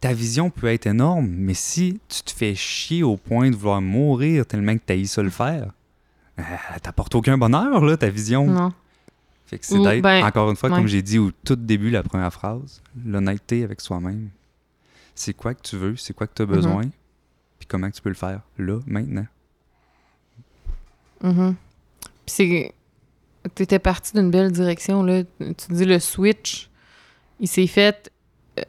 ta 0.00 0.12
vision 0.12 0.50
peut 0.50 0.66
être 0.66 0.86
énorme, 0.86 1.26
mais 1.28 1.54
si 1.54 1.98
tu 2.08 2.22
te 2.22 2.30
fais 2.30 2.54
chier 2.54 3.02
au 3.02 3.16
point 3.16 3.50
de 3.50 3.56
vouloir 3.56 3.80
mourir 3.80 4.44
tellement 4.46 4.76
que 4.76 4.82
tu 4.94 5.06
ça 5.06 5.22
le 5.22 5.30
faire, 5.30 5.72
euh, 6.38 6.42
t'apporte 6.82 7.14
aucun 7.16 7.36
bonheur, 7.38 7.82
là, 7.84 7.96
ta 7.96 8.08
vision. 8.10 8.46
Non. 8.46 8.72
Fait 9.46 9.58
que 9.58 9.64
c'est 9.66 9.76
Ou, 9.78 9.82
d'être, 9.82 10.02
ben, 10.02 10.22
encore 10.24 10.50
une 10.50 10.56
fois, 10.56 10.68
ouais. 10.68 10.76
comme 10.76 10.86
j'ai 10.86 11.00
dit 11.02 11.18
au 11.18 11.30
tout 11.42 11.56
début, 11.56 11.88
la 11.90 12.02
première 12.02 12.32
phrase, 12.32 12.80
l'honnêteté 13.04 13.64
avec 13.64 13.80
soi-même. 13.80 14.28
C'est 15.16 15.32
quoi 15.32 15.54
que 15.54 15.62
tu 15.62 15.76
veux, 15.76 15.96
c'est 15.96 16.12
quoi 16.14 16.26
que 16.28 16.34
tu 16.34 16.42
as 16.42 16.46
Mhm. 16.46 16.52
besoin, 16.54 16.82
comment 17.68 17.90
tu 17.90 18.00
peux 18.02 18.08
le 18.08 18.14
faire, 18.14 18.40
là, 18.58 18.80
maintenant? 18.86 19.26
Puis 21.20 21.54
c'est. 22.26 22.72
T'étais 23.54 23.78
parti 23.78 24.12
d'une 24.14 24.30
belle 24.30 24.52
direction, 24.52 25.02
là. 25.02 25.22
Tu 25.38 25.72
dis 25.72 25.84
le 25.84 25.98
switch, 25.98 26.68
il 27.40 27.48
s'est 27.48 27.66
fait. 27.66 28.10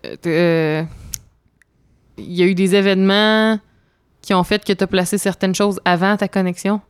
euh, 0.05 0.15
euh, 0.25 0.83
Il 2.17 2.31
y 2.33 2.43
a 2.43 2.45
eu 2.45 2.55
des 2.55 2.75
événements 2.75 3.59
qui 4.21 4.33
ont 4.33 4.43
fait 4.43 4.63
que 4.63 4.71
tu 4.73 4.83
as 4.83 4.87
placé 4.87 5.17
certaines 5.17 5.55
choses 5.55 5.79
avant 5.85 6.15
ta 6.17 6.27
connexion. 6.27 6.81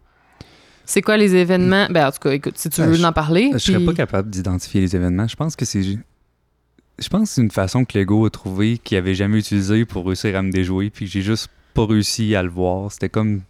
C'est 0.86 1.02
quoi 1.02 1.18
les 1.18 1.36
événements? 1.36 1.88
Ben, 1.90 2.08
en 2.08 2.12
tout 2.12 2.20
cas, 2.20 2.32
écoute, 2.32 2.58
si 2.58 2.70
tu 2.70 2.82
Ben, 2.82 2.90
veux 2.90 3.04
en 3.06 3.14
parler. 3.14 3.52
Je 3.54 3.60
serais 3.60 3.78
puis- 3.78 3.86
pas 3.86 3.94
capable 3.94 4.30
d'identifier 4.30 4.82
les 4.82 4.96
événements. 4.96 5.28
Je 5.28 5.36
pense 5.36 5.56
que 5.56 5.66
c'est. 5.66 5.82
Je 5.84 7.08
pense 7.10 7.30
que 7.30 7.36
c'est 7.36 7.42
une 7.42 7.52
façon 7.52 7.86
que 7.86 7.98
l'ego 7.98 8.26
a 8.26 8.30
trouvé 8.30 8.78
qu'il 8.78 8.98
avait 8.98 9.16
jamais 9.16 9.40
utilisé 9.40 9.86
pour 9.86 10.06
réussir 10.06 10.36
à 10.36 10.42
me 10.42 10.52
déjouer, 10.52 10.90
puis 10.90 11.08
j'ai 11.08 11.22
juste 11.22 11.50
pas 11.88 11.94
réussi 11.94 12.36
à 12.36 12.44
le 12.44 12.50
voir. 12.50 12.92
C'était 12.92 13.10
comme. 13.10 13.42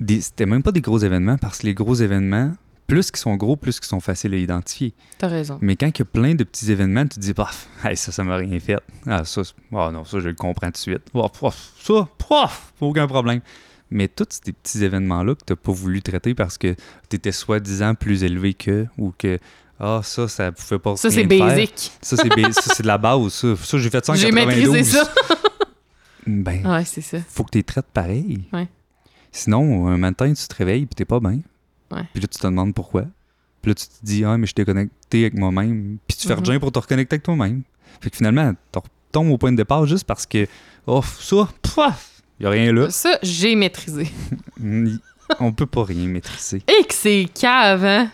des- 0.00 0.20
C'était 0.20 0.46
même 0.46 0.62
pas 0.62 0.72
des 0.72 0.80
gros 0.80 0.98
événements, 0.98 1.38
parce 1.38 1.58
que 1.58 1.66
les 1.66 1.74
gros 1.74 1.94
événements, 1.94 2.52
plus 2.86 3.10
qu'ils 3.10 3.18
sont 3.20 3.34
gros, 3.36 3.56
plus 3.56 3.80
qu'ils 3.80 3.88
sont 3.88 4.00
faciles 4.00 4.32
à 4.34 4.36
identifier. 4.36 4.92
T'as 5.18 5.26
raison. 5.28 5.58
Mais 5.60 5.74
quand 5.76 5.86
il 5.88 5.98
y 5.98 6.02
a 6.02 6.04
plein 6.04 6.34
de 6.34 6.44
petits 6.44 6.70
événements, 6.70 7.02
tu 7.02 7.16
te 7.16 7.20
dis, 7.20 7.34
paf, 7.34 7.68
hey, 7.84 7.96
ça, 7.96 8.12
ça 8.12 8.22
m'a 8.22 8.36
rien 8.36 8.60
fait. 8.60 8.76
Ah, 9.06 9.24
ça, 9.24 9.42
oh 9.72 9.90
non, 9.90 10.04
ça, 10.04 10.20
je 10.20 10.28
le 10.28 10.34
comprends 10.34 10.66
tout 10.68 10.72
de 10.72 10.76
suite. 10.78 11.02
Oh, 11.14 11.28
paf, 11.28 11.72
ça, 11.80 12.08
paf, 12.28 12.72
aucun 12.80 13.06
problème. 13.06 13.40
Mais 13.90 14.08
tous 14.08 14.26
ces 14.30 14.52
petits 14.52 14.84
événements-là 14.84 15.34
que 15.34 15.44
tu 15.46 15.52
n'as 15.52 15.56
pas 15.56 15.72
voulu 15.72 16.02
traiter 16.02 16.34
parce 16.34 16.58
que 16.58 16.74
tu 17.08 17.16
étais 17.16 17.32
soi-disant 17.32 17.94
plus 17.94 18.22
élevé 18.24 18.52
que, 18.54 18.86
ou 18.98 19.12
que, 19.16 19.38
ah, 19.80 20.00
ça, 20.02 20.26
ça 20.28 20.52
pouvait 20.52 20.78
pas 20.78 20.96
Ça, 20.96 21.10
c'est 21.10 21.24
basic. 21.26 21.92
Ça, 22.02 22.16
c'est 22.16 22.28
ba- 22.28 22.36
de 22.36 22.86
la 22.86 22.98
base, 22.98 23.28
ça. 23.32 23.56
Ça, 23.56 23.78
j'ai 23.78 23.90
fait 23.90 24.04
ça 24.04 24.12
en 24.12 24.16
J'ai 24.16 24.30
92. 24.30 24.68
maîtrisé 24.72 24.98
ça. 24.98 25.10
Ben, 26.26 26.66
Ouais, 26.66 26.84
c'est 26.84 27.00
ça. 27.02 27.18
faut 27.28 27.44
que 27.44 27.50
tu 27.52 27.58
les 27.58 27.64
traites 27.64 27.86
pareil. 27.92 28.44
Ouais. 28.52 28.68
Sinon, 29.32 29.86
un 29.88 29.96
matin, 29.98 30.32
tu 30.32 30.46
te 30.48 30.54
réveilles 30.54 30.82
et 30.82 30.86
t'es 30.86 31.04
pas 31.04 31.20
bien. 31.20 31.40
Ouais. 31.90 32.02
Puis 32.12 32.20
là, 32.22 32.28
tu 32.28 32.38
te 32.38 32.46
demandes 32.46 32.74
pourquoi. 32.74 33.02
Puis 33.62 33.70
là, 33.70 33.74
tu 33.74 33.86
te 33.86 33.92
dis, 34.04 34.24
ah, 34.24 34.36
mais 34.38 34.46
je 34.46 34.54
t'ai 34.54 34.64
connecté 34.64 35.20
avec 35.22 35.34
moi-même. 35.34 35.98
Puis 36.06 36.16
tu 36.16 36.26
fais 36.28 36.34
Mhm. 36.36 36.42
rien 36.44 36.60
pour 36.60 36.72
te 36.72 36.78
reconnecter 36.78 37.14
avec 37.14 37.22
toi-même. 37.24 37.62
Fait 38.00 38.10
que 38.10 38.16
finalement, 38.16 38.52
tu 38.72 38.78
retombes 38.78 39.30
au 39.30 39.38
point 39.38 39.52
de 39.52 39.56
départ 39.56 39.86
juste 39.86 40.04
parce 40.04 40.26
que, 40.26 40.46
oh, 40.86 41.02
ça, 41.20 41.48
paf, 41.74 42.22
y 42.40 42.46
a 42.46 42.50
rien 42.50 42.72
là. 42.72 42.90
Ça, 42.90 43.18
j'ai 43.22 43.54
maîtrisé. 43.54 44.08
On 45.40 45.52
peut 45.52 45.66
pas 45.66 45.84
rien 45.84 46.06
maîtriser. 46.06 46.62
Et 46.68 46.84
que 46.84 46.94
c'est 46.94 47.26
cave, 47.34 47.84
hein? 47.84 48.10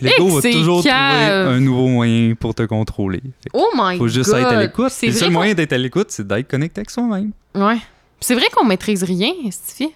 L'ego 0.00 0.28
va 0.28 0.42
toujours 0.42 0.78
trouver 0.80 0.92
un 0.92 1.60
nouveau 1.60 1.88
moyen 1.88 2.34
pour 2.34 2.54
te 2.54 2.62
contrôler. 2.62 3.20
Fait 3.42 3.50
Oh 3.52 3.70
my 3.74 3.96
faut 3.96 4.04
god! 4.04 4.12
juste 4.12 4.32
être 4.32 4.46
à 4.46 4.60
l'écoute. 4.60 4.92
Le 5.02 5.12
seul 5.12 5.30
moyen 5.30 5.54
d'être 5.54 5.72
à 5.72 5.78
l'écoute, 5.78 6.10
c'est 6.10 6.26
d'être 6.26 6.48
connecté 6.48 6.80
avec 6.80 6.90
soi-même. 6.90 7.32
Ouais. 7.54 7.78
C'est 8.20 8.34
vrai 8.34 8.46
qu'on 8.54 8.64
maîtrise 8.64 9.02
rien, 9.04 9.32
Stifi. 9.50 9.92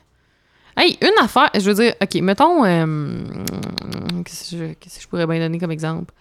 Hey, 0.76 0.96
une 1.02 1.22
affaire, 1.22 1.50
je 1.54 1.60
veux 1.70 1.74
dire, 1.74 1.94
OK, 2.00 2.14
mettons, 2.22 2.64
euh, 2.64 3.16
qu'est-ce 4.24 4.56
que 4.56 5.00
je, 5.02 5.08
pourrais 5.08 5.26
bien 5.26 5.38
donner 5.38 5.58
comme 5.58 5.70
exemple? 5.70 6.14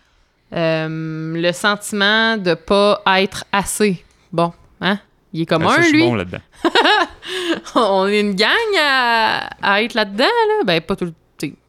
Euh, 0.53 1.33
le 1.41 1.51
sentiment 1.53 2.35
de 2.37 2.53
pas 2.55 3.01
être 3.17 3.45
assez. 3.53 4.03
Bon, 4.33 4.51
hein? 4.81 4.99
Il 5.31 5.41
est 5.41 5.45
comme 5.45 5.63
Ah, 5.63 5.69
ça, 5.69 5.79
un, 5.79 5.81
je 5.83 5.87
suis 5.87 5.97
lui. 5.97 6.03
bon 6.03 6.15
là-dedans. 6.15 6.41
On 7.75 8.07
est 8.07 8.19
une 8.19 8.35
gang 8.35 8.49
à, 8.77 9.47
à 9.61 9.81
être 9.81 9.93
là-dedans, 9.93 10.25
là. 10.25 10.63
Ben, 10.65 10.81
pas 10.81 10.97
tout 10.97 11.05
le 11.05 11.11
temps. 11.11 11.15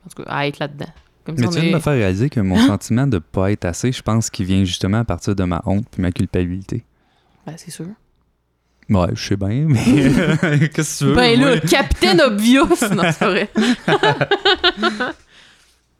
En 0.04 0.08
tout 0.08 0.22
cas, 0.24 0.30
à 0.30 0.46
être 0.48 0.58
là-dedans. 0.58 0.92
Comme 1.24 1.36
Mais 1.38 1.46
tu 1.46 1.60
viens 1.60 1.70
de 1.70 1.74
me 1.74 1.80
faire 1.80 1.92
réaliser 1.92 2.30
que 2.30 2.40
mon 2.40 2.58
sentiment 2.66 3.06
de 3.06 3.18
pas 3.18 3.52
être 3.52 3.64
assez, 3.64 3.92
je 3.92 4.02
pense 4.02 4.28
qu'il 4.28 4.46
vient 4.46 4.64
justement 4.64 4.98
à 4.98 5.04
partir 5.04 5.34
de 5.36 5.44
ma 5.44 5.62
honte 5.66 5.86
puis 5.90 6.02
ma 6.02 6.10
culpabilité. 6.10 6.84
Ben, 7.46 7.54
c'est 7.56 7.70
sûr. 7.70 7.86
Ouais, 8.88 9.08
je 9.14 9.28
sais 9.28 9.36
bien, 9.36 9.66
mais 9.68 9.78
qu'est-ce 10.74 10.98
que 10.98 11.04
tu 11.04 11.04
veux? 11.06 11.14
Ben 11.14 11.40
là, 11.40 11.60
Capitaine 11.68 12.20
Obvious! 12.20 12.66
Non, 12.94 13.04
c'est 13.16 13.24
vrai. 13.24 13.48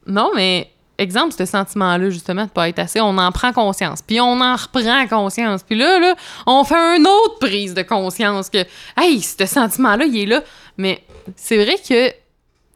non, 0.07 0.33
mais 0.35 0.73
exemple, 0.99 1.35
ce 1.37 1.45
sentiment-là, 1.45 2.11
justement, 2.11 2.45
de 2.45 2.51
pas 2.51 2.69
être 2.69 2.79
assez, 2.79 3.01
on 3.01 3.17
en 3.19 3.33
prend 3.33 3.53
conscience. 3.53 4.03
Puis 4.03 4.21
on 4.21 4.41
en 4.41 4.57
reprend 4.57 5.07
conscience. 5.09 5.63
Puis 5.63 5.77
là, 5.77 5.99
là, 6.01 6.15
on 6.47 6.65
fait 6.65 6.75
une 6.75 7.07
autre 7.07 7.39
prise 7.41 7.75
de 7.75 7.83
conscience 7.83 8.51
que, 8.51 8.65
hey, 9.01 9.21
ce 9.21 9.47
sentiment-là, 9.47 10.05
il 10.05 10.17
est 10.19 10.27
là. 10.27 10.43
Mais 10.77 11.03
c'est 11.37 11.63
vrai 11.63 11.77
que, 11.77 12.13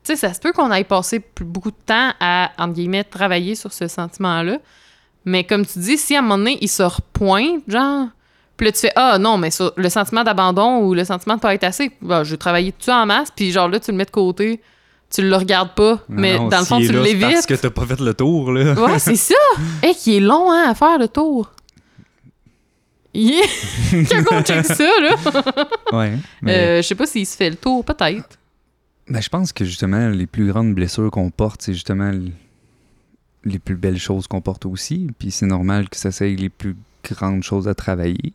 sais, 0.07 0.17
ça 0.17 0.33
se 0.35 0.41
peut 0.41 0.53
qu'on 0.53 0.71
aille 0.71 0.85
passer 0.85 1.21
plus- 1.21 1.45
beaucoup 1.45 1.71
de 1.71 1.77
temps 1.87 2.13
à, 2.21 2.51
entre 2.59 2.75
guillemets, 2.75 3.05
travailler 3.05 3.55
sur 3.55 3.73
ce 3.73 3.89
sentiment-là. 3.89 4.59
Mais 5.25 5.45
comme 5.45 5.67
tu 5.67 5.79
dis, 5.81 5.97
si 5.99 6.15
à 6.15 6.21
un 6.21 6.23
moment 6.23 6.39
donné, 6.39 6.59
il 6.61 6.69
se 6.69 6.83
repointe, 6.83 7.63
genre, 7.69 8.07
puis 8.57 8.67
là, 8.67 8.73
tu 8.73 8.79
fais 8.81 8.93
Ah 8.97 9.19
non, 9.19 9.37
mais 9.39 9.51
sur 9.51 9.73
le 9.77 9.89
sentiment 9.91 10.23
d'abandon 10.25 10.79
ou 10.83 10.95
le 10.95 11.05
sentiment 11.05 11.35
de 11.37 11.41
pas 11.41 11.53
être 11.55 11.65
assez, 11.65 11.91
bah, 12.01 12.23
je 12.25 12.31
vais 12.33 12.37
travailler 12.37 12.73
dessus 12.79 12.91
en 12.91 13.05
masse, 13.07 13.31
puis 13.35 13.51
genre 13.53 13.69
là, 13.69 13.81
tu 13.81 13.91
le 13.91 13.97
mets 13.97 14.05
de 14.05 14.11
côté, 14.11 14.61
tu 15.11 15.23
le 15.23 15.35
regardes 15.37 15.75
pas, 15.75 15.99
mais 16.09 16.39
Non, 16.39 16.49
dans 16.49 16.61
le 16.61 16.65
fond, 16.65 16.79
tu 16.79 16.93
l'évites. 16.93 17.21
Parce 17.33 17.47
que 17.47 17.55
t'as 17.55 17.71
pas 17.71 17.85
fait 17.87 18.01
le 18.01 18.15
tour, 18.15 18.53
là. 18.53 18.73
Ouais, 18.75 18.99
c'est 18.99 19.17
ça! 19.17 19.35
Hey, 19.83 19.95
qui 19.95 20.17
est 20.17 20.21
long, 20.21 20.51
hein, 20.53 20.67
à 20.71 20.75
faire 20.75 20.99
le 20.99 21.09
tour. 21.09 21.51
Yeah! 23.15 23.47
Quand 24.11 24.25
on 24.37 24.43
check 24.43 24.65
ça, 24.67 24.85
là! 25.01 25.15
ouais. 25.93 26.13
Mais 26.43 26.57
Euh, 26.57 26.77
je 26.83 26.87
sais 26.87 26.95
pas 26.95 27.07
s'il 27.07 27.27
se 27.27 27.35
fait 27.37 27.49
le 27.51 27.57
tour, 27.57 27.85
peut-être. 27.85 28.36
Ben, 29.09 29.21
je 29.21 29.29
pense 29.29 29.53
que 29.53 29.65
justement, 29.65 30.09
les 30.09 30.27
plus 30.27 30.49
grandes 30.49 30.75
blessures 30.75 31.11
qu'on 31.11 31.31
porte, 31.31 31.63
c'est 31.63 31.75
justement 31.75 32.13
les 33.45 33.59
plus 33.59 33.77
belles 33.77 33.99
choses 33.99 34.27
qu'on 34.27 34.41
porte 34.41 34.67
aussi. 34.67 35.09
Puis 35.19 35.31
c'est 35.31 35.47
normal 35.47 35.89
que 35.89 35.97
ça 35.97 36.11
soit 36.11 36.29
les 36.29 36.49
plus 36.49 36.77
grandes 37.05 37.43
choses 37.43 37.69
à 37.69 37.75
travailler. 37.75 38.33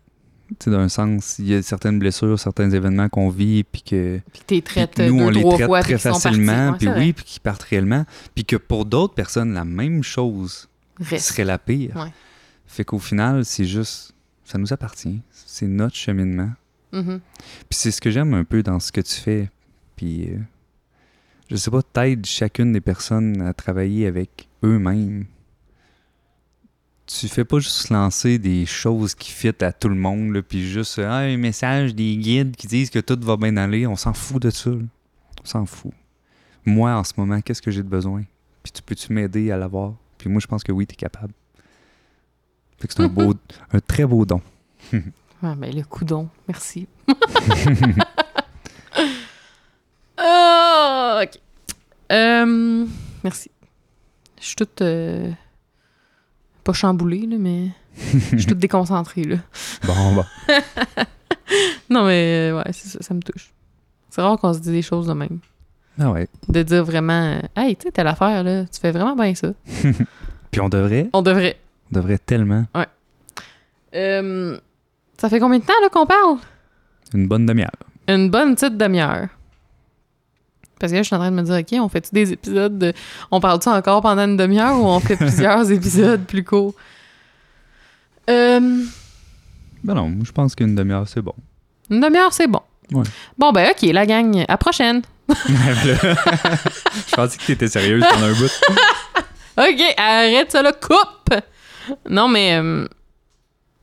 Tu 0.60 0.65
sais, 0.65 0.71
d'un 0.71 0.89
sens, 0.89 1.39
il 1.39 1.47
y 1.47 1.55
a 1.55 1.62
certaines 1.62 1.97
blessures, 1.97 2.38
certains 2.38 2.69
événements 2.71 3.07
qu'on 3.07 3.29
vit, 3.29 3.63
puis 3.63 3.81
que 3.84 4.19
Puis 4.47 4.62
que 4.62 5.07
nous, 5.07 5.17
deux, 5.17 5.23
on 5.23 5.29
les 5.29 5.43
traite 5.43 5.65
fois, 5.65 5.81
très 5.81 5.97
facilement, 5.97 6.73
puis 6.73 6.89
oui, 6.89 7.13
puis 7.13 7.23
qui 7.23 7.39
partent 7.39 7.63
réellement. 7.63 8.05
Puis 8.36 8.43
que 8.43 8.57
pour 8.57 8.86
d'autres 8.86 9.13
personnes, 9.13 9.53
la 9.53 9.63
même 9.63 10.03
chose. 10.03 10.67
Reste. 10.99 11.29
serait 11.29 11.45
la 11.45 11.57
pire. 11.57 11.95
Ouais. 11.95 12.12
Fait 12.67 12.84
qu'au 12.84 12.99
final, 12.99 13.43
c'est 13.43 13.65
juste, 13.65 14.13
ça 14.45 14.57
nous 14.57 14.71
appartient. 14.71 15.21
C'est 15.31 15.67
notre 15.67 15.95
cheminement. 15.95 16.51
Mhm. 16.91 17.21
Puis 17.69 17.79
c'est 17.79 17.91
ce 17.91 18.01
que 18.01 18.12
j'aime 18.12 18.34
un 18.34 18.43
peu 18.43 18.62
dans 18.62 18.79
ce 18.79 18.91
que 18.91 19.01
tu 19.01 19.15
fais. 19.15 19.49
Puis, 19.95 20.25
euh, 20.25 20.38
je 21.51 21.57
sais 21.57 21.69
pas, 21.69 21.81
t'aides 21.83 22.25
chacune 22.25 22.71
des 22.71 22.79
personnes 22.79 23.41
à 23.41 23.53
travailler 23.53 24.07
avec 24.07 24.47
eux-mêmes. 24.63 25.25
Tu 27.05 27.27
fais 27.27 27.43
pas 27.43 27.59
juste 27.59 27.89
lancer 27.89 28.39
des 28.39 28.65
choses 28.65 29.15
qui 29.15 29.31
fit 29.33 29.51
à 29.59 29.73
tout 29.73 29.89
le 29.89 29.95
monde, 29.95 30.31
là, 30.33 30.41
puis 30.41 30.65
juste 30.65 30.97
euh, 30.99 31.09
Ah, 31.09 31.17
un 31.17 31.35
message 31.35 31.93
des 31.93 32.15
guides 32.15 32.55
qui 32.55 32.67
disent 32.67 32.89
que 32.89 32.99
tout 32.99 33.19
va 33.21 33.35
bien 33.35 33.57
aller. 33.57 33.85
On 33.85 33.97
s'en 33.97 34.13
fout 34.13 34.41
de 34.41 34.49
ça. 34.49 34.69
là. 34.69 34.77
On 35.43 35.45
s'en 35.45 35.65
fout. 35.65 35.91
Moi, 36.63 36.95
en 36.95 37.03
ce 37.03 37.11
moment, 37.17 37.41
qu'est-ce 37.41 37.61
que 37.61 37.69
j'ai 37.69 37.83
de 37.83 37.89
besoin? 37.89 38.23
Puis 38.63 38.71
tu 38.71 38.81
peux-tu 38.81 39.11
m'aider 39.11 39.51
à 39.51 39.57
l'avoir? 39.57 39.95
Puis 40.17 40.29
moi, 40.29 40.39
je 40.39 40.47
pense 40.47 40.63
que 40.63 40.71
oui, 40.71 40.87
t'es 40.87 40.95
capable. 40.95 41.33
Fait 42.79 42.87
que 42.87 42.93
c'est 42.93 43.03
un 43.03 43.09
beau, 43.09 43.33
un 43.73 43.79
très 43.81 44.05
beau 44.05 44.25
don. 44.25 44.41
Ouais, 44.93 45.01
ben 45.41 45.75
le 45.75 45.83
coudon. 45.83 46.29
Merci. 46.47 46.87
Ah, 51.13 51.24
OK. 51.24 51.39
Euh, 52.12 52.86
merci. 53.24 53.52
Je 54.39 54.45
suis 54.45 54.56
toute... 54.56 54.82
euh, 54.82 55.30
pas 56.63 56.71
chamboulée, 56.74 57.28
là, 57.28 57.36
mais... 57.38 57.67
Je 58.32 58.38
suis 58.38 58.45
toute 58.47 58.59
déconcentrée, 58.59 59.24
là. 59.24 59.38
Bon, 59.86 60.14
bon. 60.16 60.26
Non, 61.89 62.05
mais 62.05 62.49
euh, 62.51 62.57
ouais, 62.57 62.72
c'est 62.72 62.88
ça, 62.88 62.99
ça 63.01 63.14
me 63.14 63.20
touche. 63.22 63.51
C'est 64.09 64.22
rare 64.22 64.38
qu'on 64.38 64.53
se 64.53 64.59
dise 64.59 64.72
des 64.72 64.82
choses 64.82 65.07
de 65.07 65.14
même. 65.14 65.39
Ah 65.99 66.09
ouais. 66.12 66.30
De 66.47 66.64
dire 66.64 66.86
vraiment, 66.86 67.41
hey, 67.57 67.76
tu 67.76 67.84
sais, 67.88 67.91
telle 67.91 68.07
affaire, 68.07 68.41
là, 68.45 68.64
tu 68.64 68.80
fais 68.80 68.91
vraiment 68.91 69.18
bien 69.18 69.36
ça. 69.36 69.49
Puis 70.51 70.62
on 70.62 70.70
devrait, 70.70 71.09
On 71.12 71.22
devrait. 71.22 71.59
on 71.91 71.95
devrait 71.99 72.20
tellement. 72.20 72.64
Euh, 73.93 74.57
ça 75.18 75.28
fait 75.30 75.41
combien 75.41 75.59
de 75.59 75.66
temps, 75.66 75.74
là, 75.82 75.89
qu'on 75.89 76.05
parle? 76.05 76.38
Une 77.14 77.28
bonne 77.28 77.45
demi-heure. 77.45 77.70
Une 78.07 78.30
bonne 78.30 78.55
petite 78.55 78.78
demi-heure. 78.78 79.28
Parce 80.82 80.91
que 80.91 80.97
là, 80.97 81.03
je 81.03 81.07
suis 81.07 81.15
en 81.15 81.19
train 81.19 81.32
de 81.32 81.36
me 81.36 81.43
dire, 81.43 81.55
OK, 81.55 81.79
on 81.82 81.88
fait-tu 81.89 82.09
des 82.11 82.34
épisodes 82.34 82.77
de... 82.77 82.91
On 83.32 83.39
parle-tu 83.39 83.69
encore 83.69 84.01
pendant 84.01 84.23
une 84.25 84.36
demi-heure 84.36 84.77
ou 84.77 84.86
on 84.86 84.99
fait 84.99 85.15
plusieurs 85.17 85.71
épisodes 85.71 86.25
plus 86.25 86.43
courts? 86.43 86.73
Euh, 88.29 88.59
Ben 89.84 89.93
non, 89.93 90.11
je 90.23 90.32
pense 90.32 90.55
qu'une 90.55 90.75
demi-heure, 90.75 91.07
c'est 91.07 91.21
bon. 91.21 91.34
une 91.89 92.01
demi-heure, 92.01 92.34
c'est 92.34 92.47
bon. 92.47 92.61
Ouais. 92.91 93.03
Bon, 93.38 93.51
ben, 93.51 93.69
OK, 93.71 93.82
la 93.84 94.05
gang, 94.05 94.43
à 94.47 94.57
prochaine. 94.57 95.01
je 95.29 97.15
pensais 97.15 97.38
que 97.38 97.45
t'étais 97.45 97.67
sérieuse 97.67 98.03
pendant 98.11 98.25
un 98.25 98.34
bout. 98.34 98.51
OK, 99.57 99.93
arrête 99.97 100.51
ça 100.51 100.61
là, 100.61 100.73
coupe! 100.73 101.34
Non, 102.09 102.27
mais... 102.27 102.59
euh, 102.61 102.86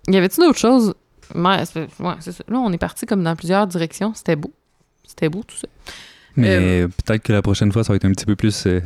y 0.09 0.16
avait-tu 0.16 0.40
d'autres 0.40 0.59
choses? 0.59 0.94
Ouais, 1.34 1.64
ça. 1.64 1.80
Là, 2.49 2.59
on 2.59 2.72
est 2.72 2.78
parti 2.78 3.07
comme 3.07 3.22
dans 3.22 3.36
plusieurs 3.36 3.66
directions. 3.66 4.12
C'était 4.14 4.36
beau. 4.36 4.53
C'était 5.07 5.28
beau, 5.28 5.42
tout 5.46 5.57
ça. 5.57 5.68
Mais 6.37 6.87
peut-être 6.89 7.22
que 7.22 7.33
la 7.33 7.43
prochaine 7.43 7.72
fois, 7.72 7.83
ça 7.85 7.93
va 7.93 7.97
être 7.97 8.05
un 8.05 8.12
petit 8.12 8.26
peu 8.26 8.37
plus 8.37 8.66
euh, 8.66 8.81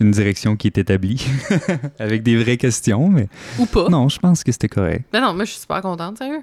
une 0.00 0.10
direction 0.10 0.56
qui 0.56 0.66
est 0.66 0.78
établie, 0.78 1.24
avec 1.98 2.22
des 2.22 2.36
vraies 2.42 2.56
questions, 2.56 3.08
mais 3.08 3.28
Ou 3.58 3.66
pas. 3.66 3.88
non, 3.88 4.08
je 4.08 4.18
pense 4.18 4.42
que 4.42 4.50
c'était 4.52 4.68
correct. 4.68 5.04
Ben 5.12 5.20
non, 5.20 5.34
moi, 5.34 5.44
je 5.44 5.52
suis 5.52 5.60
super 5.60 5.80
contente, 5.82 6.18
sérieux. 6.18 6.42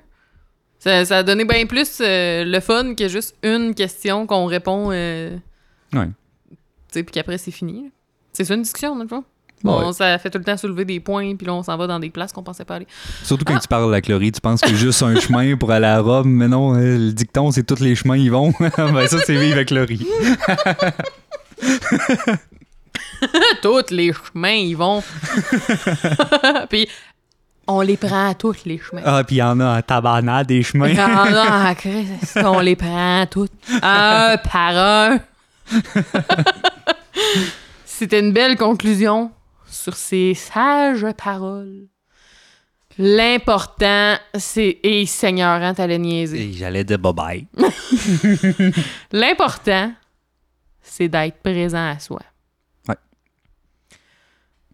Ça, 0.79 1.03
ça 1.05 1.17
a 1.17 1.23
donné 1.23 1.43
bien 1.43 1.65
plus 1.65 1.99
euh, 2.01 2.43
le 2.45 2.59
fun 2.59 2.93
que 2.95 3.07
juste 3.07 3.35
une 3.43 3.73
question 3.73 4.27
qu'on 4.27 4.45
répond, 4.45 4.89
euh, 4.91 5.35
Ouais. 5.93 6.07
tu 6.49 6.55
sais, 6.91 7.03
puis 7.03 7.11
qu'après, 7.13 7.37
c'est 7.39 7.51
fini. 7.51 7.91
C'est 8.31 8.43
ça 8.45 8.53
une 8.53 8.61
discussion, 8.61 8.95
dans 8.95 9.01
le 9.03 9.09
fond. 9.09 9.23
Ouais. 9.63 9.71
Bon, 9.71 9.91
ça 9.91 10.19
fait 10.19 10.29
tout 10.29 10.37
le 10.37 10.43
temps 10.43 10.55
soulever 10.55 10.85
des 10.85 10.99
points, 10.99 11.35
puis 11.35 11.47
là, 11.47 11.53
on 11.55 11.63
s'en 11.63 11.75
va 11.77 11.87
dans 11.87 11.99
des 11.99 12.11
places 12.11 12.31
qu'on 12.31 12.43
pensait 12.43 12.63
pas 12.63 12.75
aller. 12.75 12.85
Surtout 13.23 13.43
quand 13.43 13.55
Ah. 13.55 13.59
tu 13.59 13.67
parles 13.67 13.87
de 13.87 13.91
la 13.91 14.01
Chlorie, 14.01 14.31
tu 14.31 14.39
penses 14.39 14.61
que 14.61 14.73
juste 14.75 15.01
un 15.01 15.19
chemin 15.19 15.57
pour 15.57 15.71
aller 15.71 15.87
à 15.87 15.99
Rome, 15.99 16.29
mais 16.29 16.47
non, 16.47 16.75
euh, 16.75 16.97
le 16.97 17.11
dicton, 17.11 17.49
c'est 17.51 17.63
tous 17.63 17.79
les 17.79 17.95
chemins 17.95 18.17
y 18.17 18.29
vont. 18.29 18.53
ben 18.59 19.07
ça, 19.07 19.17
c'est 19.25 19.35
vive 19.35 19.57
à 19.57 19.65
Chlorie. 19.65 20.05
tous 23.61 23.89
les 23.91 24.13
chemins, 24.13 24.49
ils 24.51 24.75
vont. 24.75 25.03
puis 26.69 26.87
on 27.67 27.81
les 27.81 27.97
prend 27.97 28.33
tous 28.35 28.57
les 28.65 28.77
chemins. 28.77 29.01
Ah, 29.05 29.23
puis 29.25 29.37
il 29.37 29.39
y 29.39 29.43
en 29.43 29.59
a 29.59 29.79
en 29.79 29.81
tabarnak 29.81 30.47
des 30.47 30.63
chemins. 30.63 30.93
Ah 30.97 31.65
non, 31.67 31.75
Christ, 31.75 32.39
on 32.43 32.59
les 32.59 32.75
prend 32.75 33.25
toutes, 33.29 33.51
un 33.81 34.37
par 34.37 34.77
un. 34.77 35.19
C'était 37.85 38.19
une 38.19 38.31
belle 38.31 38.55
conclusion 38.55 39.31
sur 39.87 39.95
ces 39.95 40.33
sages 40.33 41.05
paroles. 41.15 41.87
L'important, 42.97 44.15
c'est... 44.37 44.79
Et 44.83 45.05
Seigneur, 45.05 45.61
hein, 45.61 45.73
t'allais 45.73 45.97
niaiser. 45.97 46.51
J'allais 46.51 46.83
dire 46.83 46.97
bye-bye. 46.97 47.45
L'important, 49.13 49.93
c'est 50.81 51.07
d'être 51.07 51.37
présent 51.41 51.87
à 51.91 51.99
soi. 51.99 52.19
Ouais. 52.89 52.95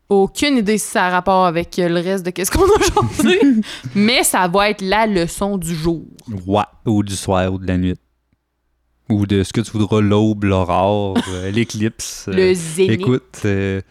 Aucune 0.10 0.58
idée 0.58 0.80
si 0.80 0.88
ça 0.90 1.06
a 1.06 1.10
rapport 1.12 1.46
avec 1.46 1.78
le 1.78 1.94
reste 2.00 2.26
de 2.26 2.32
qu'est-ce 2.32 2.50
qu'on 2.50 2.64
a 2.64 2.82
changé, 2.82 3.40
mais 3.96 4.24
ça 4.24 4.48
va 4.48 4.72
être 4.72 4.82
la 4.82 5.06
leçon 5.06 5.60
du 5.60 5.76
jour. 5.76 6.06
Ouais. 6.48 6.64
Ou 6.88 7.04
du 7.04 7.16
soir 7.16 7.54
ou 7.54 7.60
de 7.60 7.68
la 7.68 7.78
nuit. 7.78 7.94
Ou 9.10 9.28
de 9.28 9.44
ce 9.44 9.54
que 9.54 9.62
tu 9.62 9.70
voudras, 9.74 10.02
l'aube, 10.02 10.46
l'aurore, 10.46 11.18
euh, 11.30 11.52
l'éclipse. 11.52 12.26
euh, 12.30 12.34
Le 12.34 12.54
zénith. 12.56 13.02
écoute, 13.02 13.42
euh, 13.46 13.82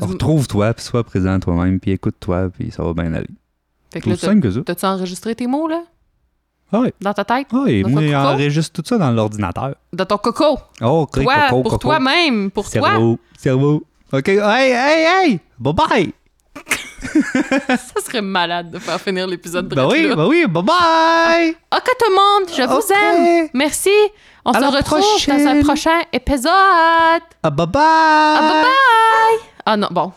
retrouve-toi, 0.00 0.74
puis 0.74 0.84
sois 0.84 1.04
présent 1.04 1.38
toi-même, 1.40 1.80
puis 1.80 1.92
écoute-toi, 1.92 2.50
puis 2.56 2.70
ça 2.70 2.82
va 2.82 2.92
bien 2.94 3.12
aller. 3.14 3.28
Fait 3.92 4.00
que 4.00 4.10
là, 4.10 4.16
simple 4.16 4.40
que 4.40 4.50
ça? 4.50 4.60
t'as-tu 4.64 4.86
enregistré 4.86 5.34
tes 5.34 5.46
mots, 5.46 5.68
là? 5.68 5.82
Ah 6.72 6.80
oui. 6.80 6.88
Dans 7.00 7.12
ta 7.14 7.24
tête? 7.24 7.46
Ah, 7.52 7.64
et 7.68 7.82
Dans 7.82 7.88
moi, 7.90 8.02
j'enregistre 8.04 8.82
tout 8.82 8.88
ça 8.88 8.98
dans 8.98 9.10
l'ordinateur. 9.12 9.74
Dans 9.92 10.06
ton 10.06 10.16
coco? 10.18 10.58
Oh, 10.80 11.02
ok, 11.02 11.22
Toi, 11.22 11.34
coco, 11.48 11.62
pour 11.62 11.78
toi-même, 11.78 12.50
pour 12.50 12.68
toi. 12.68 12.80
Cerveau, 12.90 13.18
cerveau. 13.38 13.84
OK, 14.12 14.28
hey, 14.28 14.72
hey, 14.72 15.06
hey! 15.30 15.40
Bye-bye! 15.58 16.12
Ça 17.14 18.00
serait 18.04 18.22
malade 18.22 18.70
de 18.70 18.78
faire 18.78 19.00
finir 19.00 19.26
l'épisode 19.26 19.68
de 19.68 19.74
Ben 19.74 19.86
oui, 19.88 20.08
là. 20.08 20.16
ben 20.16 20.26
oui, 20.26 20.44
bye-bye! 20.48 21.54
Ok, 21.76 21.90
tout 21.98 22.10
le 22.10 22.14
monde, 22.14 22.48
je 22.56 22.62
vous 22.62 22.92
aime. 22.92 23.48
Merci. 23.54 23.90
On 24.44 24.52
À 24.52 24.60
se 24.60 24.76
retrouve 24.76 25.26
dans 25.28 25.46
un 25.48 25.62
prochain 25.62 26.00
épisode. 26.12 26.50
Ah, 27.42 27.50
bye-bye! 27.50 27.76
Ah, 27.76 28.40
bye 28.52 28.62
bye. 28.62 29.53
Ah 29.66 29.76
non, 29.76 29.88
bon. 29.90 30.12